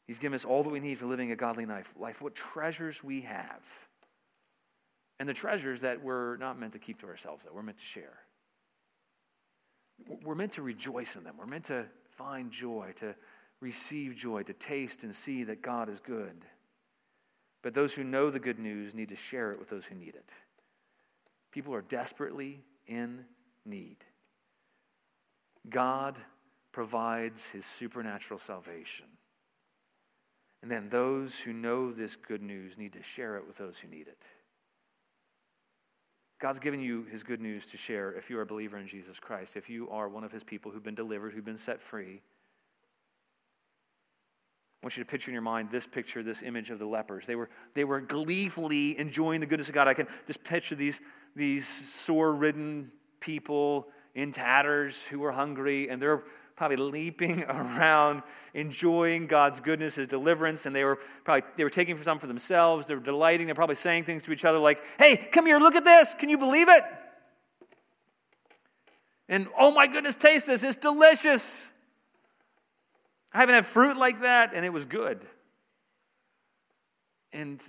He's 0.07 0.21
given 0.21 0.37
us 0.37 0.45
all 0.45 0.63
that 0.63 0.71
we 0.71 0.79
need 0.79 1.01
for 1.01 1.07
living 1.07 1.33
a 1.33 1.37
godly 1.37 1.67
life. 1.67 1.93
life. 1.99 2.23
What 2.23 2.37
treasures 2.37 3.03
we 3.03 3.23
have. 3.23 3.61
And 5.19 5.29
the 5.29 5.35
treasures 5.35 5.81
that 5.81 6.01
we're 6.01 6.37
not 6.37 6.61
meant 6.61 6.75
to 6.75 6.79
keep 6.79 7.01
to 7.01 7.09
ourselves, 7.09 7.43
that 7.43 7.53
we're 7.53 7.65
meant 7.65 7.79
to 7.79 7.85
share. 7.85 8.21
We're 10.23 10.37
meant 10.37 10.53
to 10.53 10.63
rejoice 10.63 11.17
in 11.17 11.25
them. 11.25 11.35
We're 11.37 11.47
meant 11.47 11.65
to 11.65 11.87
find 12.13 12.53
joy, 12.53 12.93
to 13.01 13.17
receive 13.61 14.15
joy, 14.15 14.45
to 14.45 14.53
taste 14.53 15.03
and 15.03 15.13
see 15.13 15.43
that 15.43 15.61
God 15.61 15.89
is 15.89 15.99
good. 15.99 16.45
But 17.65 17.75
those 17.75 17.95
who 17.95 18.05
know 18.05 18.31
the 18.31 18.39
good 18.39 18.61
news 18.61 18.95
need 18.95 19.09
to 19.09 19.17
share 19.17 19.51
it 19.51 19.59
with 19.59 19.71
those 19.71 19.87
who 19.87 19.97
need 19.97 20.15
it. 20.15 20.31
People 21.51 21.75
are 21.75 21.83
desperately 21.83 22.63
in 22.87 23.25
need. 23.65 23.97
God 25.69 26.17
provides 26.73 27.49
his 27.49 27.67
supernatural 27.67 28.39
salvation. 28.39 29.07
And 30.63 30.71
then 30.71 30.89
those 30.89 31.39
who 31.39 31.53
know 31.53 31.93
this 31.93 32.17
good 32.17 32.43
news 32.43 32.77
need 32.77 32.93
to 32.95 33.03
share 33.03 33.37
it 33.37 33.47
with 33.47 33.57
those 33.57 33.79
who 33.79 33.89
need 33.89 34.09
it. 34.09 34.23
God's 36.39 36.59
given 36.59 36.81
you 36.81 37.07
his 37.11 37.23
good 37.23 37.41
news 37.41 37.67
to 37.67 37.77
share 37.77 38.13
if 38.13 38.29
you 38.29 38.39
are 38.39 38.43
a 38.43 38.47
believer 38.47 38.77
in 38.77 38.87
Jesus 38.87 39.19
Christ, 39.19 39.57
if 39.57 39.71
you 39.71 39.89
are 39.91 40.09
one 40.09 40.23
of 40.23 40.33
his 40.33 40.45
people 40.45 40.71
who've 40.71 40.83
been 40.83 40.95
delivered, 40.95 41.33
who've 41.33 41.45
been 41.45 41.57
set 41.57 41.81
free. 41.81 42.21
I 44.83 44.87
want 44.87 44.97
you 44.99 45.03
to 45.03 45.11
picture 45.11 45.31
in 45.31 45.33
your 45.33 45.43
mind 45.43 45.71
this 45.71 45.87
picture, 45.87 46.23
this 46.23 46.43
image 46.43 46.71
of 46.71 46.79
the 46.79 46.85
lepers. 46.85 47.27
They 47.27 47.37
were, 47.37 47.49
they 47.75 47.85
were 47.85 48.01
gleefully 48.01 48.99
enjoying 48.99 49.41
the 49.41 49.47
goodness 49.47 49.69
of 49.69 49.75
God. 49.75 49.89
I 49.89 49.95
can 49.95 50.07
just 50.27 50.45
picture 50.45 50.75
these, 50.75 51.01
these 51.35 51.67
sore 51.67 52.35
ridden 52.35 52.93
people 53.21 53.89
in 54.17 54.33
tatters 54.33 54.99
who 55.11 55.19
were 55.21 55.31
hungry, 55.31 55.91
and 55.91 56.01
they're 56.01 56.25
probably 56.57 56.79
leaping 56.79 57.45
around, 57.49 58.23
enjoying 58.55 59.27
God's 59.27 59.61
goodness, 59.61 59.95
His 59.95 60.09
deliverance, 60.09 60.65
and 60.67 60.75
they 60.75 60.83
were 60.83 60.99
probably 61.23 61.43
they 61.57 61.63
were 61.63 61.71
taking 61.71 62.03
some 62.03 62.19
for 62.19 62.27
themselves. 62.27 62.87
They 62.87 62.95
were 62.95 63.01
delighting. 63.01 63.47
They're 63.47 63.55
probably 63.55 63.77
saying 63.77 64.05
things 64.05 64.25
to 64.25 64.33
each 64.33 64.47
other 64.47 64.59
like, 64.59 64.83
"Hey, 64.99 65.17
come 65.17 65.47
here, 65.47 65.59
look 65.59 65.77
at 65.77 65.85
this! 65.85 66.15
Can 66.15 66.31
you 66.31 66.39
believe 66.39 66.69
it?" 66.69 66.83
And 69.29 69.49
oh 69.59 69.71
my 69.71 69.87
goodness, 69.87 70.17
taste 70.17 70.47
this! 70.47 70.65
It's 70.65 70.77
delicious. 70.77 71.69
I 73.35 73.39
haven't 73.39 73.55
had 73.55 73.67
fruit 73.67 73.99
like 73.99 74.23
that, 74.23 74.53
and 74.55 74.65
it 74.65 74.73
was 74.73 74.87
good. 74.87 75.27
And 77.35 77.61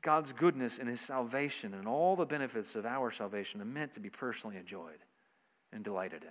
God's 0.00 0.32
goodness 0.32 0.78
and 0.78 0.88
His 0.88 1.00
salvation 1.00 1.74
and 1.74 1.88
all 1.88 2.14
the 2.14 2.24
benefits 2.24 2.76
of 2.76 2.86
our 2.86 3.10
salvation 3.10 3.60
are 3.60 3.64
meant 3.64 3.94
to 3.94 4.00
be 4.00 4.10
personally 4.10 4.56
enjoyed 4.56 5.00
and 5.72 5.84
delighted 5.84 6.24
in. 6.24 6.30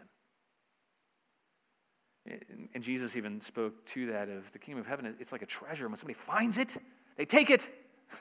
And 2.74 2.84
Jesus 2.84 3.16
even 3.16 3.42
spoke 3.42 3.86
to 3.88 4.08
that 4.08 4.30
of 4.30 4.52
the 4.52 4.60
kingdom 4.60 4.82
of 4.82 4.88
heaven. 4.88 5.16
It's 5.20 5.32
like 5.32 5.42
a 5.42 5.48
treasure. 5.48 5.88
When 5.88 5.98
somebody 5.98 6.20
finds 6.20 6.58
it, 6.58 6.78
they 7.18 7.26
take 7.26 7.50
it. 7.50 7.70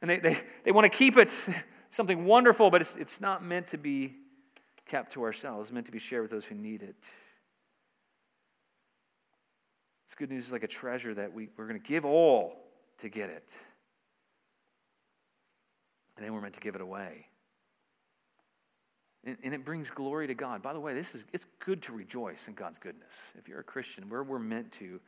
And 0.00 0.10
they, 0.10 0.18
they, 0.18 0.36
they 0.64 0.72
want 0.72 0.90
to 0.90 0.98
keep 0.98 1.16
it. 1.16 1.30
Something 1.90 2.24
wonderful, 2.24 2.72
but 2.72 2.80
it's, 2.80 2.96
it's 2.96 3.20
not 3.20 3.44
meant 3.44 3.68
to 3.68 3.78
be 3.78 4.16
kept 4.84 5.12
to 5.12 5.22
ourselves. 5.22 5.68
It's 5.68 5.72
meant 5.72 5.86
to 5.86 5.92
be 5.92 6.00
shared 6.00 6.22
with 6.22 6.32
those 6.32 6.44
who 6.44 6.56
need 6.56 6.82
it. 6.82 6.96
This 10.08 10.16
good 10.16 10.28
news 10.28 10.46
is 10.46 10.52
like 10.52 10.64
a 10.64 10.68
treasure 10.68 11.14
that 11.14 11.32
we, 11.32 11.50
we're 11.56 11.68
going 11.68 11.80
to 11.80 11.86
give 11.86 12.04
all 12.04 12.56
to 12.98 13.08
get 13.08 13.30
it. 13.30 13.48
And 16.16 16.26
then 16.26 16.34
we're 16.34 16.40
meant 16.40 16.54
to 16.54 16.60
give 16.60 16.74
it 16.74 16.80
away. 16.80 17.26
And, 19.24 19.36
and, 19.44 19.54
it 19.54 19.64
brings 19.64 19.88
glory 19.88 20.26
to 20.26 20.34
God. 20.34 20.62
By 20.62 20.72
the 20.72 20.80
way, 20.80 20.94
this 20.94 21.14
is 21.14 21.24
it's 21.32 21.46
good 21.60 21.80
to 21.82 21.92
rejoice 21.92 22.48
in 22.48 22.54
God's 22.54 22.78
goodness. 22.78 23.12
If 23.38 23.48
you're 23.48 23.60
a 23.60 23.64
Christian, 23.64 24.08
we're, 24.08 24.24
we're 24.24 24.40
meant 24.40 24.72
to 24.72 25.00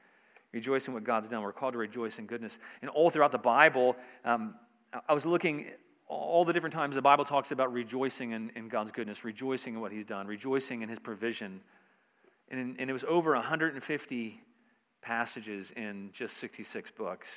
rejoice 0.52 0.86
in 0.86 0.94
what 0.94 1.02
God's 1.02 1.28
done. 1.28 1.42
We're 1.42 1.52
called 1.52 1.72
to 1.72 1.78
rejoice 1.78 2.18
in 2.18 2.26
goodness. 2.26 2.58
And 2.80 2.90
all 2.90 3.10
throughout 3.10 3.32
the 3.32 3.38
Bible, 3.38 3.96
um, 4.24 4.54
I 5.08 5.14
was 5.14 5.26
looking 5.26 5.66
all 6.06 6.44
the 6.44 6.52
different 6.52 6.74
times 6.74 6.94
the 6.94 7.02
Bible 7.02 7.24
talks 7.24 7.50
about 7.50 7.72
rejoicing 7.72 8.32
in, 8.32 8.50
in 8.54 8.68
God's 8.68 8.92
goodness, 8.92 9.24
rejoicing 9.24 9.74
in 9.74 9.80
what 9.80 9.90
He's 9.90 10.04
done, 10.04 10.26
rejoicing 10.28 10.82
in 10.82 10.88
His 10.88 11.00
provision. 11.00 11.60
And, 12.48 12.76
and 12.78 12.88
it 12.88 12.92
was 12.92 13.04
over 13.04 13.32
150 13.32 14.40
passages 15.02 15.72
in 15.72 16.10
just 16.12 16.36
66 16.36 16.92
books 16.92 17.28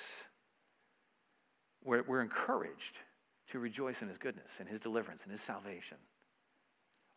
where 1.81 2.03
we're 2.03 2.21
encouraged 2.21 2.99
to 3.51 3.59
rejoice 3.59 4.01
in 4.01 4.09
His 4.09 4.17
goodness 4.17 4.51
and 4.59 4.69
His 4.69 4.79
deliverance 4.79 5.23
and 5.23 5.31
His 5.31 5.41
salvation 5.41 5.97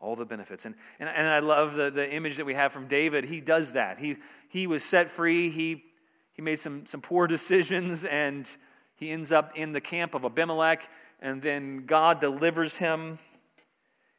all 0.00 0.16
the 0.16 0.24
benefits. 0.24 0.64
And, 0.64 0.74
and, 0.98 1.08
and 1.08 1.28
I 1.28 1.40
love 1.40 1.74
the, 1.74 1.90
the 1.90 2.10
image 2.10 2.36
that 2.36 2.46
we 2.46 2.54
have 2.54 2.72
from 2.72 2.88
David. 2.88 3.24
He 3.24 3.40
does 3.40 3.74
that. 3.74 3.98
He, 3.98 4.16
he 4.48 4.66
was 4.66 4.82
set 4.82 5.10
free, 5.10 5.50
he, 5.50 5.84
he 6.32 6.42
made 6.42 6.58
some, 6.58 6.86
some 6.86 7.00
poor 7.00 7.26
decisions, 7.26 8.04
and 8.04 8.48
he 8.96 9.10
ends 9.10 9.30
up 9.30 9.52
in 9.56 9.72
the 9.72 9.80
camp 9.80 10.14
of 10.14 10.24
Abimelech, 10.24 10.88
and 11.20 11.42
then 11.42 11.84
God 11.86 12.20
delivers 12.20 12.76
him. 12.76 13.18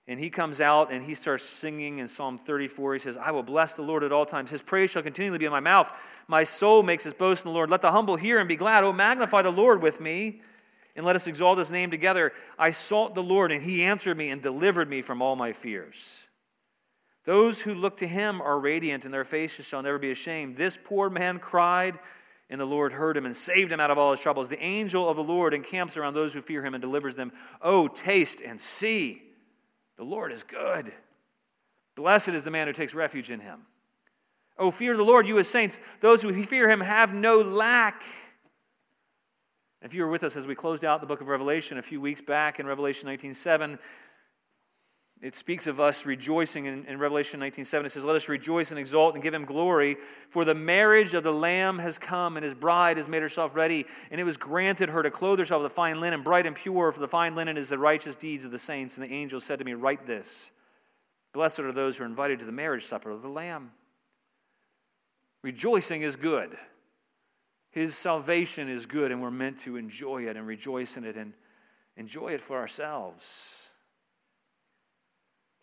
And 0.07 0.19
he 0.19 0.29
comes 0.29 0.59
out 0.59 0.91
and 0.91 1.05
he 1.05 1.13
starts 1.13 1.45
singing 1.45 1.99
in 1.99 2.07
Psalm 2.07 2.37
34. 2.37 2.93
He 2.95 2.99
says, 2.99 3.17
I 3.17 3.31
will 3.31 3.43
bless 3.43 3.73
the 3.73 3.83
Lord 3.83 4.03
at 4.03 4.11
all 4.11 4.25
times. 4.25 4.49
His 4.49 4.61
praise 4.61 4.89
shall 4.89 5.03
continually 5.03 5.37
be 5.37 5.45
in 5.45 5.51
my 5.51 5.59
mouth. 5.59 5.89
My 6.27 6.43
soul 6.43 6.83
makes 6.83 7.05
its 7.05 7.15
boast 7.15 7.45
in 7.45 7.49
the 7.49 7.53
Lord. 7.53 7.69
Let 7.69 7.81
the 7.81 7.91
humble 7.91 8.17
hear 8.17 8.39
and 8.39 8.47
be 8.47 8.55
glad. 8.55 8.83
Oh, 8.83 8.91
magnify 8.91 9.43
the 9.43 9.51
Lord 9.51 9.81
with 9.81 10.01
me 10.01 10.41
and 10.95 11.05
let 11.05 11.15
us 11.15 11.27
exalt 11.27 11.57
his 11.57 11.71
name 11.71 11.91
together. 11.91 12.33
I 12.57 12.71
sought 12.71 13.15
the 13.15 13.23
Lord, 13.23 13.51
and 13.51 13.63
he 13.63 13.83
answered 13.83 14.17
me 14.17 14.29
and 14.29 14.41
delivered 14.41 14.89
me 14.89 15.01
from 15.01 15.21
all 15.21 15.35
my 15.35 15.53
fears. 15.53 16.19
Those 17.25 17.61
who 17.61 17.73
look 17.73 17.97
to 17.97 18.07
him 18.07 18.41
are 18.41 18.59
radiant, 18.59 19.05
and 19.05 19.13
their 19.13 19.23
faces 19.23 19.67
shall 19.67 19.83
never 19.83 19.99
be 19.99 20.11
ashamed. 20.11 20.57
This 20.57 20.77
poor 20.83 21.09
man 21.09 21.39
cried, 21.39 21.99
and 22.49 22.59
the 22.59 22.65
Lord 22.65 22.93
heard 22.93 23.15
him 23.15 23.25
and 23.25 23.35
saved 23.35 23.71
him 23.71 23.79
out 23.79 23.91
of 23.91 23.97
all 23.97 24.11
his 24.11 24.19
troubles. 24.19 24.49
The 24.49 24.61
angel 24.61 25.07
of 25.07 25.17
the 25.17 25.23
Lord 25.23 25.53
encamps 25.53 25.97
around 25.97 26.13
those 26.13 26.33
who 26.33 26.41
fear 26.41 26.65
him 26.65 26.73
and 26.73 26.81
delivers 26.81 27.15
them. 27.15 27.31
Oh, 27.61 27.87
taste 27.87 28.41
and 28.41 28.59
see, 28.59 29.21
the 29.97 30.03
Lord 30.03 30.31
is 30.31 30.43
good. 30.43 30.91
Blessed 31.95 32.29
is 32.29 32.43
the 32.43 32.51
man 32.51 32.67
who 32.67 32.73
takes 32.73 32.93
refuge 32.93 33.29
in 33.29 33.39
him. 33.39 33.61
Oh, 34.57 34.71
fear 34.71 34.97
the 34.97 35.03
Lord, 35.03 35.27
you 35.27 35.37
as 35.39 35.47
saints. 35.47 35.79
Those 36.01 36.21
who 36.21 36.43
fear 36.43 36.69
him 36.69 36.81
have 36.81 37.13
no 37.13 37.39
lack. 37.39 38.03
If 39.81 39.95
you 39.95 40.03
were 40.03 40.09
with 40.09 40.23
us 40.23 40.35
as 40.35 40.45
we 40.45 40.53
closed 40.53 40.85
out 40.85 41.01
the 41.01 41.07
book 41.07 41.21
of 41.21 41.27
Revelation 41.27 41.79
a 41.79 41.81
few 41.81 41.99
weeks 41.99 42.21
back 42.21 42.59
in 42.59 42.67
Revelation 42.67 43.09
19:7, 43.09 43.79
it 45.21 45.35
speaks 45.35 45.67
of 45.67 45.79
us 45.79 46.05
rejoicing 46.05 46.65
in, 46.65 46.85
in 46.85 46.99
Revelation 46.99 47.39
19:7. 47.39 47.85
It 47.85 47.91
says, 47.91 48.03
Let 48.03 48.15
us 48.15 48.29
rejoice 48.29 48.71
and 48.71 48.79
exult 48.79 49.15
and 49.15 49.23
give 49.23 49.33
him 49.33 49.45
glory, 49.45 49.97
for 50.29 50.45
the 50.45 50.53
marriage 50.53 51.13
of 51.13 51.23
the 51.23 51.33
Lamb 51.33 51.79
has 51.79 51.97
come, 51.97 52.37
and 52.37 52.43
his 52.43 52.53
bride 52.53 52.97
has 52.97 53.07
made 53.07 53.21
herself 53.23 53.55
ready. 53.55 53.85
And 54.11 54.21
it 54.21 54.23
was 54.23 54.37
granted 54.37 54.89
her 54.89 55.01
to 55.01 55.11
clothe 55.11 55.39
herself 55.39 55.63
with 55.63 55.71
a 55.71 55.75
fine 55.75 55.99
linen, 55.99 56.21
bright 56.23 56.45
and 56.45 56.55
pure, 56.55 56.91
for 56.91 56.99
the 56.99 57.07
fine 57.07 57.35
linen 57.35 57.57
is 57.57 57.69
the 57.69 57.77
righteous 57.77 58.15
deeds 58.15 58.45
of 58.45 58.51
the 58.51 58.59
saints. 58.59 58.97
And 58.97 59.03
the 59.03 59.13
angel 59.13 59.39
said 59.39 59.59
to 59.59 59.65
me, 59.65 59.73
Write 59.73 60.05
this 60.05 60.51
Blessed 61.33 61.59
are 61.59 61.71
those 61.71 61.97
who 61.97 62.03
are 62.03 62.07
invited 62.07 62.39
to 62.39 62.45
the 62.45 62.51
marriage 62.51 62.85
supper 62.85 63.09
of 63.09 63.21
the 63.21 63.29
Lamb. 63.29 63.71
Rejoicing 65.43 66.03
is 66.03 66.15
good. 66.15 66.57
His 67.71 67.97
salvation 67.97 68.69
is 68.69 68.85
good, 68.85 69.11
and 69.11 69.21
we're 69.21 69.31
meant 69.31 69.59
to 69.59 69.77
enjoy 69.77 70.27
it 70.27 70.35
and 70.35 70.45
rejoice 70.45 70.97
in 70.97 71.05
it 71.05 71.15
and 71.15 71.33
enjoy 71.95 72.29
it 72.29 72.41
for 72.41 72.57
ourselves. 72.57 73.25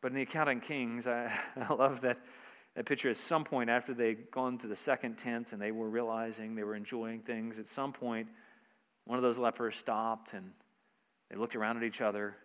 But 0.01 0.13
in 0.13 0.15
the 0.15 0.23
account 0.23 0.49
in 0.49 0.61
Kings, 0.61 1.07
I, 1.07 1.31
I 1.57 1.75
love 1.75 2.01
that, 2.03 2.19
that 2.75 2.87
picture. 2.87 3.11
At 3.11 3.19
some 3.19 3.45
point, 3.45 3.69
after 3.69 3.93
they'd 3.93 4.31
gone 4.31 4.59
to 4.59 4.67
the 4.67 4.77
second 4.77 5.17
tent 5.17 5.53
and 5.53 5.61
they 5.61 5.71
were 5.71 5.89
realizing 5.89 6.55
they 6.55 6.65
were 6.65 6.77
enjoying 6.77 7.21
things, 7.21 7.59
at 7.59 7.67
some 7.67 7.93
point, 7.93 8.29
one 9.05 9.19
of 9.19 9.23
those 9.23 9.39
lepers 9.39 9.77
stopped 9.77 10.33
and 10.33 10.53
they 11.31 11.37
looked 11.37 11.57
around 11.57 11.77
at 11.77 11.83
each 11.83 12.01
other. 12.01 12.37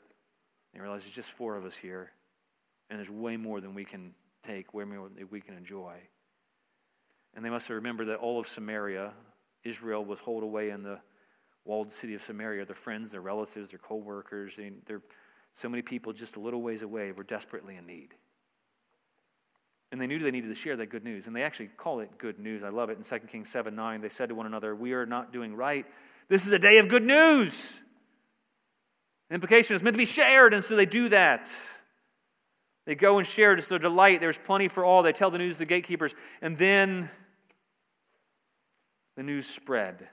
They 0.73 0.79
realized 0.79 1.05
there's 1.05 1.15
just 1.15 1.31
four 1.31 1.55
of 1.55 1.65
us 1.65 1.75
here, 1.75 2.11
and 2.89 2.97
there's 2.99 3.09
way 3.09 3.37
more 3.37 3.61
than 3.61 3.75
we 3.75 3.85
can 3.85 4.13
take, 4.43 4.73
way 4.73 4.83
more 4.83 5.07
than 5.07 5.27
we 5.29 5.39
can 5.39 5.55
enjoy. 5.55 5.93
And 7.35 7.45
they 7.45 7.49
must 7.49 7.67
have 7.67 7.75
remembered 7.75 8.07
that 8.07 8.17
all 8.17 8.39
of 8.39 8.47
Samaria, 8.47 9.13
Israel 9.63 10.03
was 10.03 10.19
holed 10.19 10.43
away 10.43 10.69
in 10.69 10.83
the 10.83 10.99
walled 11.65 11.91
city 11.91 12.13
of 12.13 12.23
Samaria. 12.23 12.65
Their 12.65 12.75
friends, 12.75 13.11
their 13.11 13.21
relatives, 13.21 13.69
their 13.69 13.79
co 13.79 13.95
workers, 13.95 14.59
their 14.85 15.01
so 15.55 15.69
many 15.69 15.81
people 15.81 16.13
just 16.13 16.35
a 16.35 16.39
little 16.39 16.61
ways 16.61 16.81
away 16.81 17.11
were 17.11 17.23
desperately 17.23 17.75
in 17.75 17.85
need. 17.85 18.13
And 19.91 20.01
they 20.01 20.07
knew 20.07 20.17
they 20.17 20.31
needed 20.31 20.47
to 20.47 20.55
share 20.55 20.75
that 20.77 20.87
good 20.87 21.03
news. 21.03 21.27
And 21.27 21.35
they 21.35 21.43
actually 21.43 21.67
call 21.77 21.99
it 21.99 22.17
good 22.17 22.39
news. 22.39 22.63
I 22.63 22.69
love 22.69 22.89
it. 22.89 22.97
In 22.97 23.03
2 23.03 23.27
Kings 23.27 23.49
7 23.49 23.75
9, 23.75 24.01
they 24.01 24.09
said 24.09 24.29
to 24.29 24.35
one 24.35 24.47
another, 24.47 24.75
We 24.75 24.93
are 24.93 25.05
not 25.05 25.31
doing 25.31 25.55
right. 25.55 25.85
This 26.29 26.47
is 26.47 26.51
a 26.51 26.59
day 26.59 26.79
of 26.79 26.87
good 26.87 27.03
news. 27.03 27.79
The 29.29 29.35
implication 29.35 29.75
is 29.75 29.83
meant 29.83 29.93
to 29.93 29.99
be 29.99 30.05
shared, 30.05 30.53
and 30.53 30.63
so 30.63 30.75
they 30.75 30.85
do 30.85 31.09
that. 31.09 31.51
They 32.85 32.95
go 32.95 33.19
and 33.19 33.27
share 33.27 33.53
it. 33.53 33.59
It's 33.59 33.67
their 33.67 33.79
delight. 33.79 34.19
There's 34.19 34.37
plenty 34.37 34.67
for 34.67 34.83
all. 34.83 35.03
They 35.03 35.13
tell 35.13 35.31
the 35.31 35.37
news 35.37 35.55
to 35.55 35.59
the 35.59 35.65
gatekeepers. 35.65 36.15
And 36.41 36.57
then 36.57 37.09
the 39.15 39.23
news 39.23 39.45
spread. 39.45 40.07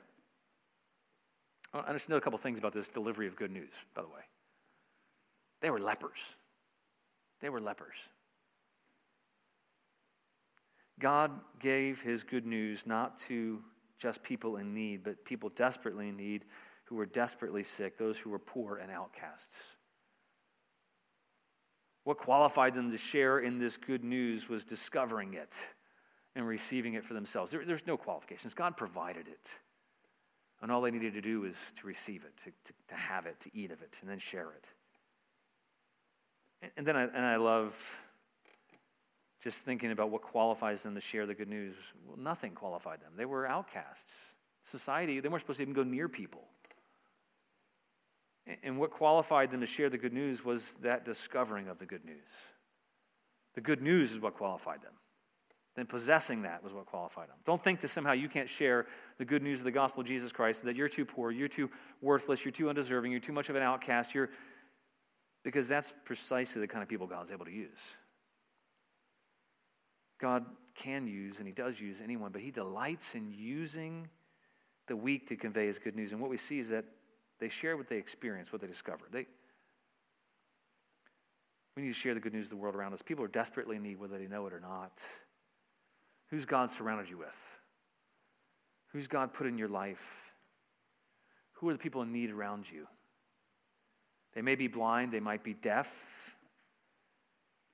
I 1.73 1.93
just 1.93 2.09
know 2.09 2.17
a 2.17 2.21
couple 2.21 2.39
things 2.39 2.59
about 2.59 2.73
this 2.73 2.89
delivery 2.89 3.27
of 3.27 3.37
good 3.37 3.51
news, 3.51 3.73
by 3.95 4.03
the 4.03 4.09
way. 4.09 4.23
They 5.61 5.71
were 5.71 5.79
lepers. 5.79 6.35
They 7.41 7.49
were 7.49 7.61
lepers. 7.61 7.97
God 10.99 11.31
gave 11.61 12.01
his 12.01 12.25
good 12.25 12.45
news 12.45 12.87
not 12.87 13.19
to 13.21 13.63
just 13.99 14.23
people 14.23 14.57
in 14.57 14.75
need, 14.75 15.03
but 15.05 15.25
people 15.25 15.51
desperately 15.51 16.09
in 16.09 16.17
need 16.17 16.45
who 16.85 16.97
were 16.97 17.07
desperately 17.07 17.63
sick, 17.63 17.97
those 17.97 18.19
who 18.19 18.31
were 18.31 18.39
poor 18.39 18.79
and 18.79 18.91
outcasts. 18.91 19.57
What 22.05 22.19
qualified 22.19 22.75
them 22.75 22.91
to 22.91 22.99
share 22.99 23.39
in 23.39 23.59
this 23.59 23.77
good 23.77 24.03
news 24.03 24.49
was 24.49 24.65
discovering 24.65 25.35
it 25.35 25.55
and 26.41 26.49
receiving 26.49 26.95
it 26.95 27.05
for 27.05 27.13
themselves. 27.15 27.53
There, 27.53 27.65
there's 27.65 27.87
no 27.87 27.97
qualifications. 27.97 28.55
God 28.55 28.77
provided 28.77 29.29
it. 29.29 29.51
And 30.63 30.73
all 30.73 30.81
they 30.81 30.91
needed 30.91 31.13
to 31.15 31.21
do 31.21 31.43
was 31.43 31.57
to 31.81 31.87
receive 31.87 32.25
it, 32.25 32.37
to, 32.45 32.51
to, 32.51 32.73
to 32.89 32.95
have 32.95 33.27
it, 33.27 33.39
to 33.41 33.51
eat 33.55 33.71
of 33.71 33.83
it, 33.83 33.97
and 34.01 34.11
then 34.11 34.19
share 34.19 34.49
it. 36.63 36.73
And 36.77 36.87
then 36.87 36.97
I, 36.97 37.03
and 37.03 37.25
I 37.25 37.37
love 37.37 37.75
just 39.43 39.63
thinking 39.65 39.91
about 39.91 40.11
what 40.11 40.23
qualifies 40.23 40.83
them 40.83 40.95
to 40.95 41.01
share 41.01 41.27
the 41.27 41.35
good 41.35 41.49
news. 41.49 41.75
Well, 42.07 42.19
nothing 42.19 42.53
qualified 42.53 43.01
them. 43.01 43.13
They 43.17 43.25
were 43.25 43.47
outcasts. 43.47 44.13
Society, 44.65 45.21
they 45.21 45.29
weren't 45.29 45.43
supposed 45.43 45.59
to 45.59 45.63
even 45.63 45.75
go 45.75 45.83
near 45.83 46.09
people. 46.09 46.43
And 48.63 48.79
what 48.79 48.91
qualified 48.91 49.51
them 49.51 49.61
to 49.61 49.67
share 49.67 49.89
the 49.89 49.99
good 49.99 50.13
news 50.13 50.45
was 50.45 50.75
that 50.83 51.05
discovering 51.05 51.69
of 51.69 51.79
the 51.79 51.87
good 51.87 52.05
news. 52.05 52.29
The 53.55 53.61
good 53.61 53.81
news 53.83 54.13
is 54.13 54.21
what 54.21 54.35
qualified 54.35 54.83
them. 54.83 54.93
Then 55.81 55.87
possessing 55.87 56.43
that 56.43 56.63
was 56.63 56.75
what 56.75 56.85
qualified 56.85 57.31
them. 57.31 57.39
Don't 57.47 57.65
think 57.65 57.81
that 57.81 57.89
somehow 57.89 58.13
you 58.13 58.29
can't 58.29 58.51
share 58.51 58.85
the 59.17 59.25
good 59.25 59.43
news 59.43 59.61
of 59.61 59.65
the 59.65 59.71
gospel 59.71 60.03
of 60.03 60.07
Jesus 60.07 60.31
Christ, 60.31 60.63
that 60.67 60.77
you're 60.77 60.91
too 60.91 61.07
poor, 61.07 61.31
you're 61.31 61.49
too 61.49 61.71
worthless, 62.03 62.45
you're 62.45 62.53
too 62.53 62.69
undeserving, 62.69 63.11
you're 63.11 63.19
too 63.19 63.33
much 63.33 63.49
of 63.49 63.57
an 63.57 63.63
outcast, 63.63 64.15
you're, 64.15 64.29
because 65.43 65.67
that's 65.69 65.95
precisely 66.05 66.61
the 66.61 66.67
kind 66.69 66.83
of 66.83 66.89
people 66.91 67.07
God's 67.07 67.31
able 67.31 67.47
to 67.47 67.51
use. 67.51 67.81
God 70.21 70.45
can 70.75 71.07
use 71.07 71.39
and 71.39 71.47
He 71.47 71.55
does 71.55 71.81
use 71.81 72.03
anyone, 72.05 72.31
but 72.31 72.43
He 72.43 72.51
delights 72.51 73.15
in 73.15 73.33
using 73.35 74.07
the 74.87 74.95
weak 74.95 75.29
to 75.29 75.35
convey 75.37 75.67
His 75.67 75.79
good 75.79 75.97
news. 75.97 76.13
And 76.13 76.21
what 76.21 76.29
we 76.29 76.37
see 76.37 76.59
is 76.59 76.69
that 76.69 76.85
they 77.39 77.49
share 77.49 77.79
what 77.79 77.89
they 77.89 77.97
experience, 77.97 78.53
what 78.53 78.61
they 78.61 78.69
discover. 78.69 79.07
They, 79.11 79.25
we 81.75 81.85
need 81.85 81.89
to 81.89 81.95
share 81.95 82.13
the 82.13 82.21
good 82.21 82.35
news 82.35 82.45
of 82.45 82.51
the 82.51 82.57
world 82.57 82.75
around 82.75 82.93
us. 82.93 83.01
People 83.01 83.25
are 83.25 83.29
desperately 83.29 83.77
in 83.77 83.83
need, 83.83 83.99
whether 83.99 84.19
they 84.19 84.27
know 84.27 84.47
it 84.47 84.53
or 84.53 84.61
not. 84.61 85.01
Who's 86.31 86.47
God 86.47 86.71
surrounded 86.71 87.09
you 87.11 87.19
with? 87.19 87.37
Who's 88.93 89.09
God 89.09 89.33
put 89.33 89.47
in 89.47 89.59
your 89.59 89.69
life? 89.69 90.05
Who 91.55 91.69
are 91.69 91.73
the 91.73 91.79
people 91.79 92.03
in 92.03 92.13
need 92.13 92.31
around 92.31 92.71
you? 92.71 92.87
They 94.35 94.43
may 94.43 94.55
be 94.55 94.69
blind, 94.69 95.13
they 95.13 95.21
might 95.21 95.43
be 95.43 95.55
deaf, 95.55 95.89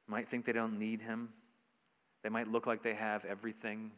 might 0.09 0.29
think 0.29 0.45
they 0.45 0.53
don't 0.53 0.79
need 0.79 1.03
him. 1.03 1.31
They 2.23 2.29
might 2.29 2.49
look 2.49 2.67
like 2.67 2.83
they 2.83 2.95
have 2.95 3.25
everything, 3.25 3.93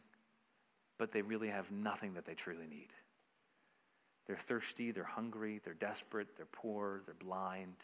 but 0.97 1.11
they 1.11 1.21
really 1.21 1.49
have 1.49 1.71
nothing 1.71 2.13
that 2.13 2.25
they 2.25 2.33
truly 2.33 2.67
need. 2.69 2.89
They're 4.27 4.37
thirsty, 4.37 4.91
they're 4.91 5.03
hungry, 5.03 5.61
they're 5.63 5.73
desperate, 5.73 6.27
they're 6.37 6.45
poor, 6.45 7.01
they're 7.05 7.15
blind. 7.15 7.75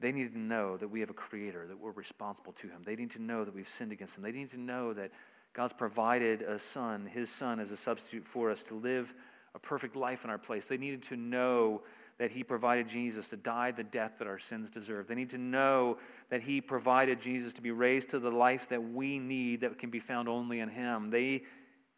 They 0.00 0.12
need 0.12 0.32
to 0.32 0.38
know 0.38 0.76
that 0.76 0.88
we 0.88 1.00
have 1.00 1.10
a 1.10 1.14
creator, 1.14 1.66
that 1.66 1.78
we're 1.78 1.90
responsible 1.90 2.52
to 2.52 2.68
him. 2.68 2.82
They 2.84 2.96
need 2.96 3.10
to 3.12 3.22
know 3.22 3.44
that 3.44 3.54
we've 3.54 3.68
sinned 3.68 3.92
against 3.92 4.16
him. 4.16 4.22
They 4.22 4.32
need 4.32 4.50
to 4.50 4.60
know 4.60 4.92
that 4.94 5.10
God's 5.54 5.72
provided 5.72 6.42
a 6.42 6.58
son, 6.58 7.06
his 7.06 7.30
son, 7.30 7.58
as 7.58 7.72
a 7.72 7.76
substitute 7.76 8.26
for 8.26 8.50
us 8.50 8.62
to 8.64 8.74
live 8.74 9.12
a 9.54 9.58
perfect 9.58 9.96
life 9.96 10.24
in 10.24 10.30
our 10.30 10.38
place. 10.38 10.66
They 10.66 10.76
needed 10.76 11.02
to 11.04 11.16
know 11.16 11.82
that 12.18 12.30
He 12.30 12.42
provided 12.42 12.88
Jesus 12.88 13.28
to 13.28 13.36
die 13.36 13.70
the 13.70 13.84
death 13.84 14.14
that 14.18 14.28
our 14.28 14.38
sins 14.38 14.70
deserve. 14.70 15.06
They 15.06 15.14
need 15.14 15.30
to 15.30 15.38
know 15.38 15.98
that 16.30 16.42
He 16.42 16.60
provided 16.60 17.20
Jesus 17.20 17.54
to 17.54 17.62
be 17.62 17.70
raised 17.70 18.10
to 18.10 18.18
the 18.18 18.30
life 18.30 18.68
that 18.68 18.82
we 18.82 19.18
need 19.18 19.60
that 19.60 19.78
can 19.78 19.90
be 19.90 20.00
found 20.00 20.28
only 20.28 20.60
in 20.60 20.68
Him. 20.68 21.10
They 21.10 21.44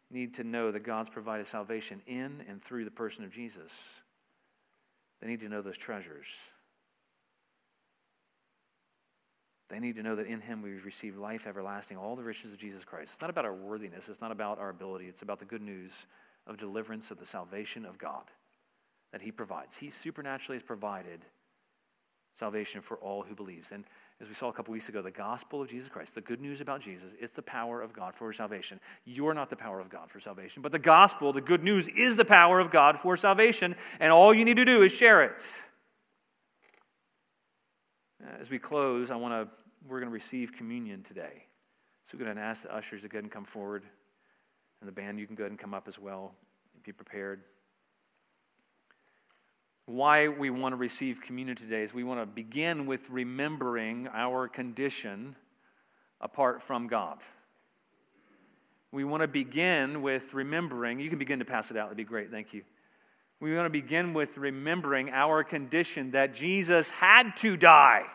need 0.09 0.35
to 0.35 0.43
know 0.43 0.71
that 0.71 0.83
God's 0.83 1.09
provided 1.09 1.47
salvation 1.47 2.01
in 2.05 2.43
and 2.47 2.63
through 2.63 2.85
the 2.85 2.91
person 2.91 3.23
of 3.23 3.31
Jesus. 3.31 3.71
They 5.21 5.27
need 5.27 5.39
to 5.41 5.49
know 5.49 5.61
those 5.61 5.77
treasures. 5.77 6.27
They 9.71 9.79
need 9.79 9.95
to 9.95 10.03
know 10.03 10.17
that 10.17 10.27
in 10.27 10.41
Him 10.41 10.61
we've 10.61 10.85
received 10.85 11.17
life 11.17 11.47
everlasting, 11.47 11.95
all 11.95 12.17
the 12.17 12.23
riches 12.23 12.51
of 12.51 12.59
Jesus 12.59 12.83
Christ. 12.83 13.13
It's 13.13 13.21
not 13.21 13.29
about 13.29 13.45
our 13.45 13.53
worthiness, 13.53 14.09
it's 14.09 14.19
not 14.19 14.31
about 14.31 14.59
our 14.59 14.69
ability, 14.69 15.05
it's 15.05 15.21
about 15.21 15.39
the 15.39 15.45
good 15.45 15.61
news 15.61 15.93
of 16.45 16.57
deliverance 16.57 17.09
of 17.09 17.19
the 17.19 17.25
salvation 17.25 17.85
of 17.85 17.97
God 17.97 18.23
that 19.13 19.21
he 19.21 19.31
provides. 19.31 19.77
He 19.77 19.89
supernaturally 19.89 20.57
has 20.57 20.63
provided 20.63 21.21
salvation 22.33 22.81
for 22.81 22.97
all 22.97 23.23
who 23.23 23.33
believes. 23.33 23.71
And 23.71 23.85
as 24.19 24.27
we 24.27 24.33
saw 24.33 24.49
a 24.49 24.53
couple 24.53 24.73
weeks 24.73 24.89
ago, 24.89 25.01
the 25.01 25.09
gospel 25.09 25.61
of 25.61 25.69
Jesus 25.69 25.87
Christ, 25.89 26.15
the 26.15 26.21
good 26.21 26.41
news 26.41 26.59
about 26.59 26.81
Jesus, 26.81 27.13
is 27.19 27.31
the 27.31 27.41
power 27.41 27.81
of 27.81 27.93
God 27.93 28.13
for 28.13 28.31
salvation. 28.33 28.79
You're 29.05 29.33
not 29.33 29.49
the 29.49 29.55
power 29.55 29.79
of 29.79 29.89
God 29.89 30.09
for 30.09 30.19
salvation, 30.19 30.61
but 30.61 30.71
the 30.71 30.79
gospel, 30.79 31.31
the 31.31 31.41
good 31.41 31.63
news, 31.63 31.87
is 31.87 32.17
the 32.17 32.25
power 32.25 32.59
of 32.59 32.71
God 32.71 32.99
for 32.99 33.15
salvation, 33.15 33.75
and 33.99 34.11
all 34.11 34.33
you 34.33 34.43
need 34.43 34.57
to 34.57 34.65
do 34.65 34.83
is 34.83 34.91
share 34.91 35.23
it. 35.23 35.41
As 38.39 38.49
we 38.49 38.59
close, 38.59 39.09
I 39.09 39.15
want 39.15 39.33
to 39.33 39.60
we're 39.87 39.99
going 39.99 40.09
to 40.09 40.13
receive 40.13 40.53
communion 40.53 41.03
today. 41.03 41.45
So 42.05 42.17
we're 42.17 42.25
going 42.25 42.37
to 42.37 42.43
ask 42.43 42.63
the 42.63 42.73
ushers 42.73 43.01
to 43.01 43.07
go 43.07 43.17
ahead 43.17 43.23
and 43.23 43.31
come 43.31 43.45
forward. 43.45 43.83
And 44.79 44.87
the 44.87 44.91
band, 44.91 45.19
you 45.19 45.27
can 45.27 45.35
go 45.35 45.43
ahead 45.43 45.51
and 45.51 45.59
come 45.59 45.73
up 45.73 45.87
as 45.87 45.99
well. 45.99 46.33
Be 46.83 46.91
prepared. 46.91 47.41
Why 49.85 50.27
we 50.27 50.49
want 50.49 50.73
to 50.73 50.77
receive 50.77 51.21
communion 51.21 51.55
today 51.55 51.83
is 51.83 51.93
we 51.93 52.03
want 52.03 52.19
to 52.21 52.25
begin 52.25 52.85
with 52.85 53.09
remembering 53.09 54.07
our 54.13 54.47
condition 54.47 55.35
apart 56.19 56.61
from 56.61 56.87
God. 56.87 57.17
We 58.91 59.03
want 59.03 59.21
to 59.21 59.27
begin 59.27 60.01
with 60.01 60.33
remembering, 60.33 60.99
you 60.99 61.09
can 61.09 61.19
begin 61.19 61.39
to 61.39 61.45
pass 61.45 61.71
it 61.71 61.77
out, 61.77 61.85
that'd 61.85 61.97
be 61.97 62.03
great, 62.03 62.29
thank 62.29 62.53
you. 62.53 62.63
We 63.39 63.55
want 63.55 63.65
to 63.65 63.71
begin 63.71 64.13
with 64.13 64.37
remembering 64.37 65.09
our 65.09 65.43
condition 65.43 66.11
that 66.11 66.33
Jesus 66.33 66.89
had 66.89 67.35
to 67.37 67.57
die. 67.57 68.05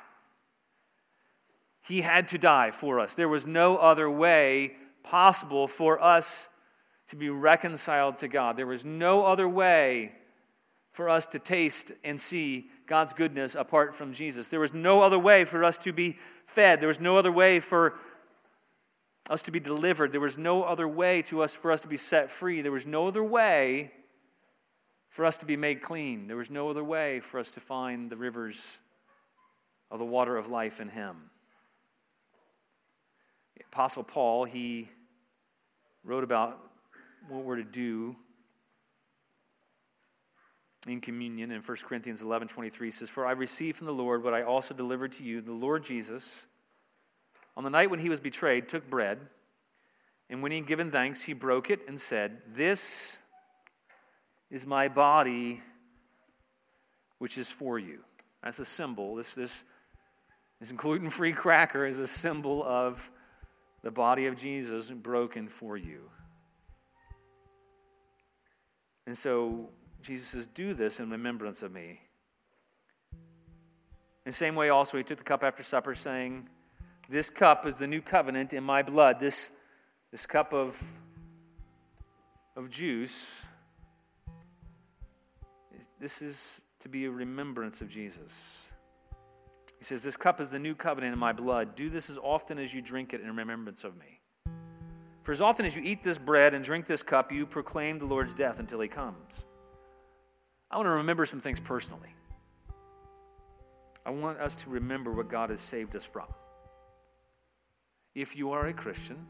He 1.86 2.02
had 2.02 2.28
to 2.28 2.38
die 2.38 2.72
for 2.72 2.98
us. 2.98 3.14
There 3.14 3.28
was 3.28 3.46
no 3.46 3.76
other 3.76 4.10
way 4.10 4.72
possible 5.04 5.68
for 5.68 6.02
us 6.02 6.48
to 7.10 7.16
be 7.16 7.30
reconciled 7.30 8.18
to 8.18 8.28
God. 8.28 8.56
There 8.56 8.66
was 8.66 8.84
no 8.84 9.24
other 9.24 9.48
way 9.48 10.10
for 10.90 11.08
us 11.08 11.28
to 11.28 11.38
taste 11.38 11.92
and 12.02 12.20
see 12.20 12.70
God's 12.88 13.12
goodness 13.12 13.54
apart 13.54 13.94
from 13.94 14.12
Jesus. 14.12 14.48
There 14.48 14.58
was 14.58 14.74
no 14.74 15.02
other 15.02 15.18
way 15.18 15.44
for 15.44 15.62
us 15.62 15.78
to 15.78 15.92
be 15.92 16.18
fed. 16.46 16.80
There 16.80 16.88
was 16.88 16.98
no 16.98 17.18
other 17.18 17.30
way 17.30 17.60
for 17.60 17.94
us 19.30 19.42
to 19.42 19.52
be 19.52 19.60
delivered. 19.60 20.10
There 20.10 20.20
was 20.20 20.36
no 20.36 20.64
other 20.64 20.88
way 20.88 21.22
to 21.22 21.42
us 21.42 21.54
for 21.54 21.70
us 21.70 21.82
to 21.82 21.88
be 21.88 21.96
set 21.96 22.32
free. 22.32 22.62
There 22.62 22.72
was 22.72 22.86
no 22.86 23.06
other 23.06 23.22
way 23.22 23.92
for 25.10 25.24
us 25.24 25.38
to 25.38 25.46
be 25.46 25.56
made 25.56 25.82
clean. 25.82 26.26
There 26.26 26.36
was 26.36 26.50
no 26.50 26.68
other 26.68 26.82
way 26.82 27.20
for 27.20 27.38
us 27.38 27.50
to 27.52 27.60
find 27.60 28.10
the 28.10 28.16
rivers 28.16 28.60
of 29.88 30.00
the 30.00 30.04
water 30.04 30.36
of 30.36 30.48
life 30.48 30.80
in 30.80 30.88
him. 30.88 31.30
Apostle 33.76 34.04
Paul, 34.04 34.46
he 34.46 34.88
wrote 36.02 36.24
about 36.24 36.58
what 37.28 37.44
we're 37.44 37.56
to 37.56 37.62
do 37.62 38.16
in 40.88 41.02
communion 41.02 41.50
in 41.50 41.60
1 41.60 41.76
Corinthians 41.86 42.22
11 42.22 42.48
23 42.48 42.90
says, 42.90 43.10
For 43.10 43.26
I 43.26 43.32
received 43.32 43.76
from 43.76 43.86
the 43.86 43.92
Lord 43.92 44.24
what 44.24 44.32
I 44.32 44.44
also 44.44 44.72
delivered 44.72 45.12
to 45.12 45.24
you. 45.24 45.42
The 45.42 45.52
Lord 45.52 45.84
Jesus, 45.84 46.26
on 47.54 47.64
the 47.64 47.68
night 47.68 47.90
when 47.90 48.00
he 48.00 48.08
was 48.08 48.18
betrayed, 48.18 48.66
took 48.66 48.88
bread, 48.88 49.18
and 50.30 50.42
when 50.42 50.52
he 50.52 50.56
had 50.56 50.66
given 50.66 50.90
thanks, 50.90 51.24
he 51.24 51.34
broke 51.34 51.68
it 51.68 51.80
and 51.86 52.00
said, 52.00 52.38
This 52.54 53.18
is 54.50 54.64
my 54.64 54.88
body, 54.88 55.60
which 57.18 57.36
is 57.36 57.48
for 57.48 57.78
you. 57.78 57.98
That's 58.42 58.58
a 58.58 58.64
symbol. 58.64 59.16
This, 59.16 59.34
this, 59.34 59.64
this 60.60 60.72
gluten 60.72 61.10
free 61.10 61.34
cracker 61.34 61.84
is 61.84 61.98
a 61.98 62.06
symbol 62.06 62.64
of 62.64 63.10
the 63.86 63.92
body 63.92 64.26
of 64.26 64.36
Jesus 64.36 64.90
broken 64.90 65.46
for 65.46 65.76
you. 65.76 66.10
And 69.06 69.16
so 69.16 69.68
Jesus 70.02 70.26
says, 70.26 70.48
Do 70.48 70.74
this 70.74 70.98
in 70.98 71.08
remembrance 71.08 71.62
of 71.62 71.70
me. 71.70 72.00
In 73.12 73.18
the 74.24 74.32
same 74.32 74.56
way, 74.56 74.70
also, 74.70 74.96
he 74.96 75.04
took 75.04 75.18
the 75.18 75.22
cup 75.22 75.44
after 75.44 75.62
supper, 75.62 75.94
saying, 75.94 76.48
This 77.08 77.30
cup 77.30 77.64
is 77.64 77.76
the 77.76 77.86
new 77.86 78.02
covenant 78.02 78.52
in 78.52 78.64
my 78.64 78.82
blood. 78.82 79.20
This, 79.20 79.50
this 80.10 80.26
cup 80.26 80.52
of, 80.52 80.76
of 82.56 82.68
juice, 82.70 83.44
this 86.00 86.22
is 86.22 86.60
to 86.80 86.88
be 86.88 87.04
a 87.04 87.10
remembrance 87.12 87.80
of 87.80 87.88
Jesus. 87.88 88.72
Says, 89.86 90.02
This 90.02 90.16
cup 90.16 90.40
is 90.40 90.50
the 90.50 90.58
new 90.58 90.74
covenant 90.74 91.12
in 91.12 91.18
my 91.20 91.32
blood. 91.32 91.76
Do 91.76 91.88
this 91.88 92.10
as 92.10 92.18
often 92.18 92.58
as 92.58 92.74
you 92.74 92.82
drink 92.82 93.14
it 93.14 93.20
in 93.20 93.36
remembrance 93.36 93.84
of 93.84 93.96
me. 93.96 94.18
For 95.22 95.30
as 95.30 95.40
often 95.40 95.64
as 95.64 95.76
you 95.76 95.82
eat 95.84 96.02
this 96.02 96.18
bread 96.18 96.54
and 96.54 96.64
drink 96.64 96.86
this 96.86 97.04
cup, 97.04 97.30
you 97.30 97.46
proclaim 97.46 98.00
the 98.00 98.04
Lord's 98.04 98.34
death 98.34 98.58
until 98.58 98.80
he 98.80 98.88
comes. 98.88 99.44
I 100.72 100.76
want 100.76 100.86
to 100.86 100.90
remember 100.90 101.24
some 101.24 101.40
things 101.40 101.60
personally. 101.60 102.08
I 104.04 104.10
want 104.10 104.40
us 104.40 104.56
to 104.56 104.70
remember 104.70 105.12
what 105.12 105.28
God 105.28 105.50
has 105.50 105.60
saved 105.60 105.94
us 105.94 106.04
from. 106.04 106.26
If 108.16 108.34
you 108.34 108.50
are 108.50 108.66
a 108.66 108.72
Christian, 108.72 109.24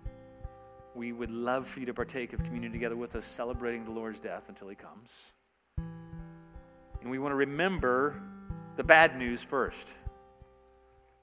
we 0.95 1.13
would 1.13 1.31
love 1.31 1.67
for 1.67 1.81
you 1.81 1.87
to 1.87 1.93
partake 1.93 2.33
of 2.33 2.43
communion 2.43 2.73
together 2.73 2.97
with 2.97 3.15
us, 3.15 3.27
celebrating 3.27 3.85
the 3.85 3.91
Lord's 3.91 4.21
death 4.21 4.45
until 4.49 4.69
He 4.69 4.75
comes. 4.75 5.11
And 7.03 7.11
we 7.11 7.19
want 7.19 7.33
to 7.33 7.37
remember 7.37 8.23
the 8.79 8.85
bad 8.85 9.19
news 9.19 9.43
first. 9.43 9.87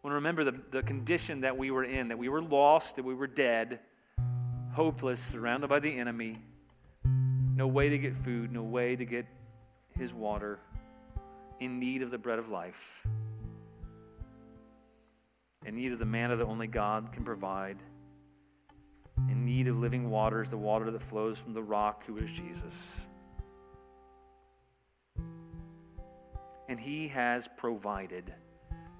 Want 0.03 0.11
to 0.11 0.15
remember 0.15 0.43
the, 0.43 0.59
the 0.71 0.83
condition 0.83 1.41
that 1.41 1.57
we 1.57 1.71
were 1.71 1.85
in, 1.85 2.09
that 2.09 2.17
we 2.17 2.27
were 2.27 2.41
lost, 2.41 2.97
that 2.97 3.05
we 3.05 3.13
were 3.13 3.25
dead, 3.25 3.79
hopeless, 4.73 5.21
surrounded 5.21 5.69
by 5.69 5.79
the 5.79 5.97
enemy, 5.97 6.41
no 7.55 7.67
way 7.67 7.87
to 7.87 7.97
get 7.97 8.13
food, 8.17 8.51
no 8.51 8.63
way 8.63 8.97
to 8.97 9.05
get 9.05 9.25
his 9.97 10.13
water, 10.13 10.59
in 11.61 11.79
need 11.79 12.01
of 12.01 12.11
the 12.11 12.17
bread 12.17 12.37
of 12.37 12.49
life, 12.49 13.05
in 15.65 15.73
need 15.73 15.93
of 15.93 15.99
the 15.99 16.05
manna 16.05 16.35
that 16.35 16.45
only 16.47 16.67
God 16.67 17.13
can 17.13 17.23
provide, 17.23 17.77
in 19.29 19.45
need 19.45 19.69
of 19.69 19.77
living 19.77 20.09
waters, 20.09 20.49
the 20.49 20.57
water 20.57 20.91
that 20.91 21.01
flows 21.03 21.37
from 21.37 21.53
the 21.53 21.63
rock 21.63 22.03
who 22.05 22.17
is 22.17 22.29
Jesus. 22.29 22.99
And 26.67 26.77
he 26.77 27.07
has 27.07 27.47
provided, 27.55 28.33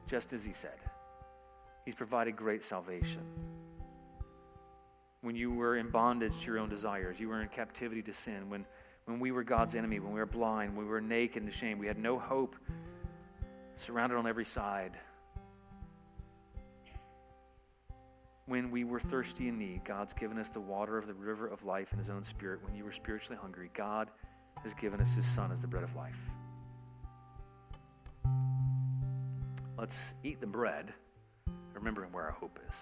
just 0.07 0.31
as 0.31 0.45
he 0.45 0.53
said. 0.53 0.79
He's 1.85 1.95
provided 1.95 2.35
great 2.35 2.63
salvation. 2.63 3.21
When 5.21 5.35
you 5.35 5.51
were 5.51 5.77
in 5.77 5.89
bondage 5.89 6.39
to 6.41 6.47
your 6.47 6.59
own 6.59 6.69
desires, 6.69 7.19
you 7.19 7.29
were 7.29 7.41
in 7.41 7.47
captivity 7.49 8.01
to 8.03 8.13
sin, 8.13 8.49
when 8.49 8.65
when 9.05 9.19
we 9.19 9.31
were 9.31 9.43
God's 9.43 9.75
enemy, 9.75 9.99
when 9.99 10.13
we 10.13 10.19
were 10.19 10.25
blind, 10.25 10.75
when 10.75 10.85
we 10.85 10.91
were 10.91 11.01
naked 11.01 11.43
and 11.43 11.51
ashamed, 11.51 11.79
we 11.79 11.87
had 11.87 11.97
no 11.97 12.17
hope, 12.17 12.55
surrounded 13.75 14.17
on 14.17 14.27
every 14.27 14.45
side. 14.45 14.93
When 18.45 18.71
we 18.71 18.83
were 18.83 18.99
thirsty 18.99 19.47
in 19.47 19.57
need, 19.57 19.83
God's 19.83 20.13
given 20.13 20.37
us 20.37 20.49
the 20.49 20.59
water 20.59 20.97
of 20.97 21.07
the 21.07 21.13
river 21.13 21.47
of 21.47 21.63
life 21.63 21.91
in 21.91 21.97
His 21.97 22.09
own 22.09 22.23
Spirit. 22.23 22.63
When 22.63 22.75
you 22.75 22.85
were 22.85 22.91
spiritually 22.91 23.37
hungry, 23.41 23.69
God 23.73 24.09
has 24.61 24.73
given 24.73 25.01
us 25.01 25.13
His 25.13 25.25
Son 25.25 25.51
as 25.51 25.59
the 25.59 25.67
bread 25.67 25.83
of 25.83 25.95
life. 25.95 26.15
Let's 29.77 30.13
eat 30.23 30.39
the 30.39 30.47
bread, 30.47 30.93
remembering 31.73 32.11
where 32.11 32.23
our 32.23 32.31
hope 32.31 32.59
is. 32.69 32.77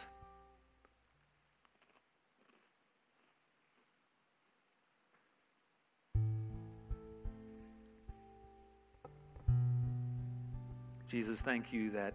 Jesus, 11.08 11.42
thank 11.42 11.74
you 11.74 11.92
that 11.92 12.14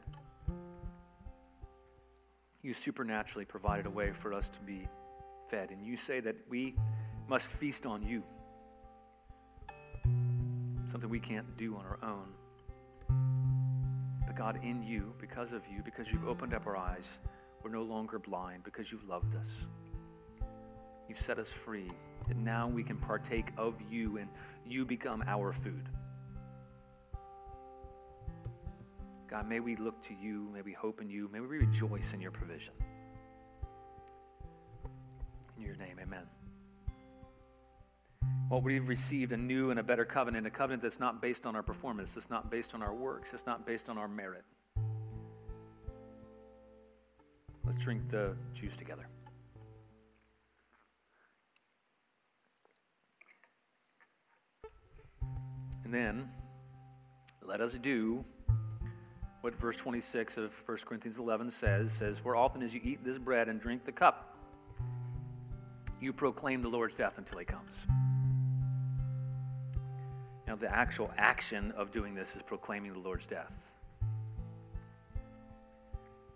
you 2.62 2.72
supernaturally 2.72 3.45
provided 3.45 3.85
a 3.85 3.91
way 3.91 4.11
for 4.11 4.33
us 4.33 4.49
to 4.49 4.61
be 4.61 4.89
fed. 5.51 5.70
And 5.70 5.85
you 5.85 5.99
say 5.99 6.20
that 6.20 6.35
we 6.49 6.74
must 7.29 7.47
feast 7.47 7.85
on 7.85 8.03
you, 8.03 8.22
something 10.91 11.11
we 11.11 11.20
can't 11.20 11.57
do 11.59 11.77
on 11.77 11.85
our 11.85 11.99
own. 12.03 12.27
God, 14.37 14.61
in 14.62 14.82
you, 14.82 15.14
because 15.18 15.53
of 15.53 15.62
you, 15.72 15.82
because 15.82 16.07
you've 16.12 16.28
opened 16.28 16.53
up 16.53 16.66
our 16.66 16.76
eyes, 16.76 17.07
we're 17.62 17.70
no 17.70 17.82
longer 17.82 18.18
blind 18.18 18.64
because 18.64 18.93
you've 18.93 19.09
loved 19.09 19.34
us. 19.34 19.47
You've 21.09 21.18
set 21.18 21.39
us 21.39 21.49
free. 21.49 21.91
And 22.28 22.45
now 22.45 22.68
we 22.68 22.82
can 22.82 22.97
partake 22.97 23.47
of 23.57 23.74
you 23.91 24.18
and 24.18 24.28
you 24.66 24.84
become 24.84 25.24
our 25.26 25.53
food. 25.53 25.89
God, 29.28 29.49
may 29.49 29.61
we 29.61 29.74
look 29.76 30.01
to 30.03 30.14
you, 30.14 30.49
may 30.53 30.62
we 30.62 30.72
hope 30.72 31.01
in 31.01 31.09
you, 31.09 31.28
may 31.32 31.41
we 31.41 31.47
rejoice 31.47 32.12
in 32.12 32.20
your 32.20 32.30
provision. 32.30 32.74
In 35.57 35.62
your 35.62 35.76
name, 35.76 35.99
amen. 36.01 36.36
Well, 38.49 38.61
we've 38.61 38.89
received 38.89 39.33
a 39.33 39.37
new 39.37 39.71
and 39.73 39.81
a 39.81 39.83
better 39.83 40.05
covenant, 40.05 40.47
a 40.47 40.51
covenant 40.51 40.81
that's 40.81 41.01
not 41.01 41.21
based 41.21 41.47
on 41.47 41.57
our 41.57 41.65
performance, 41.65 42.17
it's 42.17 42.31
not 42.31 42.49
based 42.49 42.75
on 42.75 42.83
our 42.83 42.95
works, 42.95 43.31
it's 43.35 43.45
not 43.45 43.67
based 43.67 43.89
on 43.89 43.99
our 43.99 44.07
merit. 44.07 44.45
Let's 47.65 47.77
drink 47.77 48.09
the 48.09 48.37
juice 48.55 48.77
together. 48.77 49.09
And 55.83 55.93
then 55.93 56.31
let 57.45 57.61
us 57.61 57.75
do 57.75 58.25
what 59.41 59.57
verse 59.57 59.77
26 59.77 60.37
of 60.37 60.53
1 60.67 60.79
Corinthians 60.87 61.19
11 61.19 61.51
says 61.51 61.93
says, 61.93 62.19
For 62.21 62.37
often 62.37 62.63
as 62.63 62.73
you 62.73 62.81
eat 62.85 63.05
this 63.05 63.19
bread 63.19 63.49
and 63.49 63.61
drink 63.61 63.85
the 63.85 63.93
cup, 63.93 64.37
you 66.01 66.13
proclaim 66.13 66.63
the 66.63 66.69
Lord's 66.69 66.95
death 66.95 67.15
until 67.17 67.39
he 67.39 67.45
comes. 67.45 67.87
The 70.59 70.75
actual 70.75 71.11
action 71.19 71.73
of 71.77 71.93
doing 71.93 72.15
this 72.15 72.35
is 72.35 72.43
proclaiming 72.43 72.93
the 72.93 72.99
Lord's 72.99 73.27
death. 73.27 73.53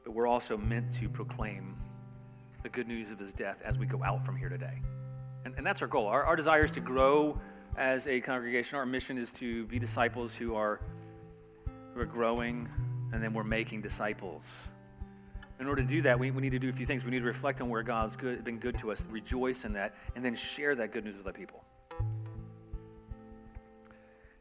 But 0.05 0.13
we're 0.13 0.27
also 0.27 0.57
meant 0.57 0.93
to 1.01 1.09
proclaim 1.09 1.77
the 2.63 2.69
good 2.69 2.87
news 2.87 3.11
of 3.11 3.19
his 3.19 3.33
death 3.33 3.57
as 3.65 3.79
we 3.79 3.87
go 3.87 4.03
out 4.05 4.25
from 4.25 4.37
here 4.37 4.49
today. 4.49 4.83
And, 5.45 5.55
and 5.57 5.67
that's 5.67 5.81
our 5.81 5.89
goal. 5.89 6.07
Our, 6.07 6.25
our 6.25 6.37
desire 6.37 6.65
is 6.65 6.71
to 6.73 6.81
grow 6.81 7.41
as 7.77 8.07
a 8.07 8.21
congregation. 8.21 8.79
Our 8.79 8.87
mission 8.87 9.17
is 9.17 9.33
to 9.35 9.65
be 9.67 9.79
disciples 9.79 10.35
who 10.35 10.55
are, 10.55 10.81
who 11.95 12.01
are 12.01 12.07
growing 12.07 12.69
and 13.13 13.23
then 13.23 13.33
we're 13.33 13.45
making 13.45 13.81
disciples. 13.81 14.45
In 15.59 15.67
order 15.67 15.83
to 15.83 15.89
do 15.89 16.03
that, 16.03 16.19
we, 16.19 16.31
we 16.31 16.41
need 16.41 16.53
to 16.53 16.59
do 16.59 16.69
a 16.69 16.73
few 16.73 16.87
things. 16.87 17.05
We 17.05 17.11
need 17.11 17.21
to 17.21 17.25
reflect 17.25 17.61
on 17.61 17.69
where 17.69 17.83
God's 17.83 18.17
good, 18.17 18.45
been 18.45 18.59
good 18.59 18.79
to 18.79 18.93
us, 18.93 19.03
rejoice 19.11 19.65
in 19.65 19.75
that, 19.75 19.95
and 20.15 20.25
then 20.25 20.35
share 20.35 20.75
that 20.77 20.93
good 20.93 21.05
news 21.05 21.17
with 21.17 21.27
other 21.27 21.37
people. 21.37 21.63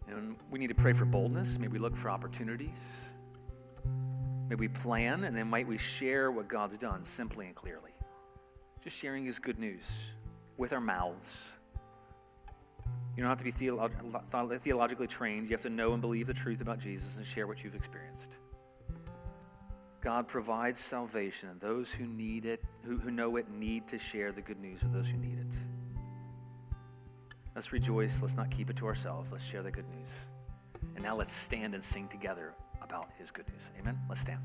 And 0.10 0.36
we 0.50 0.60
need 0.60 0.68
to 0.68 0.76
pray 0.76 0.94
for 0.94 1.06
boldness. 1.06 1.60
Maybe 1.60 1.78
look 1.78 1.96
for 1.96 2.10
opportunities. 2.10 2.80
Maybe 4.50 4.62
we 4.62 4.68
plan, 4.68 5.24
and 5.26 5.38
then 5.38 5.48
might 5.48 5.68
we 5.68 5.78
share 5.78 6.32
what 6.32 6.48
God's 6.48 6.78
done 6.78 7.06
simply 7.06 7.46
and 7.46 7.56
clearly. 7.56 7.92
Just 8.84 8.98
sharing 8.98 9.26
His 9.26 9.38
good 9.38 9.60
news 9.60 9.84
with 10.58 10.74
our 10.74 10.82
mouths. 10.82 11.52
You 13.16 13.24
don't 13.24 13.30
have 13.30 13.38
to 13.38 13.44
be 13.44 13.52
theolo- 13.52 13.92
uh, 14.34 14.60
theologically 14.60 15.08
trained. 15.08 15.50
You 15.50 15.56
have 15.56 15.62
to 15.64 15.70
know 15.70 15.94
and 15.94 16.02
believe 16.02 16.26
the 16.26 16.34
truth 16.34 16.62
about 16.62 16.80
Jesus 16.80 17.18
and 17.18 17.26
share 17.26 17.48
what 17.48 17.64
you've 17.64 17.76
experienced. 17.76 18.38
God 20.02 20.28
provides 20.28 20.80
salvation, 20.80 21.50
and 21.50 21.60
those 21.60 21.92
who 21.92 22.06
need 22.08 22.46
it, 22.46 22.64
who, 22.84 22.98
who 22.98 23.12
know 23.12 23.36
it, 23.36 23.50
need 23.52 23.88
to 23.90 24.00
share 24.00 24.32
the 24.32 24.42
good 24.42 24.60
news 24.60 24.82
with 24.82 24.94
those 24.94 25.08
who 25.08 25.18
need 25.18 25.38
it. 25.40 25.58
Let's 27.56 27.72
rejoice. 27.72 28.20
Let's 28.22 28.36
not 28.36 28.50
keep 28.52 28.70
it 28.70 28.76
to 28.78 28.86
ourselves. 28.86 29.32
Let's 29.32 29.46
share 29.46 29.64
the 29.64 29.72
good 29.72 29.90
news. 29.90 30.10
And 30.96 31.04
now 31.04 31.16
let's 31.16 31.34
stand 31.34 31.74
and 31.74 31.84
sing 31.84 32.08
together 32.08 32.54
about 32.82 33.10
his 33.18 33.32
good 33.32 33.48
news. 33.50 33.64
Amen? 33.80 34.00
Let's 34.08 34.22
stand. 34.22 34.40